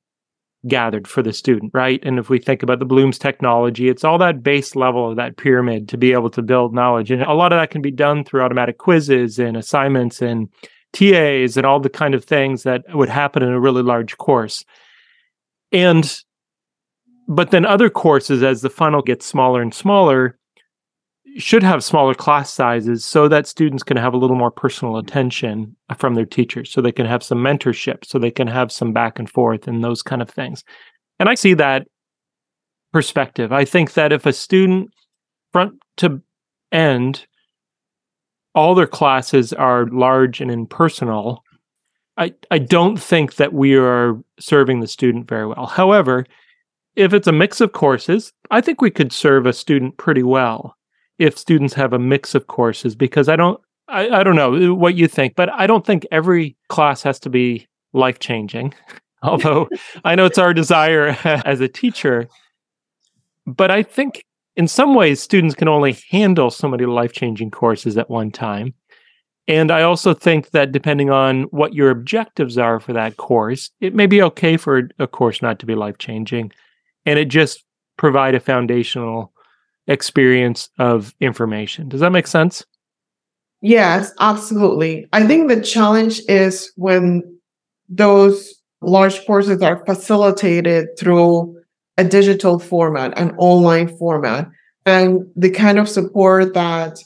gathered 0.67 1.07
for 1.07 1.23
the 1.23 1.33
student 1.33 1.71
right? 1.73 1.99
And 2.03 2.19
if 2.19 2.29
we 2.29 2.37
think 2.37 2.61
about 2.61 2.79
the 2.79 2.85
bloom's 2.85 3.17
taxonomy 3.17 3.89
it's 3.89 4.03
all 4.03 4.17
that 4.19 4.43
base 4.43 4.75
level 4.75 5.09
of 5.09 5.15
that 5.15 5.37
pyramid 5.37 5.89
to 5.89 5.97
be 5.97 6.13
able 6.13 6.29
to 6.29 6.41
build 6.41 6.73
knowledge. 6.73 7.09
And 7.09 7.23
a 7.23 7.33
lot 7.33 7.51
of 7.51 7.59
that 7.59 7.71
can 7.71 7.81
be 7.81 7.91
done 7.91 8.23
through 8.23 8.43
automatic 8.43 8.77
quizzes 8.77 9.39
and 9.39 9.57
assignments 9.57 10.21
and 10.21 10.49
tas 10.93 11.57
and 11.57 11.65
all 11.65 11.79
the 11.79 11.89
kind 11.89 12.13
of 12.13 12.23
things 12.23 12.63
that 12.63 12.83
would 12.93 13.09
happen 13.09 13.41
in 13.41 13.49
a 13.49 13.59
really 13.59 13.81
large 13.81 14.17
course. 14.17 14.63
And 15.71 16.21
but 17.27 17.51
then 17.51 17.65
other 17.65 17.89
courses 17.89 18.43
as 18.43 18.61
the 18.61 18.69
funnel 18.69 19.01
gets 19.01 19.25
smaller 19.25 19.61
and 19.61 19.73
smaller 19.73 20.37
should 21.37 21.63
have 21.63 21.83
smaller 21.83 22.13
class 22.13 22.51
sizes 22.51 23.05
so 23.05 23.27
that 23.27 23.47
students 23.47 23.83
can 23.83 23.97
have 23.97 24.13
a 24.13 24.17
little 24.17 24.35
more 24.35 24.51
personal 24.51 24.95
mm-hmm. 24.95 25.07
attention 25.07 25.75
from 25.97 26.15
their 26.15 26.25
teachers 26.25 26.71
so 26.71 26.81
they 26.81 26.91
can 26.91 27.05
have 27.05 27.23
some 27.23 27.39
mentorship 27.39 28.05
so 28.05 28.19
they 28.19 28.31
can 28.31 28.47
have 28.47 28.71
some 28.71 28.93
back 28.93 29.19
and 29.19 29.29
forth 29.29 29.67
and 29.67 29.83
those 29.83 30.01
kind 30.01 30.21
of 30.21 30.29
things. 30.29 30.63
And 31.19 31.29
i 31.29 31.35
see 31.35 31.53
that 31.55 31.87
perspective. 32.91 33.53
I 33.53 33.63
think 33.63 33.93
that 33.93 34.11
if 34.11 34.25
a 34.25 34.33
student 34.33 34.89
front 35.53 35.73
to 35.97 36.21
end 36.71 37.25
all 38.53 38.75
their 38.75 38.87
classes 38.87 39.53
are 39.53 39.85
large 39.87 40.41
and 40.41 40.51
impersonal 40.51 41.43
i 42.17 42.33
i 42.49 42.57
don't 42.57 42.97
think 42.97 43.35
that 43.35 43.53
we 43.53 43.75
are 43.75 44.17
serving 44.39 44.79
the 44.79 44.87
student 44.87 45.27
very 45.27 45.47
well. 45.47 45.65
However 45.65 46.25
if 46.97 47.13
it's 47.13 47.27
a 47.27 47.31
mix 47.31 47.61
of 47.61 47.71
courses 47.71 48.33
i 48.49 48.59
think 48.59 48.81
we 48.81 48.91
could 48.91 49.13
serve 49.13 49.45
a 49.45 49.53
student 49.53 49.97
pretty 49.97 50.23
well 50.23 50.75
if 51.21 51.37
students 51.37 51.73
have 51.75 51.93
a 51.93 51.99
mix 51.99 52.33
of 52.33 52.47
courses 52.47 52.95
because 52.95 53.29
I 53.29 53.35
don't 53.35 53.61
I, 53.87 54.09
I 54.09 54.23
don't 54.23 54.35
know 54.35 54.55
uh, 54.55 54.73
what 54.73 54.95
you 54.95 55.07
think, 55.07 55.35
but 55.35 55.49
I 55.49 55.67
don't 55.67 55.85
think 55.85 56.05
every 56.11 56.55
class 56.69 57.03
has 57.03 57.19
to 57.21 57.29
be 57.29 57.67
life 57.93 58.19
changing. 58.19 58.73
Although 59.23 59.69
I 60.03 60.15
know 60.15 60.25
it's 60.25 60.37
our 60.37 60.53
desire 60.53 61.17
as 61.45 61.61
a 61.61 61.67
teacher, 61.67 62.27
but 63.45 63.69
I 63.69 63.83
think 63.83 64.23
in 64.55 64.67
some 64.67 64.95
ways 64.95 65.21
students 65.21 65.55
can 65.55 65.67
only 65.67 65.97
handle 66.09 66.49
so 66.49 66.67
many 66.67 66.85
life 66.85 67.13
changing 67.13 67.51
courses 67.51 67.97
at 67.97 68.09
one 68.09 68.31
time. 68.31 68.73
And 69.47 69.71
I 69.71 69.81
also 69.83 70.13
think 70.13 70.51
that 70.51 70.71
depending 70.71 71.09
on 71.09 71.43
what 71.43 71.73
your 71.73 71.89
objectives 71.89 72.57
are 72.57 72.79
for 72.79 72.93
that 72.93 73.17
course, 73.17 73.69
it 73.79 73.93
may 73.93 74.07
be 74.07 74.21
okay 74.21 74.55
for 74.57 74.89
a 74.99 75.07
course 75.07 75.41
not 75.41 75.59
to 75.59 75.65
be 75.65 75.75
life 75.75 75.97
changing 75.97 76.51
and 77.05 77.19
it 77.19 77.25
just 77.25 77.63
provide 77.97 78.35
a 78.35 78.39
foundational 78.39 79.31
experience 79.87 80.69
of 80.79 81.13
information. 81.19 81.89
Does 81.89 81.99
that 81.99 82.11
make 82.11 82.27
sense? 82.27 82.65
Yes, 83.61 84.11
absolutely. 84.19 85.07
I 85.13 85.25
think 85.27 85.47
the 85.47 85.61
challenge 85.61 86.21
is 86.27 86.71
when 86.75 87.39
those 87.89 88.55
large 88.81 89.25
courses 89.25 89.61
are 89.61 89.85
facilitated 89.85 90.87
through 90.97 91.55
a 91.97 92.03
digital 92.03 92.57
format, 92.57 93.17
an 93.19 93.31
online 93.37 93.95
format, 93.97 94.49
and 94.85 95.25
the 95.35 95.51
kind 95.51 95.77
of 95.77 95.87
support 95.87 96.53
that 96.55 96.97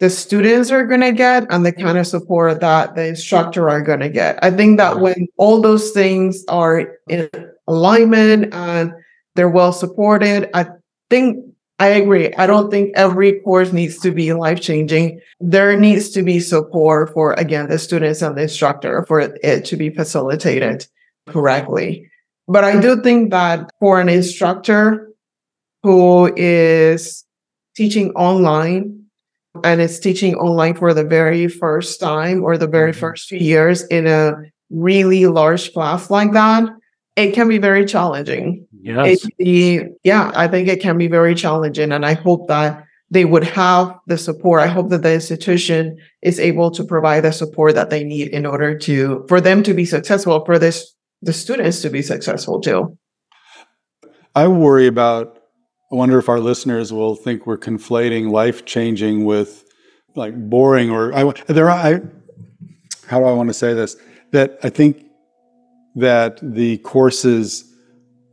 the 0.00 0.10
students 0.10 0.70
are 0.70 0.84
going 0.84 1.00
to 1.00 1.12
get 1.12 1.46
and 1.48 1.64
the 1.64 1.72
kind 1.72 1.96
of 1.96 2.06
support 2.06 2.60
that 2.60 2.94
the 2.96 3.06
instructor 3.06 3.70
are 3.70 3.80
going 3.80 4.00
to 4.00 4.08
get. 4.08 4.38
I 4.42 4.50
think 4.50 4.78
that 4.78 5.00
when 5.00 5.28
all 5.36 5.62
those 5.62 5.92
things 5.92 6.44
are 6.48 6.98
in 7.08 7.30
alignment 7.68 8.52
and 8.52 8.92
they're 9.36 9.48
well 9.48 9.72
supported, 9.72 10.50
I 10.54 10.66
think 11.08 11.51
I 11.78 11.88
agree. 11.88 12.32
I 12.34 12.46
don't 12.46 12.70
think 12.70 12.92
every 12.94 13.40
course 13.40 13.72
needs 13.72 13.98
to 14.00 14.12
be 14.12 14.32
life 14.32 14.60
changing. 14.60 15.20
There 15.40 15.76
needs 15.76 16.10
to 16.10 16.22
be 16.22 16.38
support 16.38 17.12
for, 17.12 17.32
again, 17.32 17.68
the 17.68 17.78
students 17.78 18.22
and 18.22 18.36
the 18.36 18.42
instructor 18.42 19.04
for 19.08 19.20
it 19.20 19.64
to 19.64 19.76
be 19.76 19.90
facilitated 19.90 20.86
correctly. 21.26 22.08
But 22.46 22.64
I 22.64 22.80
do 22.80 23.02
think 23.02 23.30
that 23.30 23.70
for 23.80 24.00
an 24.00 24.08
instructor 24.08 25.10
who 25.82 26.32
is 26.36 27.24
teaching 27.74 28.10
online 28.12 29.04
and 29.64 29.80
is 29.80 29.98
teaching 29.98 30.34
online 30.36 30.74
for 30.74 30.94
the 30.94 31.04
very 31.04 31.48
first 31.48 32.00
time 32.00 32.44
or 32.44 32.56
the 32.56 32.66
very 32.66 32.92
mm-hmm. 32.92 33.00
first 33.00 33.28
few 33.28 33.38
years 33.38 33.82
in 33.84 34.06
a 34.06 34.34
really 34.70 35.26
large 35.26 35.72
class 35.72 36.10
like 36.10 36.32
that, 36.32 36.64
it 37.16 37.32
can 37.32 37.48
be 37.48 37.58
very 37.58 37.84
challenging. 37.84 38.66
Yes. 38.82 39.26
It, 39.38 39.92
yeah, 40.02 40.32
I 40.34 40.48
think 40.48 40.68
it 40.68 40.80
can 40.80 40.98
be 40.98 41.06
very 41.06 41.34
challenging. 41.34 41.92
And 41.92 42.04
I 42.04 42.14
hope 42.14 42.48
that 42.48 42.84
they 43.10 43.24
would 43.24 43.44
have 43.44 43.98
the 44.06 44.18
support. 44.18 44.60
I 44.60 44.66
hope 44.66 44.88
that 44.88 45.02
the 45.02 45.12
institution 45.12 45.98
is 46.22 46.40
able 46.40 46.70
to 46.72 46.82
provide 46.82 47.20
the 47.20 47.32
support 47.32 47.74
that 47.74 47.90
they 47.90 48.02
need 48.02 48.28
in 48.28 48.46
order 48.46 48.76
to, 48.78 49.24
for 49.28 49.40
them 49.40 49.62
to 49.64 49.74
be 49.74 49.84
successful, 49.84 50.44
for 50.44 50.58
this, 50.58 50.94
the 51.20 51.32
students 51.32 51.82
to 51.82 51.90
be 51.90 52.02
successful 52.02 52.60
too. 52.60 52.98
I 54.34 54.48
worry 54.48 54.86
about, 54.86 55.38
I 55.92 55.96
wonder 55.96 56.18
if 56.18 56.28
our 56.28 56.40
listeners 56.40 56.92
will 56.92 57.14
think 57.14 57.46
we're 57.46 57.58
conflating 57.58 58.30
life 58.30 58.64
changing 58.64 59.26
with 59.26 59.62
like 60.16 60.34
boring 60.34 60.90
or 60.90 61.14
I, 61.14 61.30
there, 61.46 61.70
are, 61.70 61.78
I, 61.78 62.00
how 63.06 63.20
do 63.20 63.26
I 63.26 63.32
want 63.32 63.50
to 63.50 63.54
say 63.54 63.74
this? 63.74 63.96
That 64.32 64.58
I 64.62 64.70
think 64.70 65.04
that 65.96 66.38
the 66.42 66.78
courses 66.78 67.71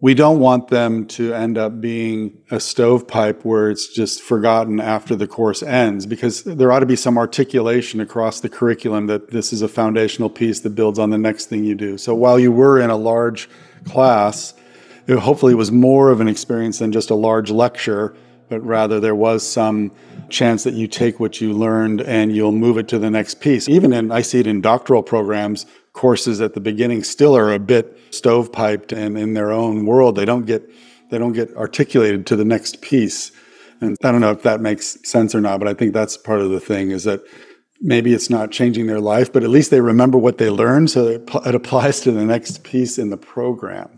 we 0.02 0.14
don't 0.14 0.40
want 0.40 0.70
them 0.70 1.06
to 1.06 1.34
end 1.34 1.58
up 1.58 1.82
being 1.82 2.42
a 2.52 2.60
stovepipe 2.60 3.44
where 3.44 3.70
it's 3.70 3.94
just 3.94 4.22
forgotten 4.22 4.80
after 4.80 5.14
the 5.16 5.28
course 5.28 5.62
ends 5.62 6.06
because 6.06 6.44
there 6.44 6.72
ought 6.72 6.80
to 6.80 6.86
be 6.86 6.96
some 6.96 7.18
articulation 7.18 8.00
across 8.00 8.40
the 8.40 8.48
curriculum 8.48 9.08
that 9.08 9.32
this 9.32 9.52
is 9.52 9.62
a 9.62 9.68
foundational 9.68 10.30
piece 10.30 10.62
that 10.62 10.70
builds 10.70 11.00
on 11.00 11.10
the 11.10 11.18
next 11.18 11.48
thing 11.48 11.66
you 11.66 11.76
do. 11.76 11.98
So 11.98 12.16
while 12.16 12.40
you 12.40 12.52
were 12.52 12.80
in 12.80 12.90
a 12.90 12.96
large 12.96 13.50
class, 13.84 14.54
it 15.08 15.20
hopefully 15.20 15.54
was 15.54 15.72
more 15.72 16.12
of 16.12 16.22
an 16.22 16.30
experience 16.30 16.80
than 16.80 16.94
just 16.94 17.10
a 17.10 17.16
large 17.16 17.52
lecture, 17.52 18.16
but 18.48 18.62
rather 18.62 19.02
there 19.02 19.16
was 19.16 19.46
some 19.46 19.92
chance 20.30 20.64
that 20.64 20.76
you 20.76 20.88
take 20.88 21.20
what 21.20 21.42
you 21.42 21.52
learned 21.52 22.02
and 22.02 22.34
you'll 22.34 22.52
move 22.54 22.78
it 22.78 22.88
to 22.88 23.00
the 23.00 23.10
next 23.10 23.42
piece. 23.42 23.68
Even 23.68 23.92
in, 23.92 24.12
I 24.12 24.22
see 24.22 24.40
it 24.40 24.48
in 24.48 24.62
doctoral 24.62 25.04
programs, 25.04 25.66
courses 25.94 26.42
at 26.42 26.54
the 26.54 26.60
beginning 26.60 27.04
still 27.04 27.36
are 27.36 27.54
a 27.54 27.60
bit 27.60 27.98
stovepiped 28.12 28.92
and 28.92 29.18
in 29.18 29.34
their 29.34 29.52
own 29.52 29.86
world. 29.86 30.16
They 30.16 30.26
don't 30.26 30.46
get 30.46 30.70
they 31.10 31.18
don't 31.18 31.34
get 31.34 31.56
articulated 31.56 32.26
to 32.28 32.36
the 32.36 32.46
next 32.46 32.82
piece. 32.82 33.32
And 33.82 33.98
I 34.04 34.12
don't 34.12 34.22
know 34.22 34.32
if 34.32 34.44
that 34.44 34.62
makes 34.62 34.98
sense 35.04 35.34
or 35.34 35.42
not, 35.42 35.60
but 35.60 35.68
I 35.68 35.74
think 35.74 35.94
that's 35.94 36.18
part 36.18 36.42
of 36.42 36.50
the 36.50 36.60
thing 36.60 36.92
is 36.92 37.06
that 37.06 37.22
maybe 37.82 38.14
it's 38.14 38.30
not 38.30 38.52
changing 38.52 38.88
their 38.88 39.00
life, 39.00 39.32
but 39.32 39.44
at 39.44 39.50
least 39.50 39.72
they 39.72 39.82
remember 39.82 40.18
what 40.18 40.38
they 40.38 40.50
learned, 40.50 40.92
so 40.92 41.08
it, 41.08 41.30
it 41.46 41.56
applies 41.56 42.02
to 42.02 42.12
the 42.12 42.26
next 42.26 42.64
piece 42.64 42.98
in 42.98 43.10
the 43.10 43.18
program. 43.18 43.90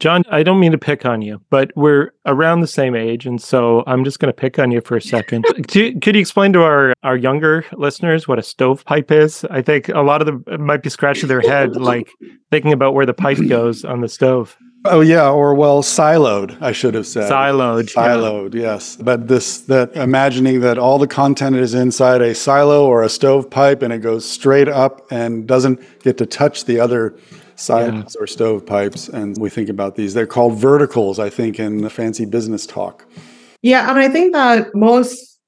John, 0.00 0.22
I 0.30 0.44
don't 0.44 0.60
mean 0.60 0.70
to 0.70 0.78
pick 0.78 1.04
on 1.04 1.22
you, 1.22 1.40
but 1.50 1.72
we're 1.74 2.12
around 2.24 2.60
the 2.60 2.68
same 2.68 2.94
age, 2.94 3.26
and 3.26 3.42
so 3.42 3.82
I'm 3.88 4.04
just 4.04 4.20
going 4.20 4.28
to 4.28 4.36
pick 4.36 4.56
on 4.60 4.70
you 4.70 4.80
for 4.80 4.96
a 4.96 5.02
second. 5.02 5.44
could, 5.68 5.74
you, 5.74 5.98
could 5.98 6.14
you 6.14 6.20
explain 6.20 6.52
to 6.52 6.62
our 6.62 6.94
our 7.02 7.16
younger 7.16 7.64
listeners 7.72 8.28
what 8.28 8.38
a 8.38 8.42
stovepipe 8.42 9.10
is? 9.10 9.44
I 9.50 9.60
think 9.60 9.88
a 9.88 10.02
lot 10.02 10.22
of 10.22 10.26
them 10.26 10.44
uh, 10.46 10.56
might 10.58 10.84
be 10.84 10.90
scratching 10.90 11.28
their 11.28 11.40
head, 11.40 11.74
like 11.74 12.10
thinking 12.52 12.72
about 12.72 12.94
where 12.94 13.06
the 13.06 13.14
pipe 13.14 13.38
goes 13.48 13.84
on 13.84 14.00
the 14.00 14.08
stove. 14.08 14.56
Oh 14.84 15.00
yeah, 15.00 15.28
or 15.28 15.56
well, 15.56 15.82
siloed. 15.82 16.62
I 16.62 16.70
should 16.70 16.94
have 16.94 17.06
said 17.06 17.28
siloed. 17.28 17.92
Siloed, 17.92 18.54
yeah. 18.54 18.60
yes. 18.60 18.94
But 18.94 19.26
this 19.26 19.62
that 19.62 19.96
imagining 19.96 20.60
that 20.60 20.78
all 20.78 20.98
the 20.98 21.08
content 21.08 21.56
is 21.56 21.74
inside 21.74 22.22
a 22.22 22.36
silo 22.36 22.86
or 22.86 23.02
a 23.02 23.08
stovepipe 23.08 23.82
and 23.82 23.92
it 23.92 23.98
goes 23.98 24.24
straight 24.24 24.68
up 24.68 25.10
and 25.10 25.48
doesn't 25.48 25.80
get 26.04 26.18
to 26.18 26.26
touch 26.26 26.66
the 26.66 26.78
other 26.78 27.18
silos 27.58 28.16
yeah. 28.16 28.22
or 28.22 28.26
stovepipes. 28.26 29.08
And 29.08 29.36
we 29.38 29.50
think 29.50 29.68
about 29.68 29.96
these. 29.96 30.14
They're 30.14 30.26
called 30.26 30.58
verticals, 30.58 31.18
I 31.18 31.30
think, 31.30 31.58
in 31.58 31.82
the 31.82 31.90
fancy 31.90 32.24
business 32.24 32.66
talk. 32.66 33.04
Yeah, 33.62 33.90
and 33.90 33.98
I 33.98 34.08
think 34.08 34.32
that 34.32 34.74
most 34.74 35.38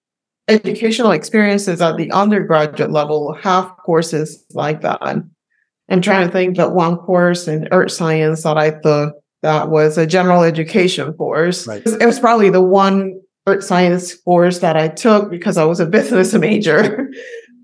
educational 0.48 1.12
experiences 1.12 1.80
at 1.80 1.96
the 1.96 2.10
undergraduate 2.10 2.90
level 2.90 3.34
have 3.34 3.72
courses 3.76 4.44
like 4.52 4.80
that. 4.82 4.98
I'm 5.00 6.02
trying 6.02 6.26
to 6.26 6.32
think 6.32 6.56
that 6.56 6.72
one 6.72 6.96
course 6.96 7.46
in 7.46 7.68
earth 7.72 7.92
science 7.92 8.42
that 8.42 8.58
I 8.58 8.70
took 8.70 9.14
that 9.42 9.70
was 9.70 9.96
a 9.96 10.06
general 10.06 10.42
education 10.42 11.12
course. 11.14 11.66
Right. 11.66 11.82
It 11.84 12.06
was 12.06 12.20
probably 12.20 12.50
the 12.50 12.62
one 12.62 13.20
earth 13.46 13.64
science 13.64 14.14
course 14.14 14.58
that 14.58 14.76
I 14.76 14.88
took 14.88 15.30
because 15.30 15.56
I 15.56 15.64
was 15.64 15.80
a 15.80 15.86
business 15.98 16.34
major, 16.34 17.08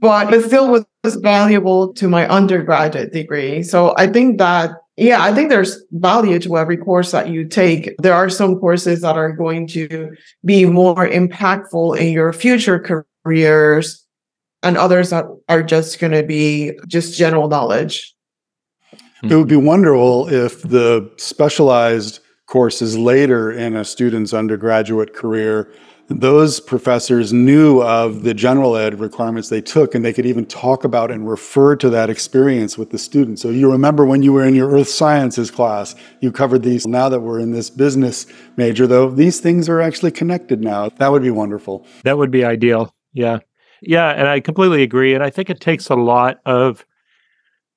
but 0.06 0.34
it 0.34 0.44
still 0.44 0.68
was 0.70 0.86
valuable 1.16 1.92
to 1.94 2.08
my 2.08 2.26
undergraduate 2.28 3.12
degree. 3.12 3.62
So 3.62 3.94
I 3.96 4.06
think 4.06 4.38
that, 4.38 4.70
yeah, 4.96 5.22
I 5.22 5.32
think 5.34 5.50
there's 5.50 5.82
value 5.92 6.38
to 6.40 6.56
every 6.56 6.76
course 6.76 7.12
that 7.12 7.28
you 7.28 7.46
take. 7.46 7.94
There 7.98 8.14
are 8.14 8.30
some 8.30 8.58
courses 8.58 9.02
that 9.02 9.16
are 9.16 9.32
going 9.32 9.66
to 9.68 10.14
be 10.44 10.64
more 10.64 11.06
impactful 11.06 11.98
in 11.98 12.12
your 12.12 12.32
future 12.32 13.04
careers 13.24 14.04
and 14.62 14.76
others 14.76 15.10
that 15.10 15.26
are 15.48 15.62
just 15.62 15.98
going 15.98 16.12
to 16.12 16.22
be 16.22 16.72
just 16.86 17.16
general 17.16 17.48
knowledge. 17.48 18.14
It 19.22 19.34
would 19.34 19.48
be 19.48 19.56
wonderful 19.56 20.28
if 20.28 20.62
the 20.62 21.10
specialized 21.16 22.20
courses 22.46 22.96
later 22.96 23.50
in 23.50 23.74
a 23.74 23.84
student's 23.84 24.32
undergraduate 24.32 25.14
career, 25.14 25.72
those 26.08 26.60
professors 26.60 27.32
knew 27.32 27.82
of 27.82 28.22
the 28.22 28.32
general 28.32 28.76
ed 28.76 29.00
requirements 29.00 29.48
they 29.48 29.60
took 29.60 29.94
and 29.94 30.04
they 30.04 30.12
could 30.12 30.26
even 30.26 30.46
talk 30.46 30.84
about 30.84 31.10
and 31.10 31.28
refer 31.28 31.74
to 31.76 31.90
that 31.90 32.10
experience 32.10 32.78
with 32.78 32.90
the 32.90 32.98
students. 32.98 33.42
So 33.42 33.50
you 33.50 33.70
remember 33.70 34.04
when 34.04 34.22
you 34.22 34.32
were 34.32 34.44
in 34.44 34.54
your 34.54 34.70
earth 34.70 34.88
sciences 34.88 35.50
class, 35.50 35.96
you 36.20 36.30
covered 36.30 36.62
these. 36.62 36.86
Now 36.86 37.08
that 37.08 37.20
we're 37.20 37.40
in 37.40 37.52
this 37.52 37.70
business 37.70 38.26
major, 38.56 38.86
though, 38.86 39.10
these 39.10 39.40
things 39.40 39.68
are 39.68 39.80
actually 39.80 40.12
connected 40.12 40.60
now. 40.62 40.90
That 40.90 41.10
would 41.10 41.22
be 41.22 41.30
wonderful. 41.30 41.86
That 42.04 42.18
would 42.18 42.30
be 42.30 42.44
ideal. 42.44 42.94
Yeah. 43.12 43.38
Yeah. 43.82 44.10
And 44.10 44.28
I 44.28 44.40
completely 44.40 44.82
agree. 44.82 45.14
And 45.14 45.24
I 45.24 45.30
think 45.30 45.50
it 45.50 45.60
takes 45.60 45.90
a 45.90 45.96
lot 45.96 46.38
of 46.46 46.86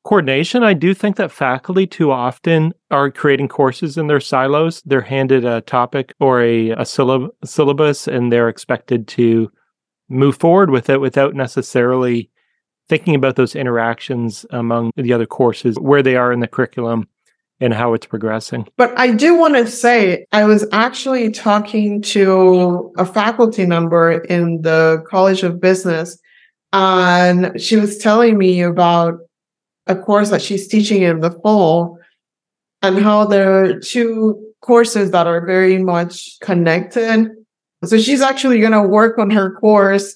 coordination. 0.09 0.63
I 0.63 0.73
do 0.73 0.95
think 0.95 1.17
that 1.17 1.31
faculty 1.31 1.85
too 1.85 2.11
often 2.11 2.73
are 2.89 3.11
creating 3.11 3.47
courses 3.47 3.95
in 3.95 4.07
their 4.07 4.19
silos. 4.19 4.81
They're 4.81 5.01
handed 5.01 5.45
a 5.45 5.61
topic 5.61 6.15
or 6.19 6.41
a, 6.41 6.71
a 6.71 6.81
syllab- 6.81 7.29
syllabus 7.45 8.07
and 8.07 8.31
they're 8.31 8.49
expected 8.49 9.07
to 9.09 9.51
move 10.09 10.35
forward 10.35 10.71
with 10.71 10.89
it 10.89 10.99
without 10.99 11.35
necessarily 11.35 12.31
thinking 12.87 13.13
about 13.13 13.35
those 13.35 13.55
interactions 13.55 14.47
among 14.49 14.89
the 14.95 15.13
other 15.13 15.27
courses, 15.27 15.75
where 15.79 16.01
they 16.01 16.15
are 16.15 16.33
in 16.33 16.39
the 16.39 16.47
curriculum 16.47 17.07
and 17.59 17.75
how 17.75 17.93
it's 17.93 18.07
progressing. 18.07 18.67
But 18.77 18.97
I 18.97 19.11
do 19.11 19.37
want 19.37 19.57
to 19.57 19.67
say, 19.67 20.25
I 20.31 20.45
was 20.45 20.65
actually 20.71 21.29
talking 21.29 22.01
to 22.13 22.91
a 22.97 23.05
faculty 23.05 23.67
member 23.67 24.21
in 24.21 24.63
the 24.63 25.03
College 25.07 25.43
of 25.43 25.61
Business, 25.61 26.17
and 26.73 27.61
she 27.61 27.75
was 27.75 27.99
telling 27.99 28.39
me 28.39 28.61
about 28.61 29.19
a 29.89 29.95
course 29.95 30.29
that 30.29 30.41
she's 30.41 30.67
teaching 30.67 31.01
in 31.01 31.19
the 31.19 31.31
fall 31.31 31.97
and 32.81 32.99
how 32.99 33.25
there 33.25 33.63
are 33.63 33.79
two 33.79 34.41
courses 34.61 35.11
that 35.11 35.27
are 35.27 35.45
very 35.45 35.77
much 35.79 36.39
connected. 36.41 37.29
So 37.83 37.97
she's 37.97 38.21
actually 38.21 38.59
going 38.59 38.71
to 38.71 38.83
work 38.83 39.17
on 39.17 39.29
her 39.31 39.51
course 39.55 40.15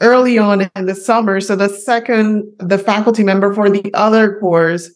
early 0.00 0.38
on 0.38 0.70
in 0.74 0.86
the 0.86 0.94
summer. 0.94 1.40
So 1.40 1.56
the 1.56 1.68
second, 1.68 2.52
the 2.58 2.78
faculty 2.78 3.22
member 3.24 3.54
for 3.54 3.70
the 3.70 3.92
other 3.94 4.38
course 4.38 4.90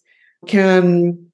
can 0.46 1.26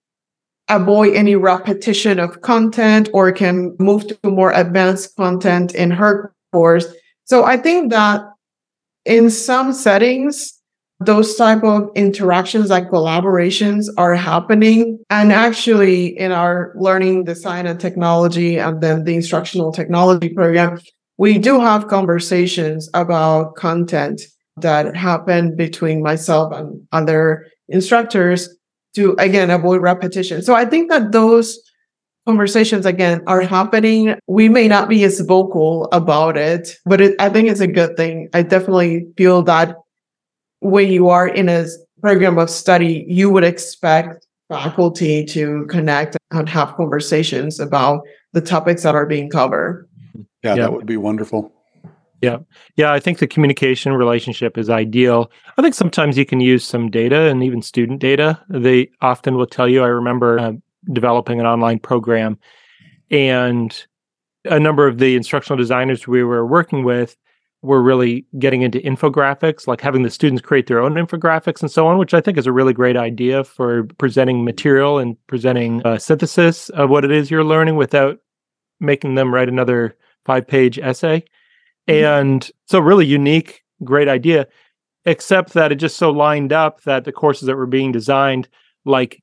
avoid 0.69 1.15
any 1.15 1.35
repetition 1.35 2.19
of 2.19 2.43
content 2.43 3.09
or 3.15 3.33
can 3.33 3.75
move 3.79 4.07
to 4.07 4.31
more 4.31 4.53
advanced 4.53 5.17
content 5.17 5.75
in 5.75 5.91
her 5.91 6.35
course. 6.53 6.87
So 7.25 7.45
I 7.45 7.57
think 7.57 7.91
that 7.91 8.23
in 9.05 9.31
some 9.31 9.73
settings, 9.73 10.58
those 11.01 11.37
type 11.37 11.63
of 11.63 11.91
interactions 11.95 12.71
like 12.71 12.89
collaborations 12.91 13.87
are 13.97 14.15
happening. 14.15 14.99
And 15.11 15.33
actually 15.33 16.19
in 16.19 16.33
our 16.33 16.73
learning 16.77 17.25
design 17.25 17.67
and 17.67 17.79
technology 17.79 18.59
and 18.59 18.81
then 18.81 19.05
the 19.05 19.15
instructional 19.15 19.73
technology 19.73 20.31
program 20.31 20.81
we 21.19 21.37
do 21.37 21.61
have 21.61 21.89
conversations 21.89 22.89
about 22.95 23.57
content 23.57 24.23
that 24.57 24.97
happen 24.97 25.55
between 25.57 26.03
myself 26.03 26.53
and 26.53 26.81
other 26.93 27.47
instructors 27.69 28.49
to 28.95 29.15
again 29.19 29.51
avoid 29.51 29.83
repetition. 29.83 30.43
So 30.43 30.55
i 30.55 30.65
think 30.65 30.91
that 30.91 31.13
those 31.13 31.59
conversations 32.27 32.85
again 32.85 33.23
are 33.27 33.41
happening. 33.41 34.15
We 34.27 34.51
may 34.51 34.69
not 34.69 34.89
be 34.89 35.03
as 35.05 35.21
vocal 35.21 35.89
about 35.93 36.37
it 36.37 36.77
but 36.87 37.01
it, 37.01 37.17
i 37.21 37.29
think 37.29 37.49
it's 37.49 37.61
a 37.61 37.67
good 37.67 37.97
thing. 37.97 38.29
I 38.33 38.43
definitely 38.43 39.07
feel 39.17 39.43
that 39.43 39.77
when 40.61 40.91
you 40.91 41.09
are 41.09 41.29
in 41.29 41.49
a 41.49 41.67
program 42.01 42.39
of 42.39 42.51
study, 42.51 43.05
you 43.09 43.31
would 43.31 43.45
expect 43.45 44.27
faculty 44.49 45.25
to 45.27 45.67
connect 45.67 46.17
and 46.31 46.49
have 46.49 46.75
conversations 46.77 47.61
about 47.61 48.03
the 48.33 48.41
topics 48.41 48.83
that 48.83 48.95
are 48.95 49.07
being 49.07 49.29
covered. 49.29 49.89
Yeah, 50.43 50.55
yeah. 50.55 50.63
that 50.63 50.73
would 50.73 50.87
be 50.87 50.97
wonderful. 50.97 51.53
Yeah. 52.21 52.39
Yeah. 52.77 52.93
I 52.93 52.99
think 52.99 53.19
the 53.19 53.27
communication 53.27 53.93
relationship 53.93 54.59
is 54.59 54.69
ideal. 54.69 55.31
I 55.57 55.63
think 55.63 55.75
sometimes 55.75 56.19
you 56.19 56.27
can 56.27 56.41
use 56.41 56.65
some 56.65 56.91
data 56.91 57.29
and 57.29 57.45
even 57.45 57.63
student 57.63 58.01
data. 58.01 58.41
They 58.49 58.91
often 59.01 59.37
will 59.37 59.47
tell 59.47 59.69
you. 59.69 59.85
I 59.85 59.89
remember 59.89 60.39
uh, 60.39 60.53
developing 60.93 61.39
an 61.39 61.47
online 61.47 61.79
program, 61.79 62.39
and 63.11 63.87
a 64.45 64.59
number 64.59 64.87
of 64.87 64.99
the 64.99 65.15
instructional 65.15 65.57
designers 65.57 66.09
we 66.09 66.25
were 66.25 66.47
working 66.47 66.85
with 66.85 67.17
we're 67.63 67.81
really 67.81 68.25
getting 68.39 68.63
into 68.63 68.79
infographics, 68.81 69.67
like 69.67 69.81
having 69.81 70.03
the 70.03 70.11
students 70.11 70.43
create 70.43 70.69
their 70.69 70.81
own 70.81 70.95
infographics 70.95 71.61
and 71.61 71.71
so 71.71 71.87
on, 71.87 71.99
which 71.99 72.15
I 72.15 72.21
think 72.21 72.39
is 72.39 72.47
a 72.47 72.53
really 72.53 72.73
great 72.73 72.97
idea 72.97 73.43
for 73.43 73.85
presenting 73.99 74.45
material 74.45 74.99
and 74.99 75.17
presenting 75.27 75.83
a 75.85 75.99
synthesis 75.99 76.69
of 76.71 76.89
what 76.89 77.05
it 77.05 77.11
is 77.11 77.31
you're 77.31 77.45
learning 77.45 77.77
without 77.77 78.21
making 78.81 79.17
them 79.17 79.35
write 79.35 79.49
another 79.49 79.97
five 80.25 80.47
page 80.47 80.79
essay. 80.79 81.25
Mm-hmm. 81.89 82.05
And 82.05 82.51
so, 82.67 82.79
really 82.79 83.07
unique, 83.07 83.65
great 83.83 84.09
idea, 84.09 84.47
except 85.05 85.55
that 85.55 85.73
it 85.73 85.77
just 85.77 85.97
so 85.97 86.11
lined 86.11 86.53
up 86.53 86.83
that 86.83 87.05
the 87.05 87.13
courses 87.13 87.47
that 87.47 87.57
were 87.57 87.67
being 87.67 87.91
designed, 87.91 88.49
like 88.85 89.23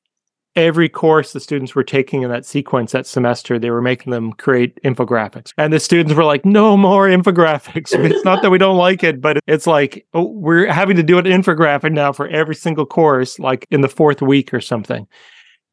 every 0.56 0.88
course 0.88 1.32
the 1.32 1.40
students 1.40 1.74
were 1.74 1.84
taking 1.84 2.22
in 2.22 2.30
that 2.30 2.46
sequence 2.46 2.92
that 2.92 3.06
semester, 3.06 3.58
they 3.58 3.70
were 3.70 3.82
making 3.82 4.10
them 4.10 4.32
create 4.32 4.82
infographics. 4.82 5.52
And 5.58 5.72
the 5.72 5.78
students 5.78 6.14
were 6.14 6.24
like, 6.24 6.44
no 6.44 6.76
more 6.76 7.06
infographics. 7.06 7.92
it's 8.10 8.24
not 8.24 8.42
that 8.42 8.50
we 8.50 8.58
don't 8.58 8.78
like 8.78 9.04
it, 9.04 9.20
but 9.20 9.38
it's 9.46 9.66
like, 9.66 10.06
oh, 10.14 10.24
we're 10.32 10.66
having 10.72 10.96
to 10.96 11.02
do 11.02 11.18
an 11.18 11.26
infographic 11.26 11.92
now 11.92 12.12
for 12.12 12.26
every 12.28 12.54
single 12.54 12.86
course, 12.86 13.38
like 13.38 13.66
in 13.70 13.82
the 13.82 13.88
fourth 13.88 14.22
week 14.22 14.52
or 14.54 14.60
something. 14.60 15.06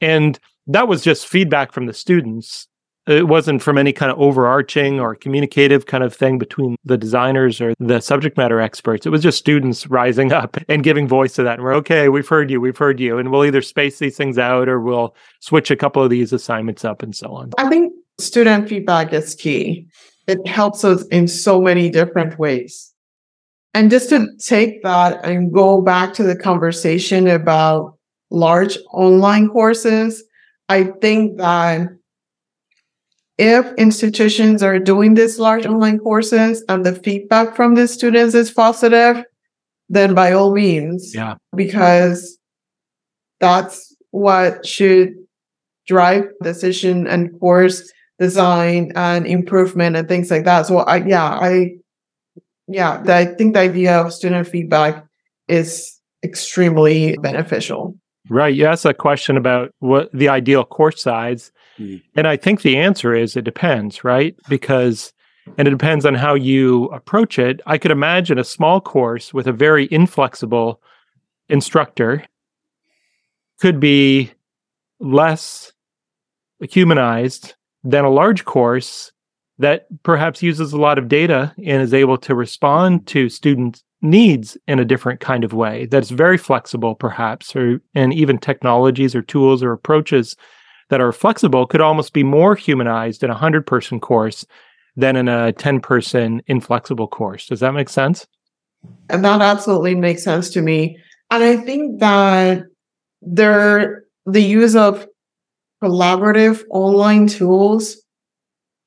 And 0.02 0.38
that 0.67 0.88
was 0.88 1.02
just 1.02 1.28
feedback 1.28 1.72
from 1.72 1.86
the 1.86 1.93
students 1.93 2.67
it 3.08 3.28
wasn't 3.28 3.62
from 3.62 3.78
any 3.78 3.92
kind 3.92 4.12
of 4.12 4.20
overarching 4.20 5.00
or 5.00 5.16
communicative 5.16 5.86
kind 5.86 6.04
of 6.04 6.16
thing 6.16 6.38
between 6.38 6.78
the 6.86 6.98
designers 6.98 7.60
or 7.60 7.74
the 7.80 8.00
subject 8.00 8.38
matter 8.38 8.62
experts. 8.62 9.06
It 9.06 9.10
was 9.10 9.22
just 9.22 9.38
students 9.38 9.88
rising 9.88 10.32
up 10.42 10.58
and 10.70 10.84
giving 10.84 11.08
voice 11.08 11.34
to 11.34 11.44
that. 11.44 11.56
And 11.56 11.63
we're 11.63 11.76
okay, 11.76 12.10
we've 12.10 12.28
heard 12.28 12.50
you, 12.50 12.62
we've 12.62 12.78
heard 12.78 13.00
you. 13.00 13.18
And 13.18 13.32
we'll 13.32 13.46
either 13.46 13.62
space 13.62 14.00
these 14.00 14.16
things 14.16 14.38
out 14.38 14.70
or 14.70 14.80
we'll 14.80 15.16
switch 15.42 15.70
a 15.70 15.76
couple 15.76 16.02
of 16.02 16.10
these 16.10 16.32
assignments 16.32 16.86
up 16.86 17.04
and 17.04 17.16
so 17.16 17.34
on. 17.34 17.52
I 17.58 17.68
think 17.68 17.94
student 18.20 18.70
feedback 18.70 19.12
is 19.12 19.36
key. 19.36 19.88
It 20.28 20.46
helps 20.48 20.86
us 20.86 21.06
in 21.08 21.28
so 21.28 21.62
many 21.62 21.89
different 21.89 22.39
ways. 22.39 22.94
And 23.74 23.89
just 23.89 24.10
to 24.10 24.28
take 24.38 24.84
that 24.84 25.26
and 25.26 25.52
go 25.52 25.82
back 25.82 26.13
to 26.13 26.24
the 26.24 26.36
conversation 26.36 27.28
about 27.28 27.98
large 28.30 28.78
online 28.92 29.50
courses, 29.50 30.24
I 30.70 30.86
think 31.02 31.38
that 31.38 31.89
if 33.38 33.65
institutions 33.76 34.62
are 34.62 34.80
doing 34.80 35.15
these 35.15 35.39
large 35.39 35.65
online 35.65 36.00
courses 36.00 36.64
and 36.70 36.86
the 36.86 36.93
feedback 36.93 37.55
from 37.55 37.76
the 37.76 37.88
students 37.88 38.36
is 38.36 38.51
positive, 38.51 39.24
then 39.89 40.14
by 40.14 40.32
all 40.32 40.53
means, 40.53 41.14
yeah, 41.16 41.36
because 41.55 42.38
that's 43.39 43.95
what 44.12 44.66
should 44.66 45.14
drive 45.88 46.26
decision 46.41 47.08
and 47.08 47.38
course 47.39 47.91
design 48.20 48.91
and 48.95 49.26
improvement 49.26 49.95
and 49.95 50.08
things 50.08 50.32
like 50.32 50.45
that. 50.45 50.66
So 50.66 50.80
I, 50.80 50.97
yeah, 50.97 51.26
I, 51.26 51.72
yeah, 52.68 53.03
I 53.08 53.26
think 53.26 53.53
the 53.53 53.60
idea 53.60 53.99
of 53.99 54.14
student 54.14 54.47
feedback 54.47 55.03
is 55.47 55.99
extremely 56.24 57.18
beneficial. 57.18 57.97
Right. 58.30 58.55
You 58.55 58.66
asked 58.66 58.86
a 58.86 58.93
question 58.93 59.36
about 59.36 59.72
what 59.80 60.10
the 60.14 60.30
ideal 60.30 60.64
course 60.64 61.01
size 61.01 61.51
Mm. 61.80 62.01
And 62.15 62.28
I 62.28 62.38
think 62.38 62.61
the 62.61 62.78
answer 62.78 63.13
is 63.13 63.36
it 63.36 63.43
depends, 63.43 64.03
right? 64.03 64.36
Because 64.49 65.13
and 65.57 65.67
it 65.67 65.71
depends 65.71 66.05
on 66.05 66.13
how 66.13 66.36
you 66.36 66.86
approach 66.86 67.38
it. 67.38 67.61
I 67.65 67.78
could 67.78 67.91
imagine 67.91 68.39
a 68.39 68.43
small 68.43 68.80
course 68.80 69.34
with 69.34 69.47
a 69.47 69.51
very 69.51 69.88
inflexible 69.91 70.82
instructor 71.49 72.24
could 73.59 73.80
be 73.80 74.32
less 74.99 75.74
humanized 76.69 77.55
than 77.84 78.05
a 78.05 78.09
large 78.09 78.45
course 78.45 79.11
that 79.59 79.86
perhaps 80.03 80.41
uses 80.41 80.74
a 80.74 80.78
lot 80.78 80.97
of 80.97 81.07
data 81.07 81.53
and 81.57 81.82
is 81.82 81.93
able 81.93 82.17
to 82.17 82.34
respond 82.34 83.05
to 83.07 83.30
students' 83.30 83.84
needs 84.01 84.57
in 84.67 84.80
a 84.80 84.86
different 84.86 85.21
kind 85.21 85.45
of 85.45 85.53
way 85.53 85.86
that's 85.86 86.09
very 86.09 86.38
flexible 86.38 86.93
perhaps 86.93 87.55
or 87.55 87.80
and 87.95 88.13
even 88.13 88.38
technologies 88.38 89.15
or 89.15 89.21
tools 89.21 89.63
or 89.63 89.71
approaches 89.71 90.36
that 90.90 91.02
are 91.02 91.12
flexible 91.12 91.66
could 91.66 91.82
almost 91.82 92.14
be 92.14 92.24
more 92.24 92.56
humanized 92.56 93.24
in 93.24 93.30
a 93.30 93.34
100 93.34 93.66
person 93.66 94.00
course 94.00 94.46
than 94.96 95.16
in 95.16 95.28
a 95.28 95.54
10 95.54 95.80
person 95.80 96.42
inflexible 96.48 97.08
course. 97.08 97.48
Does 97.48 97.60
that 97.62 97.74
make 97.74 97.90
sense? 97.90 98.28
And 99.10 99.24
that 99.26 99.42
absolutely 99.42 99.96
makes 99.96 100.24
sense 100.24 100.50
to 100.52 100.62
me. 100.62 100.98
And 101.32 101.44
i 101.44 101.58
think 101.58 102.00
that 102.00 102.64
there 103.22 104.04
the 104.26 104.42
use 104.42 104.76
of 104.76 105.08
collaborative 105.84 106.64
online 106.70 107.28
tools 107.28 107.98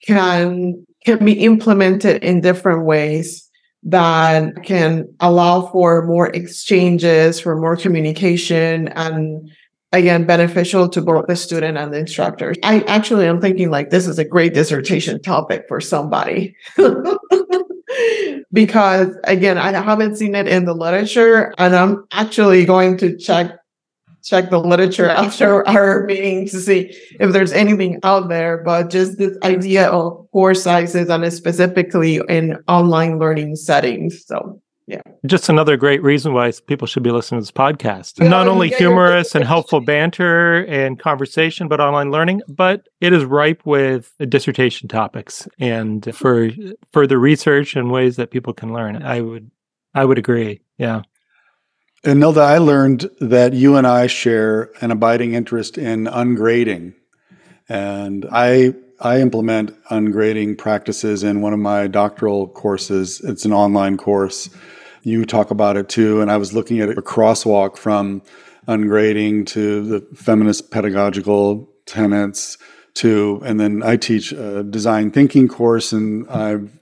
can 0.07 0.87
can 1.05 1.25
be 1.25 1.33
implemented 1.33 2.23
in 2.23 2.41
different 2.41 2.85
ways 2.85 3.49
that 3.83 4.65
can 4.65 5.05
allow 5.21 5.67
for 5.71 6.05
more 6.07 6.29
exchanges, 6.29 7.39
for 7.39 7.57
more 7.57 7.77
communication, 7.77 8.89
and 8.89 9.49
again, 9.93 10.27
beneficial 10.27 10.89
to 10.91 11.01
both 11.01 11.27
the 11.27 11.37
student 11.37 11.79
and 11.79 11.93
the 11.93 11.99
instructor. 11.99 12.55
I 12.63 12.81
actually 12.83 13.27
am 13.27 13.41
thinking 13.41 13.71
like 13.71 13.91
this 13.91 14.07
is 14.07 14.19
a 14.19 14.25
great 14.25 14.55
dissertation 14.55 15.21
topic 15.23 15.67
for 15.69 15.81
somebody. 15.81 16.57
because 18.53 19.17
again, 19.25 19.59
I 19.59 19.73
haven't 19.73 20.17
seen 20.17 20.35
it 20.35 20.49
in 20.49 20.65
the 20.65 20.75
literature 20.75 21.55
and 21.59 21.75
I'm 21.75 22.05
actually 22.13 22.65
going 22.65 22.97
to 22.99 23.17
check 23.17 23.53
check 24.25 24.51
the 24.51 24.59
literature 24.59 25.09
after 25.09 25.67
our 25.69 26.05
meeting 26.05 26.49
to 26.49 26.59
see 26.59 26.93
if 27.21 27.33
there's 27.33 27.53
anything 27.53 28.01
out 28.03 28.29
there. 28.29 28.63
But 28.65 28.91
just 28.91 29.19
this 29.19 29.39
idea 29.45 29.89
of 29.89 30.29
course 30.33 30.65
sizes 30.65 31.09
and 31.09 31.33
specifically 31.33 32.21
in 32.29 32.59
online 32.67 33.21
learning 33.21 33.55
settings. 33.55 34.27
So 34.27 34.61
yeah. 34.87 35.03
Just 35.27 35.49
another 35.49 35.77
great 35.77 36.01
reason 36.03 36.33
why 36.33 36.53
people 36.69 36.87
should 36.87 37.03
be 37.03 37.11
listening 37.11 37.41
to 37.41 37.43
this 37.43 37.51
podcast. 37.51 38.21
Yeah, 38.21 38.29
Not 38.29 38.47
only 38.47 38.69
humorous 38.69 39.35
and 39.35 39.45
helpful 39.45 39.81
banter 39.81 40.65
and 40.67 40.97
conversation, 40.99 41.67
but 41.67 41.81
online 41.81 42.13
learning, 42.13 42.43
but 42.49 42.89
it 43.01 43.13
is 43.13 43.25
ripe 43.25 43.63
with 43.67 44.13
dissertation 44.29 44.89
topics 44.89 45.49
and 45.59 46.15
for 46.15 46.51
further 46.93 47.19
research 47.19 47.75
and 47.75 47.91
ways 47.91 48.15
that 48.17 48.31
people 48.31 48.53
can 48.53 48.73
learn. 48.73 49.03
I 49.03 49.21
would 49.23 49.51
I 49.93 50.05
would 50.05 50.19
agree. 50.19 50.61
Yeah. 50.79 51.03
And 52.05 52.23
Nilda, 52.23 52.43
I 52.43 52.59
learned 52.59 53.11
that 53.21 53.55
you 53.55 53.75
and 53.75 53.87
I 53.87 54.07
share 54.07 54.71
an 54.81 54.93
abiding 54.93 55.35
interest 55.35 55.79
in 55.79 56.05
ungrading. 56.05 56.95
And 57.69 58.25
I 58.31 58.75
I 59.01 59.21
implement 59.21 59.73
ungrading 59.91 60.59
practices 60.59 61.25
in 61.25 61.41
one 61.41 61.53
of 61.53 61.59
my 61.59 61.89
doctoral 61.89 62.47
courses. 62.47 63.21
It's 63.25 63.45
an 63.45 63.53
online 63.53 63.97
course. 63.97 64.49
You 65.07 65.25
talk 65.25 65.53
about 65.53 65.77
it 65.77 65.89
too. 65.89 66.21
And 66.21 66.33
I 66.33 66.37
was 66.37 66.53
looking 66.53 66.81
at 66.81 66.89
a 66.89 67.01
crosswalk 67.01 67.77
from 67.77 68.23
ungrading 68.67 69.47
to 69.47 69.81
the 69.83 70.01
feminist 70.17 70.73
pedagogical 70.73 71.69
tenets 71.87 72.59
to, 72.95 73.41
and 73.45 73.61
then 73.61 73.85
I 73.85 73.99
teach 73.99 74.33
a 74.33 74.65
design 74.65 75.13
thinking 75.13 75.47
course 75.47 75.93
and 75.93 76.29
I've 76.29 76.73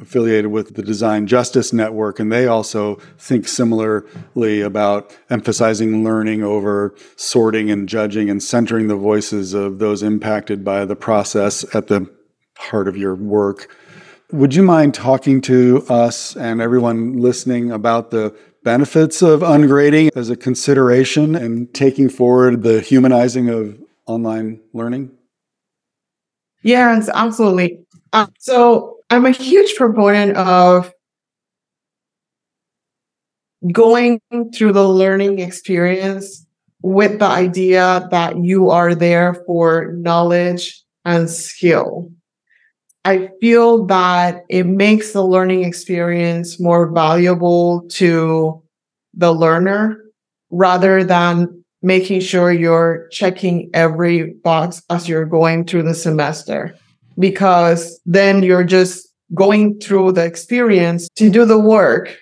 affiliated 0.00 0.52
with 0.52 0.76
the 0.76 0.84
Design 0.84 1.26
Justice 1.26 1.72
Network, 1.72 2.20
and 2.20 2.30
they 2.30 2.46
also 2.46 2.94
think 3.18 3.48
similarly 3.48 4.60
about 4.60 5.18
emphasizing 5.28 6.04
learning 6.04 6.44
over 6.44 6.94
sorting 7.16 7.72
and 7.72 7.88
judging 7.88 8.30
and 8.30 8.40
centering 8.40 8.86
the 8.86 8.94
voices 8.94 9.52
of 9.52 9.80
those 9.80 10.00
impacted 10.00 10.64
by 10.64 10.84
the 10.84 10.94
process 10.94 11.64
at 11.74 11.88
the 11.88 12.08
heart 12.56 12.86
of 12.86 12.96
your 12.96 13.16
work. 13.16 13.68
Would 14.32 14.54
you 14.54 14.62
mind 14.62 14.94
talking 14.94 15.40
to 15.42 15.84
us 15.88 16.36
and 16.36 16.60
everyone 16.60 17.18
listening 17.18 17.70
about 17.70 18.10
the 18.10 18.34
benefits 18.62 19.22
of 19.22 19.40
ungrading 19.40 20.10
as 20.16 20.30
a 20.30 20.36
consideration 20.36 21.34
and 21.36 21.72
taking 21.74 22.08
forward 22.08 22.62
the 22.62 22.80
humanizing 22.80 23.50
of 23.50 23.78
online 24.06 24.60
learning? 24.72 25.10
Yes, 26.62 27.10
absolutely. 27.12 27.84
Uh, 28.12 28.26
so 28.38 28.96
I'm 29.10 29.26
a 29.26 29.30
huge 29.30 29.76
proponent 29.76 30.36
of 30.36 30.92
going 33.70 34.20
through 34.54 34.72
the 34.72 34.88
learning 34.88 35.38
experience 35.40 36.46
with 36.82 37.18
the 37.18 37.26
idea 37.26 38.08
that 38.10 38.38
you 38.38 38.70
are 38.70 38.94
there 38.94 39.34
for 39.46 39.92
knowledge 39.92 40.82
and 41.04 41.28
skill. 41.28 42.10
I 43.04 43.28
feel 43.40 43.84
that 43.86 44.44
it 44.48 44.64
makes 44.64 45.12
the 45.12 45.22
learning 45.22 45.64
experience 45.64 46.58
more 46.58 46.90
valuable 46.90 47.82
to 47.90 48.62
the 49.12 49.32
learner 49.32 49.98
rather 50.50 51.04
than 51.04 51.64
making 51.82 52.20
sure 52.20 52.50
you're 52.50 53.06
checking 53.10 53.70
every 53.74 54.32
box 54.42 54.82
as 54.88 55.06
you're 55.06 55.26
going 55.26 55.66
through 55.66 55.82
the 55.82 55.94
semester 55.94 56.74
because 57.18 58.00
then 58.06 58.42
you're 58.42 58.64
just 58.64 59.06
going 59.34 59.78
through 59.80 60.12
the 60.12 60.24
experience 60.24 61.08
to 61.16 61.28
do 61.28 61.44
the 61.44 61.58
work. 61.58 62.16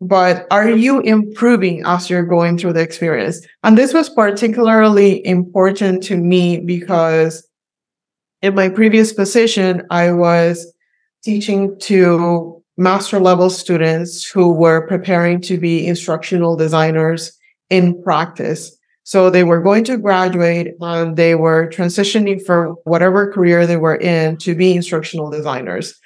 But 0.00 0.46
are 0.50 0.70
you 0.70 1.00
improving 1.00 1.82
as 1.84 2.10
you're 2.10 2.26
going 2.26 2.58
through 2.58 2.74
the 2.74 2.80
experience? 2.80 3.44
And 3.64 3.78
this 3.78 3.94
was 3.94 4.08
particularly 4.08 5.24
important 5.26 6.02
to 6.04 6.16
me 6.16 6.60
because 6.60 7.47
in 8.42 8.54
my 8.54 8.68
previous 8.68 9.12
position, 9.12 9.82
I 9.90 10.12
was 10.12 10.72
teaching 11.22 11.78
to 11.80 12.62
master 12.76 13.18
level 13.18 13.50
students 13.50 14.24
who 14.24 14.52
were 14.52 14.86
preparing 14.86 15.40
to 15.42 15.58
be 15.58 15.86
instructional 15.86 16.56
designers 16.56 17.36
in 17.70 18.00
practice. 18.02 18.76
So 19.02 19.30
they 19.30 19.42
were 19.42 19.60
going 19.60 19.84
to 19.84 19.96
graduate 19.96 20.74
and 20.80 21.16
they 21.16 21.34
were 21.34 21.68
transitioning 21.68 22.44
from 22.44 22.76
whatever 22.84 23.32
career 23.32 23.66
they 23.66 23.76
were 23.76 23.96
in 23.96 24.36
to 24.38 24.54
be 24.54 24.76
instructional 24.76 25.30
designers. 25.30 25.98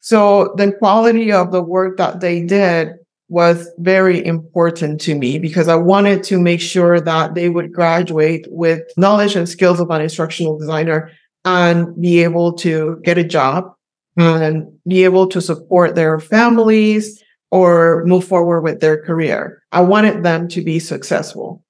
So 0.00 0.54
the 0.56 0.72
quality 0.72 1.32
of 1.32 1.50
the 1.50 1.62
work 1.62 1.96
that 1.96 2.20
they 2.20 2.42
did 2.42 2.90
was 3.30 3.70
very 3.78 4.24
important 4.24 5.00
to 5.02 5.14
me 5.14 5.38
because 5.38 5.68
I 5.68 5.76
wanted 5.76 6.22
to 6.24 6.38
make 6.38 6.60
sure 6.60 7.00
that 7.00 7.34
they 7.34 7.48
would 7.48 7.72
graduate 7.72 8.46
with 8.50 8.82
knowledge 8.96 9.36
and 9.36 9.48
skills 9.48 9.80
of 9.80 9.90
an 9.90 10.00
instructional 10.00 10.58
designer 10.58 11.10
and 11.48 12.00
be 12.00 12.22
able 12.22 12.52
to 12.52 13.00
get 13.04 13.16
a 13.16 13.24
job 13.24 13.72
and 14.18 14.66
be 14.86 15.04
able 15.04 15.26
to 15.28 15.40
support 15.40 15.94
their 15.94 16.20
families 16.20 17.22
or 17.50 18.04
move 18.04 18.24
forward 18.24 18.60
with 18.60 18.80
their 18.80 19.02
career. 19.02 19.62
I 19.72 19.80
wanted 19.80 20.22
them 20.22 20.48
to 20.48 20.62
be 20.62 20.78
successful. 20.78 21.64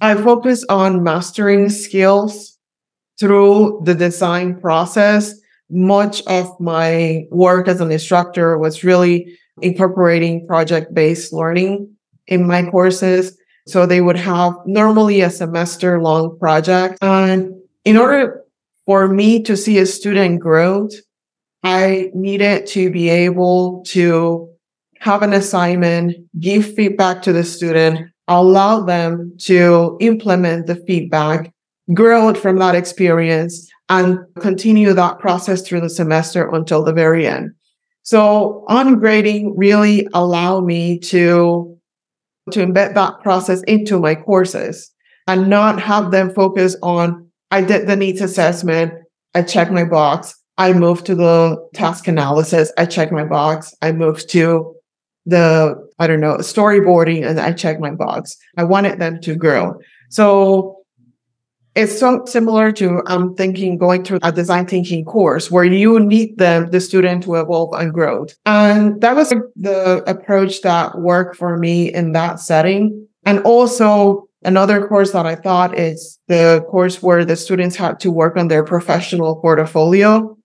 I 0.00 0.14
focus 0.14 0.64
on 0.68 1.02
mastering 1.02 1.68
skills 1.68 2.56
through 3.18 3.82
the 3.84 3.94
design 3.94 4.60
process. 4.60 5.34
Much 5.70 6.22
of 6.26 6.48
my 6.60 7.24
work 7.30 7.66
as 7.66 7.80
an 7.80 7.90
instructor 7.90 8.56
was 8.58 8.84
really 8.84 9.36
incorporating 9.62 10.46
project 10.46 10.94
based 10.94 11.32
learning 11.32 11.88
in 12.28 12.46
my 12.46 12.62
courses. 12.70 13.36
So 13.66 13.86
they 13.86 14.00
would 14.00 14.16
have 14.16 14.54
normally 14.66 15.22
a 15.22 15.30
semester 15.30 16.00
long 16.00 16.38
project. 16.38 16.98
And 17.02 17.54
in 17.84 17.96
order 17.96 18.43
for 18.86 19.08
me 19.08 19.42
to 19.42 19.56
see 19.56 19.78
a 19.78 19.86
student 19.86 20.40
growth, 20.40 20.92
I 21.62 22.10
needed 22.14 22.66
to 22.68 22.90
be 22.90 23.08
able 23.08 23.82
to 23.88 24.48
have 25.00 25.22
an 25.22 25.32
assignment, 25.32 26.16
give 26.40 26.74
feedback 26.74 27.22
to 27.22 27.32
the 27.32 27.44
student, 27.44 28.10
allow 28.28 28.82
them 28.82 29.34
to 29.38 29.96
implement 30.00 30.66
the 30.66 30.76
feedback, 30.86 31.52
grow 31.92 32.32
from 32.34 32.58
that 32.58 32.74
experience, 32.74 33.70
and 33.88 34.18
continue 34.40 34.92
that 34.94 35.18
process 35.18 35.62
through 35.62 35.80
the 35.80 35.90
semester 35.90 36.48
until 36.50 36.82
the 36.82 36.92
very 36.92 37.26
end. 37.26 37.50
So 38.02 38.64
ungrading 38.68 39.52
really 39.56 40.06
allow 40.12 40.60
me 40.60 40.98
to, 41.00 41.78
to 42.50 42.66
embed 42.66 42.94
that 42.94 43.20
process 43.22 43.62
into 43.62 43.98
my 43.98 44.14
courses 44.14 44.90
and 45.26 45.48
not 45.48 45.80
have 45.80 46.10
them 46.10 46.32
focus 46.32 46.76
on, 46.82 47.23
I 47.54 47.60
did 47.60 47.86
the 47.86 47.94
needs 47.94 48.20
assessment. 48.20 48.92
I 49.32 49.42
checked 49.42 49.70
my 49.70 49.84
box. 49.84 50.34
I 50.58 50.72
moved 50.72 51.06
to 51.06 51.14
the 51.14 51.56
task 51.72 52.08
analysis. 52.08 52.72
I 52.76 52.84
checked 52.84 53.12
my 53.12 53.24
box. 53.24 53.72
I 53.80 53.92
moved 53.92 54.28
to 54.30 54.74
the, 55.24 55.76
I 56.00 56.08
don't 56.08 56.20
know, 56.20 56.38
storyboarding 56.38 57.24
and 57.24 57.38
I 57.38 57.52
check 57.52 57.78
my 57.78 57.92
box. 57.92 58.36
I 58.56 58.64
wanted 58.64 58.98
them 58.98 59.20
to 59.20 59.36
grow. 59.36 59.78
So 60.10 60.78
it's 61.76 61.96
so 61.96 62.24
similar 62.26 62.72
to 62.72 63.02
I'm 63.06 63.36
thinking 63.36 63.78
going 63.78 64.02
through 64.02 64.18
a 64.24 64.32
design 64.32 64.66
thinking 64.66 65.04
course 65.04 65.48
where 65.48 65.64
you 65.64 66.00
need 66.00 66.38
the 66.38 66.68
the 66.68 66.80
student 66.80 67.22
to 67.22 67.36
evolve 67.36 67.72
and 67.74 67.94
grow. 67.94 68.26
And 68.46 69.00
that 69.00 69.14
was 69.14 69.32
the 69.54 70.02
approach 70.08 70.62
that 70.62 70.98
worked 70.98 71.36
for 71.36 71.56
me 71.56 71.94
in 71.94 72.12
that 72.12 72.40
setting. 72.40 73.06
And 73.24 73.38
also 73.44 74.28
another 74.44 74.86
course 74.86 75.12
that 75.12 75.26
I 75.26 75.34
thought 75.34 75.78
is 75.78 76.18
the 76.28 76.64
course 76.70 77.02
where 77.02 77.24
the 77.24 77.36
students 77.36 77.76
had 77.76 78.00
to 78.00 78.10
work 78.10 78.36
on 78.36 78.48
their 78.48 78.64
professional 78.64 79.36
portfolio, 79.36 80.36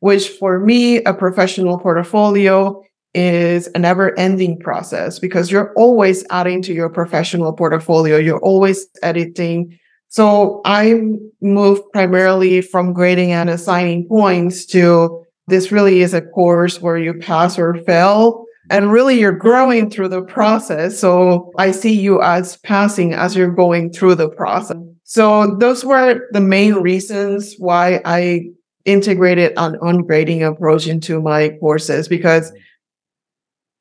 which 0.00 0.28
for 0.28 0.58
me, 0.58 1.02
a 1.04 1.14
professional 1.14 1.78
portfolio 1.78 2.82
is 3.14 3.68
a 3.74 3.78
never 3.78 4.18
ending 4.18 4.58
process 4.58 5.18
because 5.18 5.50
you're 5.50 5.72
always 5.74 6.24
adding 6.30 6.62
to 6.62 6.72
your 6.72 6.88
professional 6.88 7.52
portfolio. 7.52 8.16
You're 8.16 8.40
always 8.40 8.86
editing. 9.02 9.78
So 10.08 10.60
I 10.64 11.00
moved 11.40 11.82
primarily 11.92 12.62
from 12.62 12.92
grading 12.92 13.32
and 13.32 13.50
assigning 13.50 14.08
points 14.08 14.64
to 14.66 15.24
this 15.48 15.72
really 15.72 16.00
is 16.00 16.14
a 16.14 16.22
course 16.22 16.80
where 16.80 16.96
you 16.96 17.14
pass 17.14 17.58
or 17.58 17.74
fail. 17.84 18.44
And 18.72 18.90
really 18.90 19.20
you're 19.20 19.36
growing 19.36 19.90
through 19.90 20.08
the 20.08 20.22
process. 20.22 20.98
So 20.98 21.52
I 21.58 21.72
see 21.72 21.92
you 21.92 22.22
as 22.22 22.56
passing 22.56 23.12
as 23.12 23.36
you're 23.36 23.54
going 23.54 23.92
through 23.92 24.14
the 24.14 24.30
process. 24.30 24.78
So 25.04 25.56
those 25.56 25.84
were 25.84 26.26
the 26.32 26.40
main 26.40 26.76
reasons 26.76 27.54
why 27.58 28.00
I 28.06 28.46
integrated 28.86 29.52
an 29.58 29.76
ungrading 29.82 30.40
approach 30.40 30.86
into 30.86 31.20
my 31.20 31.50
courses 31.60 32.08
because 32.08 32.50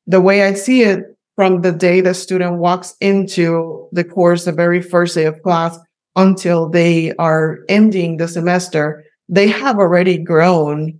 the 0.08 0.20
way 0.20 0.44
I 0.44 0.56
see 0.56 0.82
it 0.84 1.06
from 1.38 1.62
the 1.62 1.72
day 1.72 2.02
the 2.02 2.14
student 2.14 2.58
walks 2.58 2.94
into 3.00 3.88
the 3.94 4.04
course, 4.04 4.44
the 4.44 4.52
very 4.52 4.82
first 4.82 5.16
day 5.16 5.24
of 5.24 5.42
class 5.42 5.80
until 6.18 6.70
they 6.70 7.14
are 7.14 7.60
ending 7.70 8.18
the 8.18 8.28
semester, 8.28 9.06
they 9.30 9.48
have 9.48 9.78
already 9.78 10.18
grown 10.18 11.00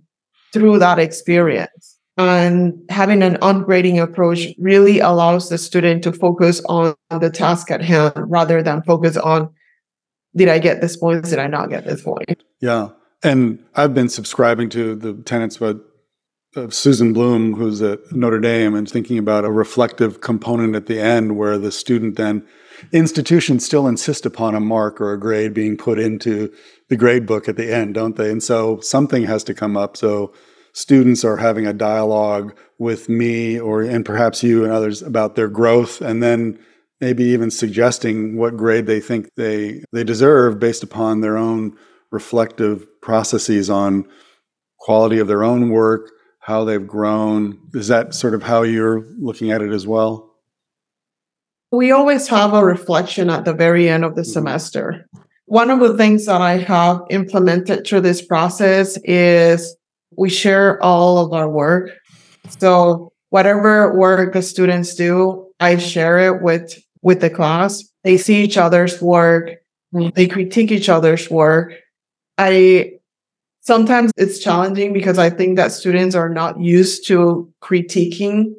through 0.54 0.78
that 0.78 0.98
experience. 0.98 1.81
And 2.18 2.74
having 2.90 3.22
an 3.22 3.36
ungrading 3.36 4.02
approach 4.02 4.48
really 4.58 5.00
allows 5.00 5.48
the 5.48 5.56
student 5.56 6.04
to 6.04 6.12
focus 6.12 6.60
on 6.68 6.94
the 7.10 7.30
task 7.30 7.70
at 7.70 7.80
hand 7.80 8.12
rather 8.16 8.62
than 8.62 8.82
focus 8.82 9.16
on 9.16 9.50
did 10.34 10.48
I 10.48 10.58
get 10.58 10.80
this 10.80 10.96
point? 10.96 11.26
Did 11.26 11.38
I 11.38 11.46
not 11.46 11.68
get 11.68 11.84
this 11.84 12.02
point? 12.02 12.42
Yeah. 12.60 12.88
And 13.22 13.62
I've 13.74 13.92
been 13.92 14.08
subscribing 14.08 14.70
to 14.70 14.94
the 14.94 15.14
tenets 15.14 15.60
of 15.60 15.82
of 16.54 16.74
Susan 16.74 17.14
Blum, 17.14 17.54
who's 17.54 17.80
at 17.80 18.12
Notre 18.12 18.38
Dame, 18.38 18.74
and 18.74 18.88
thinking 18.88 19.16
about 19.16 19.44
a 19.44 19.50
reflective 19.50 20.20
component 20.20 20.76
at 20.76 20.86
the 20.86 21.00
end 21.00 21.36
where 21.36 21.56
the 21.56 21.72
student 21.72 22.16
then 22.16 22.46
institutions 22.92 23.64
still 23.64 23.86
insist 23.86 24.26
upon 24.26 24.54
a 24.54 24.60
mark 24.60 25.00
or 25.00 25.12
a 25.12 25.20
grade 25.20 25.54
being 25.54 25.76
put 25.76 25.98
into 25.98 26.52
the 26.88 26.96
grade 26.96 27.26
book 27.26 27.48
at 27.48 27.56
the 27.56 27.72
end, 27.72 27.94
don't 27.94 28.16
they? 28.16 28.30
And 28.30 28.42
so 28.42 28.80
something 28.80 29.24
has 29.24 29.44
to 29.44 29.54
come 29.54 29.76
up. 29.76 29.96
So 29.96 30.34
students 30.72 31.24
are 31.24 31.36
having 31.36 31.66
a 31.66 31.72
dialogue 31.72 32.56
with 32.78 33.08
me 33.08 33.58
or 33.58 33.82
and 33.82 34.04
perhaps 34.04 34.42
you 34.42 34.64
and 34.64 34.72
others 34.72 35.02
about 35.02 35.36
their 35.36 35.48
growth 35.48 36.00
and 36.00 36.22
then 36.22 36.58
maybe 37.00 37.24
even 37.24 37.50
suggesting 37.50 38.36
what 38.36 38.56
grade 38.56 38.86
they 38.86 39.00
think 39.00 39.28
they 39.36 39.82
they 39.92 40.04
deserve 40.04 40.58
based 40.58 40.82
upon 40.82 41.20
their 41.20 41.36
own 41.36 41.76
reflective 42.10 42.86
processes 43.00 43.68
on 43.68 44.06
quality 44.78 45.18
of 45.18 45.28
their 45.28 45.44
own 45.44 45.70
work 45.70 46.10
how 46.42 46.64
they've 46.64 46.86
grown. 46.86 47.58
Is 47.72 47.88
that 47.88 48.14
sort 48.14 48.34
of 48.34 48.42
how 48.42 48.62
you're 48.62 49.06
looking 49.18 49.52
at 49.52 49.62
it 49.62 49.72
as 49.72 49.86
well? 49.86 50.34
We 51.70 51.92
always 51.92 52.28
have 52.28 52.52
a 52.52 52.64
reflection 52.64 53.30
at 53.30 53.44
the 53.44 53.54
very 53.54 53.88
end 53.88 54.04
of 54.04 54.16
the 54.16 54.22
mm-hmm. 54.22 54.32
semester. 54.32 55.06
One 55.46 55.70
of 55.70 55.80
the 55.80 55.96
things 55.96 56.26
that 56.26 56.40
I 56.40 56.58
have 56.58 57.02
implemented 57.10 57.86
through 57.86 58.00
this 58.02 58.24
process 58.24 58.98
is 59.04 59.76
we 60.16 60.30
share 60.30 60.82
all 60.82 61.18
of 61.18 61.32
our 61.32 61.48
work. 61.48 61.90
So 62.58 63.12
whatever 63.30 63.96
work 63.96 64.32
the 64.32 64.42
students 64.42 64.94
do, 64.94 65.48
I 65.60 65.76
share 65.76 66.18
it 66.18 66.42
with 66.42 66.82
with 67.02 67.20
the 67.20 67.30
class. 67.30 67.82
They 68.04 68.16
see 68.16 68.42
each 68.42 68.56
other's 68.56 69.00
work, 69.00 69.50
they 69.92 70.26
critique 70.26 70.70
each 70.70 70.88
other's 70.88 71.30
work. 71.30 71.74
I 72.38 72.92
Sometimes 73.64 74.10
it's 74.16 74.40
challenging 74.40 74.92
because 74.92 75.18
I 75.18 75.30
think 75.30 75.56
that 75.56 75.70
students 75.70 76.16
are 76.16 76.28
not 76.28 76.58
used 76.58 77.06
to 77.06 77.48
critiquing 77.62 78.54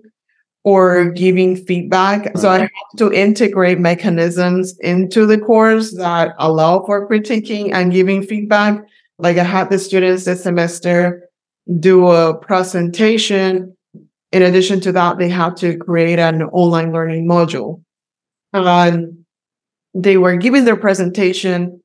or 0.64 1.12
giving 1.12 1.58
feedback. 1.58 2.38
So 2.38 2.49
I 2.49 2.60
have 2.60 2.70
to 2.97 3.12
integrate 3.12 3.80
mechanisms 3.80 4.78
into 4.80 5.26
the 5.26 5.38
course 5.38 5.93
that 5.97 6.34
allow 6.39 6.86
for 6.86 7.10
critiquing 7.10 7.74
and 7.74 7.91
giving 7.91 8.24
feedback. 8.24 8.82
Like 9.18 9.38
I 9.38 9.43
had 9.43 9.70
the 9.70 9.78
students 9.78 10.24
this 10.24 10.43
semester 10.43 11.28
do 11.80 12.07
a 12.07 12.38
presentation. 12.38 13.76
In 14.32 14.41
addition 14.41 14.80
to 14.82 14.91
that, 14.91 15.18
they 15.18 15.30
had 15.30 15.57
to 15.57 15.78
create 15.78 16.20
an 16.20 16.43
online 16.43 16.91
learning 16.91 17.28
module. 17.28 17.82
And 18.51 19.26
they 19.93 20.18
were 20.18 20.36
giving 20.36 20.66
their 20.66 20.76
presentation 20.76 21.82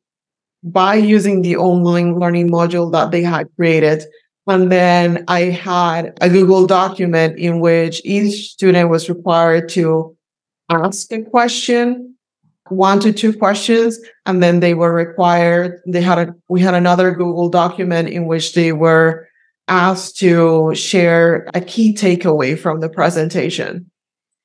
by 0.63 0.95
using 0.95 1.43
the 1.43 1.57
online 1.57 2.19
learning 2.19 2.51
module 2.51 2.91
that 2.93 3.11
they 3.11 3.23
had 3.23 3.49
created. 3.57 4.03
And 4.47 4.73
then 4.73 5.25
I 5.29 5.43
had 5.43 6.17
a 6.21 6.29
Google 6.29 6.67
document 6.67 7.39
in 7.39 7.61
which 7.61 8.01
each 8.05 8.53
student 8.53 8.89
was 8.89 9.09
required 9.09 9.69
to 9.71 10.17
ask 10.71 11.13
a 11.13 11.23
question, 11.23 12.17
one 12.69 12.99
to 13.01 13.13
two 13.13 13.33
questions, 13.33 13.99
and 14.27 14.43
then 14.43 14.61
they 14.61 14.75
were 14.75 14.93
required, 14.93 15.81
they 15.87 16.01
had 16.01 16.19
a, 16.19 16.35
we 16.49 16.61
had 16.61 16.75
another 16.75 17.13
Google 17.13 17.49
document 17.49 18.09
in 18.09 18.27
which 18.27 18.55
they 18.55 18.73
were 18.73 19.29
asked 19.69 20.19
to 20.19 20.75
share 20.75 21.49
a 21.55 21.61
key 21.61 21.95
takeaway 21.95 22.59
from 22.59 22.81
the 22.81 22.89
presentation. 22.89 23.91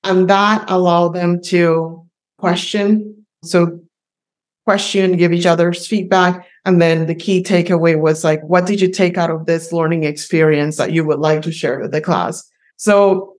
And 0.03 0.29
that 0.29 0.69
allowed 0.69 1.09
them 1.09 1.41
to 1.43 2.05
question. 2.37 3.25
So 3.43 3.79
question, 4.65 5.17
give 5.17 5.33
each 5.33 5.45
other's 5.45 5.87
feedback. 5.87 6.45
And 6.65 6.81
then 6.81 7.07
the 7.07 7.15
key 7.15 7.43
takeaway 7.43 7.99
was 7.99 8.23
like, 8.23 8.41
what 8.43 8.65
did 8.65 8.79
you 8.79 8.89
take 8.89 9.17
out 9.17 9.31
of 9.31 9.45
this 9.45 9.73
learning 9.73 10.03
experience 10.03 10.77
that 10.77 10.91
you 10.91 11.05
would 11.05 11.19
like 11.19 11.41
to 11.43 11.51
share 11.51 11.79
with 11.79 11.91
the 11.91 12.01
class? 12.01 12.49
So 12.77 13.33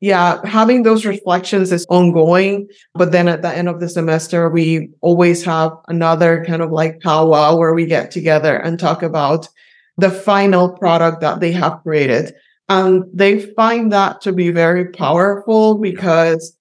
yeah, 0.00 0.44
having 0.44 0.82
those 0.82 1.06
reflections 1.06 1.70
is 1.70 1.86
ongoing. 1.88 2.68
But 2.94 3.12
then 3.12 3.28
at 3.28 3.42
the 3.42 3.56
end 3.56 3.68
of 3.68 3.78
the 3.78 3.88
semester, 3.88 4.50
we 4.50 4.90
always 5.00 5.44
have 5.44 5.72
another 5.86 6.44
kind 6.44 6.60
of 6.60 6.72
like 6.72 7.00
powwow 7.00 7.56
where 7.56 7.72
we 7.72 7.86
get 7.86 8.10
together 8.10 8.56
and 8.56 8.80
talk 8.80 9.04
about 9.04 9.48
the 9.98 10.10
final 10.10 10.70
product 10.70 11.20
that 11.20 11.40
they 11.40 11.52
have 11.52 11.82
created. 11.82 12.34
And 12.68 13.04
they 13.12 13.40
find 13.40 13.92
that 13.92 14.20
to 14.22 14.32
be 14.32 14.50
very 14.50 14.90
powerful 14.90 15.76
because 15.76 16.56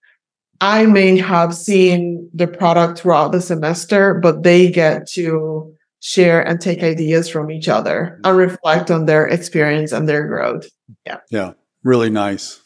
I 0.60 0.86
may 0.86 1.18
have 1.18 1.56
seen 1.56 2.30
the 2.34 2.48
product 2.48 3.00
throughout 3.00 3.32
the 3.32 3.42
semester, 3.42 4.16
but 4.16 4.44
they 4.44 4.70
get 4.70 5.08
to 5.12 5.74
share 6.02 6.46
and 6.46 6.60
take 6.60 6.84
ideas 6.84 7.30
from 7.30 7.52
each 7.52 7.68
other 7.68 8.20
and 8.24 8.38
reflect 8.38 8.92
on 8.92 9.06
their 9.06 9.28
experience 9.28 9.92
and 9.92 10.10
their 10.10 10.28
growth. 10.28 10.68
Yeah. 11.06 11.18
Yeah. 11.30 11.54
Really 11.84 12.10
nice. 12.10 12.60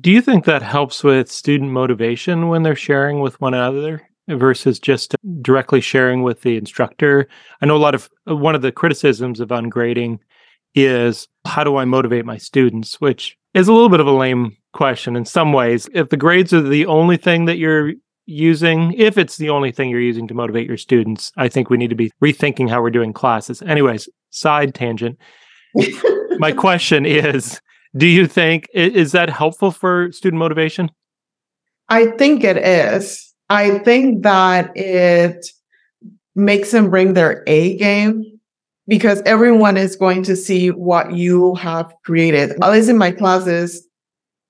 Do 0.00 0.10
you 0.10 0.20
think 0.20 0.44
that 0.44 0.62
helps 0.62 1.04
with 1.04 1.30
student 1.30 1.70
motivation 1.70 2.48
when 2.48 2.62
they're 2.62 2.74
sharing 2.74 3.20
with 3.20 3.40
one 3.40 3.54
another 3.54 4.05
versus 4.28 4.78
just 4.78 5.14
directly 5.40 5.80
sharing 5.80 6.22
with 6.22 6.42
the 6.42 6.56
instructor? 6.56 7.28
I 7.60 7.66
know 7.66 7.76
a 7.76 7.78
lot 7.78 7.94
of 7.94 8.08
one 8.24 8.54
of 8.54 8.62
the 8.62 8.72
criticisms 8.72 9.40
of 9.40 9.48
ungrading 9.48 10.18
is 10.74 11.26
how 11.46 11.64
do 11.64 11.76
I 11.76 11.84
motivate 11.84 12.24
my 12.24 12.36
students, 12.36 13.00
which 13.00 13.36
is 13.54 13.68
a 13.68 13.72
little 13.72 13.88
bit 13.88 14.00
of 14.00 14.06
a 14.06 14.12
lame 14.12 14.56
question 14.74 15.16
in 15.16 15.24
some 15.24 15.52
ways. 15.52 15.88
If 15.94 16.10
the 16.10 16.16
grades 16.16 16.52
are 16.52 16.60
the 16.60 16.86
only 16.86 17.16
thing 17.16 17.46
that 17.46 17.56
you're 17.56 17.94
using, 18.26 18.92
if 18.92 19.16
it's 19.16 19.38
the 19.38 19.48
only 19.48 19.72
thing 19.72 19.88
you're 19.88 20.00
using 20.00 20.28
to 20.28 20.34
motivate 20.34 20.68
your 20.68 20.76
students, 20.76 21.32
I 21.36 21.48
think 21.48 21.70
we 21.70 21.78
need 21.78 21.90
to 21.90 21.96
be 21.96 22.12
rethinking 22.22 22.68
how 22.68 22.82
we're 22.82 22.90
doing 22.90 23.12
classes. 23.12 23.62
Anyways, 23.62 24.08
side 24.30 24.74
tangent. 24.74 25.18
My 26.38 26.52
question 26.52 27.06
is 27.06 27.60
Do 27.96 28.06
you 28.06 28.26
think, 28.26 28.68
is 28.74 29.12
that 29.12 29.30
helpful 29.30 29.70
for 29.70 30.12
student 30.12 30.38
motivation? 30.38 30.90
I 31.88 32.06
think 32.18 32.44
it 32.44 32.58
is. 32.58 33.25
I 33.48 33.78
think 33.80 34.22
that 34.24 34.76
it 34.76 35.46
makes 36.34 36.70
them 36.70 36.90
bring 36.90 37.14
their 37.14 37.42
A 37.46 37.76
game 37.76 38.40
because 38.88 39.22
everyone 39.22 39.76
is 39.76 39.96
going 39.96 40.22
to 40.24 40.36
see 40.36 40.70
what 40.70 41.12
you 41.12 41.54
have 41.56 41.92
created. 42.04 42.52
At 42.62 42.70
least 42.70 42.88
in 42.88 42.98
my 42.98 43.10
classes, 43.10 43.86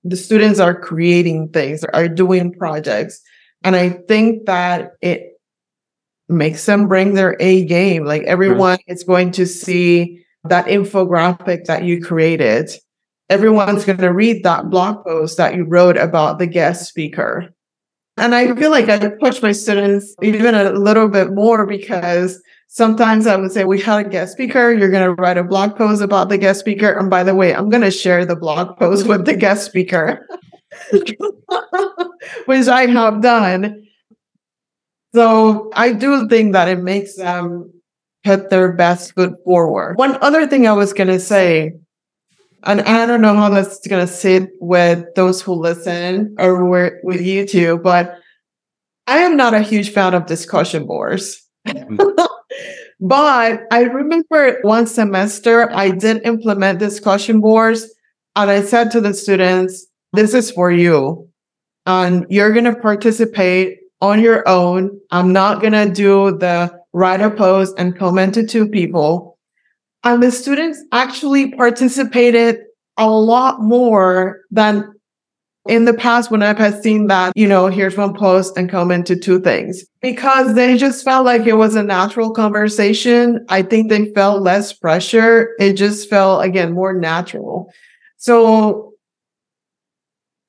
the 0.03 0.15
students 0.15 0.59
are 0.59 0.79
creating 0.79 1.49
things, 1.49 1.83
are 1.93 2.07
doing 2.07 2.53
projects. 2.53 3.21
And 3.63 3.75
I 3.75 3.89
think 4.07 4.45
that 4.45 4.91
it 5.01 5.39
makes 6.29 6.65
them 6.65 6.87
bring 6.87 7.13
their 7.13 7.35
A 7.39 7.65
game. 7.65 8.05
Like 8.05 8.23
everyone 8.23 8.79
is 8.87 9.03
going 9.03 9.31
to 9.31 9.45
see 9.45 10.23
that 10.43 10.65
infographic 10.67 11.65
that 11.65 11.83
you 11.83 12.01
created. 12.01 12.69
Everyone's 13.29 13.85
going 13.85 13.97
to 13.99 14.13
read 14.13 14.43
that 14.43 14.69
blog 14.69 15.03
post 15.03 15.37
that 15.37 15.55
you 15.55 15.63
wrote 15.65 15.97
about 15.97 16.39
the 16.39 16.47
guest 16.47 16.87
speaker. 16.87 17.49
And 18.17 18.33
I 18.33 18.53
feel 18.55 18.71
like 18.71 18.89
I 18.89 19.09
push 19.09 19.41
my 19.41 19.51
students 19.51 20.15
even 20.23 20.55
a 20.55 20.71
little 20.71 21.07
bit 21.07 21.33
more 21.33 21.67
because 21.67 22.41
sometimes 22.67 23.27
I 23.27 23.35
would 23.35 23.51
say, 23.51 23.63
We 23.63 23.79
had 23.79 24.05
a 24.05 24.09
guest 24.09 24.33
speaker. 24.33 24.71
You're 24.71 24.89
going 24.89 25.05
to 25.05 25.21
write 25.21 25.37
a 25.37 25.43
blog 25.43 25.75
post 25.75 26.01
about 26.01 26.29
the 26.29 26.37
guest 26.37 26.59
speaker. 26.59 26.91
And 26.91 27.09
by 27.09 27.23
the 27.23 27.35
way, 27.35 27.53
I'm 27.53 27.69
going 27.69 27.83
to 27.83 27.91
share 27.91 28.25
the 28.25 28.35
blog 28.35 28.77
post 28.77 29.07
with 29.07 29.25
the 29.25 29.35
guest 29.35 29.65
speaker, 29.65 30.27
which 32.45 32.67
I 32.67 32.87
have 32.87 33.21
done. 33.21 33.83
So 35.13 35.71
I 35.73 35.93
do 35.93 36.27
think 36.27 36.53
that 36.53 36.67
it 36.67 36.79
makes 36.79 37.15
them 37.15 37.71
put 38.23 38.49
their 38.49 38.73
best 38.73 39.13
foot 39.13 39.33
forward. 39.45 39.97
One 39.97 40.17
other 40.21 40.47
thing 40.47 40.67
I 40.67 40.73
was 40.73 40.91
going 40.91 41.07
to 41.07 41.19
say, 41.19 41.73
and 42.67 42.81
I 42.81 43.05
don't 43.05 43.21
know 43.21 43.35
how 43.35 43.49
that's 43.49 43.85
going 43.87 44.05
to 44.05 44.11
sit 44.11 44.49
with 44.59 45.05
those 45.15 45.41
who 45.41 45.53
listen 45.53 46.35
or 46.37 46.65
with 47.01 47.21
you 47.21 47.47
too, 47.47 47.77
but 47.77 48.19
I 49.07 49.19
am 49.19 49.37
not 49.37 49.53
a 49.53 49.61
huge 49.61 49.91
fan 49.91 50.13
of 50.13 50.25
discussion 50.25 50.85
boards. 50.85 51.41
but 52.99 53.61
I 53.71 53.81
remember 53.83 54.59
one 54.63 54.85
semester 54.85 55.71
I 55.73 55.91
did 55.91 56.25
implement 56.25 56.79
discussion 56.79 57.39
boards 57.39 57.87
and 58.35 58.51
I 58.51 58.61
said 58.61 58.91
to 58.91 59.01
the 59.01 59.13
students, 59.13 59.87
this 60.11 60.33
is 60.33 60.51
for 60.51 60.69
you. 60.69 61.29
And 61.85 62.25
you're 62.29 62.51
going 62.51 62.65
to 62.65 62.75
participate 62.75 63.77
on 64.01 64.19
your 64.19 64.47
own. 64.47 64.99
I'm 65.11 65.31
not 65.31 65.61
going 65.61 65.73
to 65.73 65.89
do 65.89 66.37
the 66.37 66.77
write 66.91 67.21
a 67.21 67.31
post 67.31 67.75
and 67.77 67.97
comment 67.97 68.33
to 68.33 68.45
two 68.45 68.67
people. 68.67 69.36
And 70.03 70.23
the 70.23 70.31
students 70.31 70.81
actually 70.91 71.51
participated 71.51 72.59
a 72.97 73.09
lot 73.09 73.61
more 73.61 74.41
than 74.51 74.93
in 75.67 75.85
the 75.85 75.93
past 75.93 76.31
when 76.31 76.41
I've 76.41 76.81
seen 76.81 77.07
that, 77.07 77.33
you 77.35 77.47
know, 77.47 77.67
here's 77.67 77.97
one 77.97 78.13
post 78.13 78.57
and 78.57 78.69
comment 78.69 79.05
to 79.07 79.19
two 79.19 79.41
things 79.41 79.83
because 80.01 80.55
they 80.55 80.77
just 80.77 81.03
felt 81.03 81.25
like 81.25 81.45
it 81.45 81.53
was 81.53 81.75
a 81.75 81.83
natural 81.83 82.31
conversation. 82.31 83.45
I 83.49 83.63
think 83.63 83.89
they 83.89 84.11
felt 84.13 84.41
less 84.41 84.71
pressure. 84.71 85.49
It 85.59 85.73
just 85.73 86.09
felt 86.09 86.45
again 86.45 86.73
more 86.73 86.93
natural. 86.93 87.69
So 88.17 88.93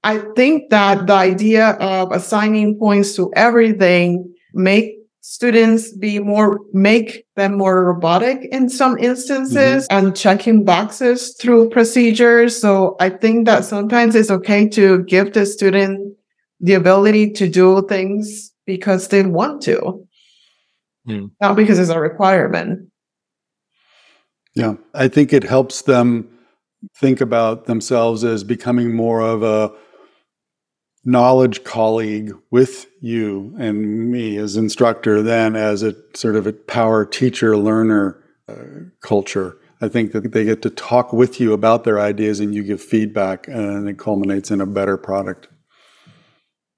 I 0.05 0.19
think 0.37 0.71
that 0.71 1.07
the 1.07 1.15
idea 1.15 1.71
of 1.81 2.13
assigning 2.13 2.79
points 2.79 3.17
to 3.17 3.33
everything 3.35 4.33
make 4.55 4.98
students 5.21 5.93
be 5.93 6.19
more 6.19 6.61
make 6.73 7.27
them 7.37 7.59
more 7.59 7.85
robotic 7.85 8.49
in 8.53 8.69
some 8.69 8.97
instances 8.99 9.87
mm-hmm. 9.89 10.07
and 10.07 10.17
checking 10.17 10.65
boxes 10.65 11.37
through 11.41 11.69
procedures 11.71 12.59
so 12.61 12.97
i 13.01 13.11
think 13.11 13.45
that 13.47 13.65
sometimes 13.65 14.15
it's 14.15 14.31
okay 14.31 14.69
to 14.69 15.03
give 15.05 15.33
the 15.33 15.45
student 15.45 16.17
the 16.61 16.75
ability 16.75 17.31
to 17.31 17.49
do 17.49 17.85
things 17.89 18.53
because 18.65 19.09
they 19.09 19.23
want 19.23 19.61
to 19.61 20.07
mm. 21.09 21.31
not 21.41 21.57
because 21.57 21.79
it's 21.79 21.91
a 21.91 22.01
requirement 22.01 22.89
yeah 24.55 24.75
i 24.95 25.09
think 25.09 25.33
it 25.33 25.43
helps 25.43 25.83
them 25.83 26.29
think 26.95 27.21
about 27.21 27.65
themselves 27.67 28.23
as 28.23 28.45
becoming 28.45 28.95
more 28.95 29.21
of 29.21 29.43
a 29.43 29.73
knowledge 31.05 31.65
colleague 31.65 32.33
with 32.51 32.87
you 33.01 33.55
and 33.59 34.11
me 34.11 34.37
as 34.37 34.57
instructor 34.57 35.23
than 35.23 35.57
as 35.57 35.83
a 35.83 35.95
sort 36.15 36.37
of 36.37 36.47
a 36.47 36.53
power 36.53 37.05
teacher 37.05 37.57
learner 37.57 38.23
uh, 38.49 38.55
culture. 39.01 39.59
I 39.81 39.89
think 39.89 40.13
that 40.13 40.33
they 40.33 40.45
get 40.45 40.63
to 40.63 40.71
talk 40.71 41.13
with 41.13 41.41
you 41.41 41.53
about 41.53 41.85
their 41.85 42.01
ideas 42.01 42.41
and 42.41 42.55
you 42.55 42.63
give 42.63 42.83
feedback 42.83 43.47
and 43.47 43.89
it 43.89 43.99
culminates 43.99 44.51
in 44.51 44.61
a 44.61 44.67
better 44.67 44.97
product. 44.97 45.49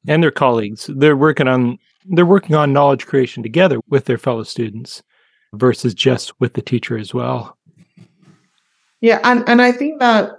And 0.07 0.23
their 0.23 0.31
colleagues, 0.31 0.91
they're 0.95 1.17
working 1.17 1.49
on 1.49 1.79
they're 2.07 2.27
working 2.27 2.57
on 2.57 2.73
knowledge 2.73 3.07
creation 3.07 3.43
together 3.43 3.79
with 3.89 4.07
their 4.07 4.17
fellow 4.19 4.43
students 4.43 5.03
versus 5.55 5.93
just 5.93 6.39
with 6.41 6.55
the 6.55 6.63
teacher 6.63 6.97
as 6.97 7.13
well. 7.13 7.59
Yeah, 9.01 9.21
and 9.25 9.47
and 9.49 9.61
I 9.63 9.73
think 9.73 10.01
that 10.01 10.33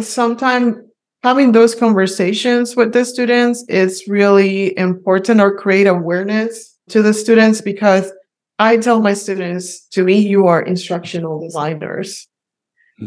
sometimes 0.00 0.76
having 1.22 1.52
those 1.52 1.74
conversations 1.74 2.76
with 2.76 2.92
the 2.92 3.04
students 3.04 3.64
is 3.68 4.04
really 4.08 4.76
important 4.78 5.40
or 5.40 5.56
create 5.56 5.86
awareness 5.86 6.78
to 6.88 7.02
the 7.02 7.14
students 7.14 7.60
because 7.60 8.10
I 8.58 8.76
tell 8.76 9.00
my 9.00 9.14
students, 9.14 9.86
to 9.88 10.04
me, 10.04 10.18
you 10.18 10.46
are 10.46 10.60
instructional 10.60 11.40
designers 11.40 12.28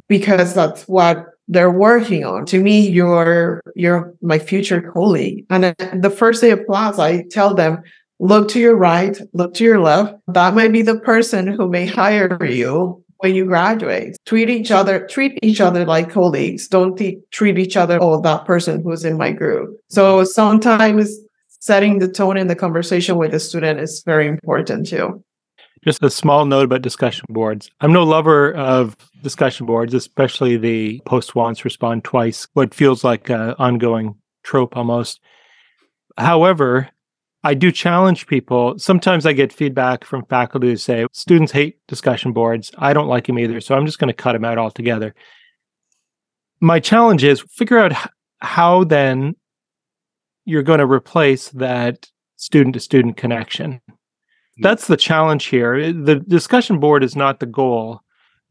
because 0.08 0.54
that's 0.54 0.88
what 0.88 1.28
they're 1.48 1.72
working 1.72 2.26
on. 2.26 2.46
To 2.48 2.62
me, 2.62 2.88
you're 2.88 3.62
you're 3.76 4.14
my 4.22 4.40
future 4.40 4.82
colleague. 4.82 5.46
And 5.50 5.76
the 5.94 6.10
first 6.10 6.42
day 6.42 6.52
of 6.52 6.66
class, 6.66 6.98
I 6.98 7.26
tell 7.30 7.54
them, 7.54 7.84
look 8.20 8.48
to 8.50 8.60
your 8.60 8.76
right, 8.76 9.18
look 9.34 9.54
to 9.56 9.64
your 9.64 9.80
left. 9.80 10.16
That 10.28 10.56
might 10.56 10.72
be 10.72 10.82
the 10.82 11.00
person 11.00 11.48
who 11.48 11.70
may 11.70 11.86
hire 11.86 12.44
you 12.44 13.03
when 13.24 13.36
you 13.36 13.46
graduate. 13.46 14.18
Treat 14.26 14.50
each 14.50 14.70
other, 14.70 15.08
treat 15.08 15.40
each 15.42 15.62
other 15.62 15.86
like 15.86 16.12
colleagues. 16.12 16.68
Don't 16.68 17.02
treat 17.32 17.58
each 17.58 17.78
other, 17.78 17.98
oh, 18.02 18.20
that 18.20 18.44
person 18.44 18.84
who's 18.84 19.06
in 19.06 19.18
my 19.18 19.32
group. 19.32 19.80
So 19.90 20.26
sometimes 20.26 21.18
setting 21.48 22.00
the 22.00 22.10
tone 22.10 22.36
in 22.36 22.48
the 22.48 22.56
conversation 22.56 23.16
with 23.16 23.32
the 23.32 23.40
student 23.40 23.80
is 23.80 24.04
very 24.06 24.28
important 24.28 24.88
too. 24.88 25.24
Just 25.86 26.04
a 26.04 26.10
small 26.10 26.46
note 26.46 26.66
about 26.66 26.82
discussion 26.82 27.26
boards. 27.30 27.72
I'm 27.80 27.94
no 27.94 28.04
lover 28.04 28.54
of 28.56 28.98
discussion 29.22 29.66
boards, 29.66 29.94
especially 29.94 30.58
the 30.58 31.02
post 31.06 31.34
once, 31.34 31.64
respond 31.64 32.04
twice, 32.04 32.48
what 32.54 32.74
feels 32.74 33.06
like 33.06 33.30
an 33.30 33.56
ongoing 33.58 34.16
trope 34.44 34.76
almost. 34.76 35.22
However, 36.18 36.90
I 37.44 37.54
do 37.54 37.72
challenge 37.72 38.28
people. 38.28 38.80
Sometimes 38.80 39.26
I 39.26 39.34
get 39.34 39.52
feedback 39.52 40.06
from 40.06 40.26
faculty 40.26 40.70
who 40.70 40.78
say 40.78 41.06
students 41.12 41.52
hate 41.52 41.86
discussion 41.88 42.32
boards. 42.32 42.72
I 42.78 42.94
don't 42.94 43.08
like 43.08 43.28
them 43.28 43.38
either. 43.38 43.60
So 43.60 43.76
I'm 43.76 43.86
just 43.86 44.00
going 44.00 44.08
to 44.08 44.14
cut 44.14 44.34
them 44.34 44.46
out 44.46 44.58
altogether. 44.58 45.14
My 46.62 46.80
challenge 46.80 47.24
is 47.24 47.42
figure 47.42 47.78
out 47.78 47.92
how 48.40 48.86
then 48.86 49.36
you're 50.46 50.64
going 50.64 50.80
to 50.80 50.86
replace 50.86 51.50
that 51.50 52.10
student 52.38 52.74
to 52.76 52.80
student 52.80 53.18
connection. 53.18 53.82
That's 54.60 54.88
the 54.88 54.98
challenge 54.98 55.46
here. 55.46 55.92
The 55.92 56.16
discussion 56.16 56.80
board 56.80 57.04
is 57.04 57.16
not 57.16 57.40
the 57.40 57.46
goal. 57.46 58.02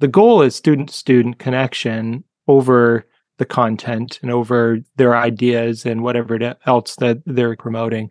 The 0.01 0.09
goal 0.09 0.43
is 0.43 0.55
student 0.55 0.89
to 0.89 0.95
student 0.95 1.39
connection 1.39 2.25
over 2.49 3.07
the 3.39 3.47
content 3.47 4.19
and 4.21 4.31
over 4.31 4.79
their 4.97 5.17
ideas 5.17 5.87
and 5.87 6.03
whatever 6.03 6.57
else 6.67 6.97
that 6.97 7.23
they're 7.25 7.57
promoting. 7.57 8.11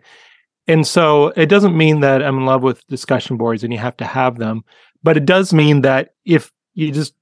And 0.68 0.86
so 0.86 1.28
it 1.36 1.48
doesn't 1.48 1.76
mean 1.76 2.02
that 2.02 2.24
I'm 2.24 2.38
in 2.38 2.46
love 2.46 2.64
with 2.64 2.86
discussion 2.88 3.38
boards 3.38 3.64
and 3.64 3.74
you 3.74 3.80
have 3.80 3.98
to 3.98 4.06
have 4.06 4.38
them, 4.38 4.64
but 5.04 5.18
it 5.18 5.26
does 5.26 5.54
mean 5.54 5.82
that 5.82 6.14
if 6.26 6.52
you 6.74 6.92
just 6.92 7.14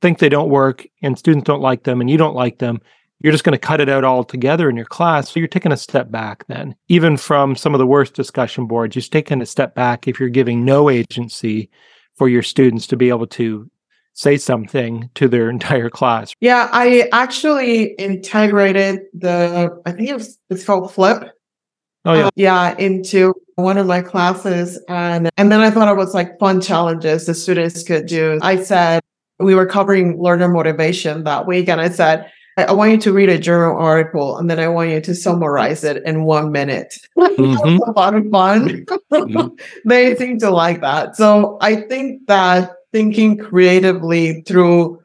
think 0.00 0.18
they 0.18 0.28
don't 0.28 0.50
work 0.50 0.86
and 1.02 1.18
students 1.18 1.46
don't 1.46 1.60
like 1.60 1.84
them 1.84 2.00
and 2.00 2.08
you 2.08 2.16
don't 2.16 2.34
like 2.34 2.58
them, 2.58 2.80
you're 3.20 3.32
just 3.32 3.44
going 3.44 3.54
to 3.54 3.58
cut 3.58 3.80
it 3.80 3.88
out 3.88 4.04
altogether 4.04 4.68
in 4.68 4.76
your 4.76 4.84
class. 4.84 5.30
So 5.30 5.40
you're 5.40 5.48
taking 5.48 5.72
a 5.72 5.76
step 5.76 6.10
back 6.10 6.46
then. 6.46 6.74
Even 6.88 7.16
from 7.16 7.56
some 7.56 7.74
of 7.74 7.78
the 7.78 7.86
worst 7.86 8.14
discussion 8.14 8.66
boards, 8.66 8.94
you're 8.94 9.02
taking 9.02 9.40
a 9.40 9.46
step 9.46 9.74
back 9.74 10.06
if 10.06 10.20
you're 10.20 10.28
giving 10.28 10.64
no 10.64 10.90
agency 10.90 11.70
for 12.16 12.28
your 12.28 12.42
students 12.42 12.86
to 12.88 12.96
be 12.96 13.08
able 13.08 13.26
to 13.28 13.70
say 14.12 14.36
something 14.36 15.10
to 15.14 15.26
their 15.26 15.48
entire 15.58 15.90
class. 15.90 16.32
Yeah, 16.40 16.68
I 16.72 17.08
actually 17.12 17.94
integrated 17.94 19.00
the, 19.14 19.82
I 19.86 19.92
think 19.92 20.08
it 20.08 20.14
was, 20.14 20.38
it's 20.50 20.64
called 20.64 20.92
Flip 20.92 21.33
Oh 22.04 22.14
yeah. 22.14 22.26
Uh, 22.26 22.30
yeah, 22.36 22.76
into 22.76 23.34
one 23.56 23.78
of 23.78 23.86
my 23.86 24.02
classes 24.02 24.80
and 24.88 25.30
and 25.36 25.50
then 25.50 25.60
I 25.60 25.70
thought 25.70 25.88
it 25.88 25.96
was 25.96 26.14
like 26.14 26.38
fun 26.38 26.60
challenges 26.60 27.26
the 27.26 27.34
students 27.34 27.82
could 27.82 28.06
do. 28.06 28.38
I 28.42 28.62
said 28.62 29.02
we 29.38 29.54
were 29.54 29.66
covering 29.66 30.20
learner 30.20 30.48
motivation 30.48 31.24
that 31.24 31.46
week 31.46 31.68
and 31.68 31.80
I 31.80 31.88
said 31.88 32.30
I 32.56 32.72
want 32.72 32.92
you 32.92 32.98
to 32.98 33.12
read 33.12 33.28
a 33.28 33.38
journal 33.38 33.76
article 33.76 34.38
and 34.38 34.48
then 34.48 34.60
I 34.60 34.68
want 34.68 34.90
you 34.90 35.00
to 35.00 35.14
summarize 35.14 35.82
it 35.82 36.02
in 36.04 36.24
one 36.24 36.52
minute. 36.52 36.94
Mm-hmm. 37.34 37.82
a 37.82 37.90
lot 37.98 38.14
of 38.14 38.30
fun. 38.30 38.86
Mm-hmm. 39.12 39.56
they 39.88 40.14
seem 40.14 40.38
to 40.38 40.50
like 40.50 40.80
that. 40.82 41.16
So 41.16 41.58
I 41.60 41.80
think 41.80 42.28
that 42.28 42.70
thinking 42.92 43.36
creatively 43.36 44.42
through 44.42 45.00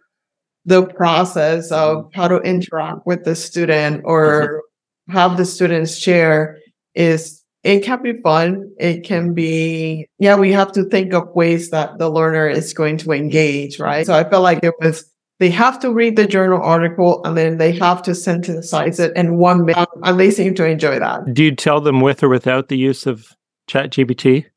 the 0.63 0.85
process 0.85 1.71
of 1.71 2.11
how 2.13 2.27
to 2.27 2.37
interact 2.41 3.07
with 3.07 3.23
the 3.23 3.35
student 3.35 4.03
or 4.05 4.61
mm-hmm. 5.09 5.17
have 5.17 5.37
the 5.37 5.45
students 5.45 5.97
share 5.97 6.58
is 6.95 7.43
it 7.63 7.81
can 7.81 8.01
be 8.01 8.13
fun. 8.21 8.71
It 8.79 9.03
can 9.03 9.33
be, 9.33 10.07
yeah, 10.17 10.35
we 10.35 10.51
have 10.53 10.71
to 10.73 10.85
think 10.85 11.13
of 11.13 11.27
ways 11.35 11.71
that 11.71 11.97
the 11.97 12.09
learner 12.09 12.47
is 12.47 12.73
going 12.73 12.97
to 12.99 13.11
engage, 13.11 13.79
right? 13.79 14.05
So 14.05 14.13
I 14.13 14.27
felt 14.29 14.43
like 14.43 14.63
it 14.63 14.73
was, 14.79 15.09
they 15.39 15.49
have 15.49 15.79
to 15.79 15.91
read 15.91 16.15
the 16.15 16.25
journal 16.25 16.61
article 16.61 17.21
and 17.25 17.37
then 17.37 17.57
they 17.57 17.73
have 17.73 18.01
to 18.03 18.15
synthesize 18.15 18.99
it 18.99 19.15
in 19.15 19.37
one 19.37 19.65
minute. 19.65 19.77
Um, 19.77 20.01
and 20.03 20.19
they 20.19 20.31
seem 20.31 20.55
to 20.55 20.65
enjoy 20.65 20.99
that. 20.99 21.33
Do 21.33 21.43
you 21.43 21.55
tell 21.55 21.81
them 21.81 22.01
with 22.01 22.23
or 22.23 22.29
without 22.29 22.69
the 22.69 22.77
use 22.77 23.05
of 23.05 23.35
ChatGPT? 23.69 24.45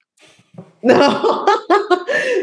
No. 0.85 1.41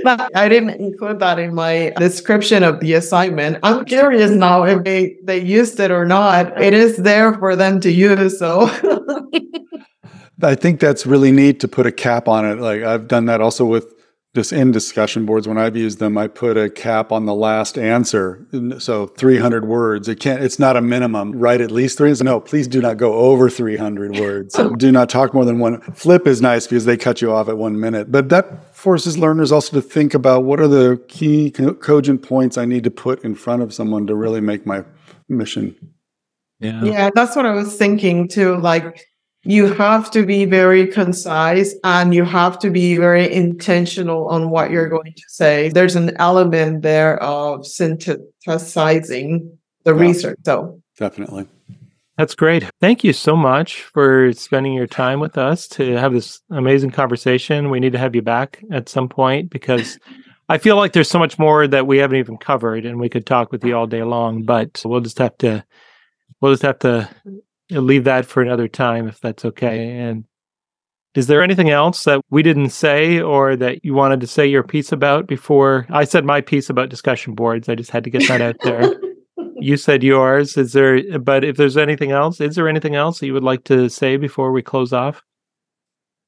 I 0.05 0.49
didn't 0.49 0.71
include 0.71 1.19
that 1.19 1.39
in 1.39 1.53
my 1.53 1.93
description 1.97 2.63
of 2.63 2.79
the 2.79 2.93
assignment. 2.93 3.59
I'm 3.63 3.85
curious 3.85 4.31
now 4.31 4.63
if 4.63 4.83
they, 4.83 5.17
they 5.23 5.39
used 5.41 5.79
it 5.79 5.91
or 5.91 6.05
not. 6.05 6.61
It 6.61 6.73
is 6.73 6.97
there 6.97 7.33
for 7.33 7.55
them 7.55 7.79
to 7.81 7.91
use. 7.91 8.39
So 8.39 8.69
I 10.41 10.55
think 10.55 10.79
that's 10.79 11.05
really 11.05 11.31
neat 11.31 11.59
to 11.61 11.67
put 11.67 11.85
a 11.85 11.91
cap 11.91 12.27
on 12.27 12.45
it. 12.45 12.59
Like 12.59 12.83
I've 12.83 13.07
done 13.07 13.25
that 13.25 13.41
also 13.41 13.65
with 13.65 13.93
just 14.35 14.53
in 14.53 14.71
discussion 14.71 15.25
boards 15.25 15.47
when 15.47 15.57
I've 15.57 15.75
used 15.75 15.97
them, 15.97 16.15
I 16.15 16.27
put 16.27 16.55
a 16.55 16.69
cap 16.69 17.11
on 17.11 17.25
the 17.25 17.33
last 17.33 17.79
answer. 17.79 18.45
So 18.77 19.07
300 19.07 19.65
words. 19.65 20.07
It 20.07 20.19
can't, 20.19 20.43
it's 20.43 20.59
not 20.59 20.77
a 20.77 20.81
minimum. 20.81 21.31
Write 21.31 21.61
at 21.61 21.71
least 21.71 21.97
three. 21.97 22.13
No, 22.21 22.39
please 22.39 22.67
do 22.67 22.79
not 22.79 22.97
go 22.97 23.13
over 23.13 23.49
300 23.49 24.17
words. 24.17 24.55
do 24.77 24.91
not 24.91 25.09
talk 25.09 25.33
more 25.33 25.45
than 25.45 25.57
one. 25.57 25.81
Flip 25.93 26.27
is 26.27 26.41
nice 26.41 26.67
because 26.67 26.85
they 26.85 26.95
cut 26.95 27.21
you 27.21 27.31
off 27.31 27.49
at 27.49 27.57
one 27.57 27.79
minute. 27.79 28.11
But 28.11 28.29
that 28.29 28.75
forces 28.75 29.17
learners 29.17 29.51
also 29.51 29.81
to 29.81 29.81
think 29.81 30.13
about 30.13 30.43
what 30.43 30.59
are 30.59 30.67
the 30.67 31.03
key 31.07 31.49
cogent 31.49 32.21
points 32.21 32.55
I 32.57 32.65
need 32.65 32.83
to 32.83 32.91
put 32.91 33.23
in 33.23 33.33
front 33.33 33.63
of 33.63 33.73
someone 33.73 34.05
to 34.07 34.15
really 34.15 34.41
make 34.41 34.65
my 34.65 34.85
mission. 35.27 35.75
Yeah. 36.59 36.83
Yeah, 36.83 37.09
that's 37.15 37.35
what 37.35 37.47
I 37.47 37.53
was 37.53 37.75
thinking 37.75 38.27
too. 38.27 38.57
Like, 38.57 39.05
you 39.43 39.73
have 39.73 40.11
to 40.11 40.25
be 40.25 40.45
very 40.45 40.87
concise 40.87 41.73
and 41.83 42.13
you 42.13 42.25
have 42.25 42.59
to 42.59 42.69
be 42.69 42.97
very 42.97 43.31
intentional 43.31 44.27
on 44.27 44.49
what 44.49 44.69
you're 44.69 44.89
going 44.89 45.13
to 45.13 45.23
say. 45.27 45.69
There's 45.69 45.95
an 45.95 46.15
element 46.17 46.81
there 46.81 47.21
of 47.23 47.65
synthesizing 47.65 49.57
the 49.83 49.95
yeah, 49.95 50.01
research. 50.01 50.39
So, 50.43 50.81
definitely. 50.97 51.47
That's 52.17 52.35
great. 52.35 52.69
Thank 52.81 53.05
you 53.05 53.13
so 53.13 53.37
much 53.37 53.83
for 53.83 54.33
spending 54.33 54.73
your 54.73 54.87
time 54.87 55.21
with 55.21 55.37
us 55.37 55.69
to 55.69 55.93
have 55.93 56.11
this 56.11 56.41
amazing 56.49 56.91
conversation. 56.91 57.69
We 57.69 57.79
need 57.79 57.93
to 57.93 57.97
have 57.97 58.13
you 58.13 58.21
back 58.21 58.61
at 58.71 58.89
some 58.89 59.07
point 59.07 59.49
because 59.49 59.97
I 60.49 60.57
feel 60.57 60.75
like 60.75 60.91
there's 60.91 61.09
so 61.09 61.17
much 61.17 61.39
more 61.39 61.65
that 61.65 61.87
we 61.87 61.99
haven't 61.99 62.17
even 62.17 62.35
covered 62.35 62.85
and 62.85 62.99
we 62.99 63.07
could 63.07 63.25
talk 63.25 63.53
with 63.53 63.63
you 63.63 63.73
all 63.73 63.87
day 63.87 64.03
long, 64.03 64.43
but 64.43 64.81
we'll 64.83 64.99
just 64.99 65.19
have 65.19 65.37
to 65.37 65.63
we'll 66.41 66.51
just 66.51 66.63
have 66.63 66.79
to 66.79 67.07
leave 67.69 68.03
that 68.05 68.25
for 68.25 68.41
another 68.41 68.67
time 68.67 69.07
if 69.07 69.19
that's 69.19 69.45
okay. 69.45 69.97
And 69.97 70.25
is 71.15 71.27
there 71.27 71.43
anything 71.43 71.69
else 71.69 72.03
that 72.03 72.21
we 72.29 72.43
didn't 72.43 72.69
say 72.69 73.19
or 73.19 73.55
that 73.55 73.83
you 73.83 73.93
wanted 73.93 74.21
to 74.21 74.27
say 74.27 74.45
your 74.45 74.63
piece 74.63 74.91
about 74.91 75.27
before 75.27 75.85
I 75.89 76.03
said 76.03 76.25
my 76.25 76.41
piece 76.41 76.69
about 76.69 76.89
discussion 76.89 77.33
boards? 77.33 77.67
I 77.67 77.75
just 77.75 77.91
had 77.91 78.03
to 78.03 78.09
get 78.09 78.27
that 78.27 78.41
out 78.41 78.57
there. 78.63 78.93
you 79.59 79.77
said 79.77 80.03
yours. 80.03 80.55
Is 80.57 80.73
there, 80.73 81.19
but 81.19 81.43
if 81.43 81.57
there's 81.57 81.77
anything 81.77 82.11
else, 82.11 82.39
is 82.39 82.55
there 82.55 82.67
anything 82.67 82.95
else 82.95 83.19
that 83.19 83.25
you 83.25 83.33
would 83.33 83.43
like 83.43 83.63
to 83.65 83.89
say 83.89 84.17
before 84.17 84.51
we 84.51 84.61
close 84.61 84.93
off? 84.93 85.23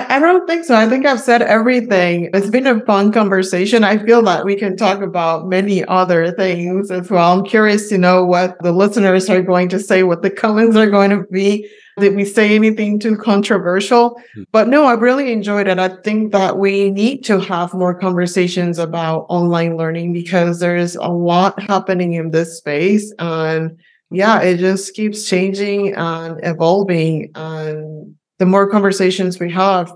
I 0.10 0.20
don't 0.20 0.48
think 0.48 0.66
so. 0.66 0.76
I 0.76 0.88
think 0.88 1.06
I've 1.06 1.20
said 1.20 1.42
everything. 1.42 2.30
It's 2.34 2.50
been 2.50 2.68
a 2.68 2.84
fun 2.86 3.12
conversation. 3.12 3.84
I 3.84 3.98
feel 3.98 4.22
that 4.24 4.46
we 4.46 4.56
can 4.56 4.78
talk 4.78 5.02
about 5.02 5.48
many 5.48 5.84
other 5.86 6.32
things 6.32 6.92
as 6.92 7.10
well. 7.10 7.38
I'm 7.38 7.46
curious 7.46 7.90
to 7.90 7.98
know 7.98 8.26
what 8.26 8.62
the 8.62 8.72
listeners 8.72 9.30
are 9.30 9.42
going 9.42 9.70
to 9.70 9.80
say, 9.80 10.04
what 10.04 10.22
the 10.22 10.30
comments 10.30 10.76
are 10.76 10.90
going 10.90 11.10
to 11.12 11.24
be. 11.32 11.70
Did 12.00 12.16
we 12.16 12.26
say 12.26 12.56
anything 12.56 13.00
too 13.00 13.18
controversial? 13.18 14.22
Hmm. 14.34 14.44
But 14.52 14.68
no, 14.68 14.86
I 14.86 14.94
really 14.94 15.32
enjoyed 15.32 15.68
it. 15.68 15.80
I 15.80 15.90
think 15.90 16.32
that 16.32 16.58
we 16.58 16.90
need 16.92 17.24
to 17.26 17.40
have 17.40 17.74
more 17.74 17.94
conversations 17.94 18.80
about 18.80 19.26
online 19.30 19.78
learning 19.78 20.14
because 20.14 20.60
there's 20.60 20.96
a 20.96 21.10
lot 21.10 21.62
happening 21.62 22.14
in 22.14 22.32
this 22.32 22.58
space. 22.58 23.14
And 23.20 23.80
yeah, 24.10 24.42
it 24.42 24.58
just 24.58 24.94
keeps 24.94 25.28
changing 25.28 25.94
and 25.96 26.40
evolving. 26.44 27.32
And 27.36 28.16
the 28.42 28.46
more 28.48 28.68
conversations 28.68 29.40
we 29.40 29.52
have, 29.52 29.94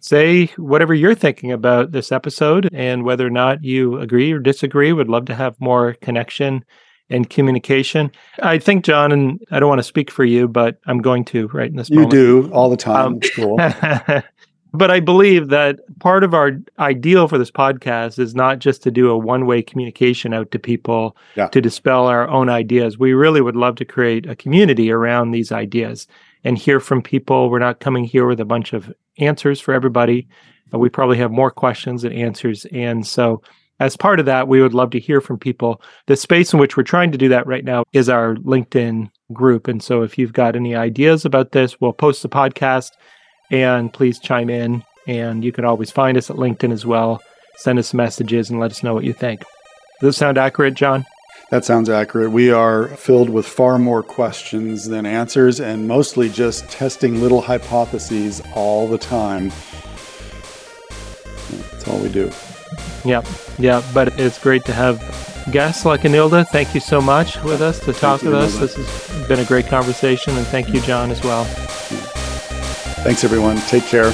say 0.00 0.46
whatever 0.56 0.94
you're 0.94 1.14
thinking 1.14 1.52
about 1.52 1.92
this 1.92 2.10
episode 2.12 2.68
and 2.72 3.04
whether 3.04 3.26
or 3.26 3.30
not 3.30 3.62
you 3.62 3.98
agree 3.98 4.32
or 4.32 4.38
disagree. 4.38 4.92
Would 4.92 5.08
love 5.08 5.26
to 5.26 5.34
have 5.34 5.60
more 5.60 5.94
connection 5.94 6.64
and 7.10 7.28
communication. 7.28 8.10
I 8.42 8.58
think, 8.58 8.84
John, 8.84 9.12
and 9.12 9.44
I 9.50 9.60
don't 9.60 9.68
want 9.68 9.80
to 9.80 9.84
speak 9.84 10.10
for 10.10 10.24
you, 10.24 10.48
but 10.48 10.78
I'm 10.86 10.98
going 10.98 11.24
to 11.26 11.48
right 11.48 11.70
in 11.70 11.76
this 11.76 11.90
you 11.90 11.96
moment. 11.96 12.12
do 12.12 12.50
all 12.52 12.70
the 12.70 12.76
time. 12.76 13.06
Um, 13.06 13.20
cool. 13.20 13.56
but 14.72 14.90
I 14.90 15.00
believe 15.00 15.48
that 15.48 15.80
part 15.98 16.24
of 16.24 16.34
our 16.34 16.52
ideal 16.78 17.28
for 17.28 17.36
this 17.36 17.50
podcast 17.50 18.18
is 18.18 18.34
not 18.34 18.60
just 18.60 18.82
to 18.84 18.90
do 18.90 19.10
a 19.10 19.18
one 19.18 19.46
way 19.46 19.62
communication 19.62 20.32
out 20.32 20.50
to 20.52 20.58
people 20.58 21.16
yeah. 21.34 21.48
to 21.48 21.60
dispel 21.60 22.06
our 22.06 22.28
own 22.28 22.48
ideas. 22.48 22.98
We 22.98 23.12
really 23.12 23.40
would 23.40 23.56
love 23.56 23.76
to 23.76 23.84
create 23.84 24.26
a 24.26 24.36
community 24.36 24.90
around 24.90 25.32
these 25.32 25.52
ideas 25.52 26.06
and 26.44 26.56
hear 26.56 26.80
from 26.80 27.02
people. 27.02 27.50
We're 27.50 27.58
not 27.58 27.80
coming 27.80 28.04
here 28.04 28.26
with 28.26 28.40
a 28.40 28.44
bunch 28.44 28.72
of 28.72 28.92
answers 29.18 29.60
for 29.60 29.74
everybody. 29.74 30.28
We 30.72 30.88
probably 30.88 31.18
have 31.18 31.32
more 31.32 31.50
questions 31.50 32.02
than 32.02 32.12
answers. 32.12 32.64
And 32.66 33.04
so 33.04 33.42
as 33.80 33.96
part 33.96 34.20
of 34.20 34.26
that, 34.26 34.46
we 34.46 34.60
would 34.60 34.74
love 34.74 34.90
to 34.90 35.00
hear 35.00 35.20
from 35.20 35.38
people. 35.38 35.82
The 36.06 36.16
space 36.16 36.52
in 36.52 36.60
which 36.60 36.76
we're 36.76 36.82
trying 36.82 37.12
to 37.12 37.18
do 37.18 37.30
that 37.30 37.46
right 37.46 37.64
now 37.64 37.84
is 37.92 38.10
our 38.10 38.36
LinkedIn 38.36 39.10
group. 39.32 39.68
And 39.68 39.82
so 39.82 40.02
if 40.02 40.18
you've 40.18 40.34
got 40.34 40.54
any 40.54 40.76
ideas 40.76 41.24
about 41.24 41.52
this, 41.52 41.80
we'll 41.80 41.94
post 41.94 42.22
the 42.22 42.28
podcast 42.28 42.90
and 43.50 43.92
please 43.92 44.20
chime 44.20 44.50
in. 44.50 44.84
And 45.06 45.42
you 45.42 45.50
can 45.50 45.64
always 45.64 45.90
find 45.90 46.18
us 46.18 46.30
at 46.30 46.36
LinkedIn 46.36 46.72
as 46.72 46.84
well. 46.84 47.22
Send 47.56 47.78
us 47.78 47.94
messages 47.94 48.50
and 48.50 48.60
let 48.60 48.70
us 48.70 48.82
know 48.82 48.94
what 48.94 49.04
you 49.04 49.14
think. 49.14 49.40
Does 50.00 50.08
that 50.08 50.12
sound 50.12 50.38
accurate, 50.38 50.74
John? 50.74 51.06
That 51.50 51.64
sounds 51.64 51.88
accurate. 51.88 52.30
We 52.30 52.52
are 52.52 52.88
filled 52.88 53.30
with 53.30 53.46
far 53.46 53.78
more 53.78 54.02
questions 54.02 54.86
than 54.86 55.04
answers 55.04 55.58
and 55.58 55.88
mostly 55.88 56.28
just 56.28 56.70
testing 56.70 57.20
little 57.20 57.40
hypotheses 57.40 58.42
all 58.54 58.86
the 58.86 58.98
time. 58.98 59.50
That's 61.72 61.88
all 61.88 61.98
we 61.98 62.08
do. 62.08 62.30
Yeah, 63.04 63.22
yeah, 63.58 63.82
but 63.94 64.18
it's 64.20 64.38
great 64.38 64.64
to 64.66 64.72
have 64.72 64.98
guests 65.50 65.84
like 65.84 66.02
Enilda. 66.02 66.46
Thank 66.48 66.74
you 66.74 66.80
so 66.80 67.00
much 67.00 67.42
with 67.42 67.62
us 67.62 67.80
to 67.80 67.92
talk 67.92 68.22
with 68.22 68.34
us. 68.34 68.56
This 68.58 68.76
has 68.76 69.28
been 69.28 69.40
a 69.40 69.44
great 69.44 69.66
conversation, 69.66 70.36
and 70.36 70.46
thank 70.46 70.68
you, 70.72 70.80
John, 70.80 71.10
as 71.10 71.22
well. 71.22 71.44
Thanks, 73.04 73.24
everyone. 73.24 73.56
Take 73.68 73.84
care. 73.84 74.12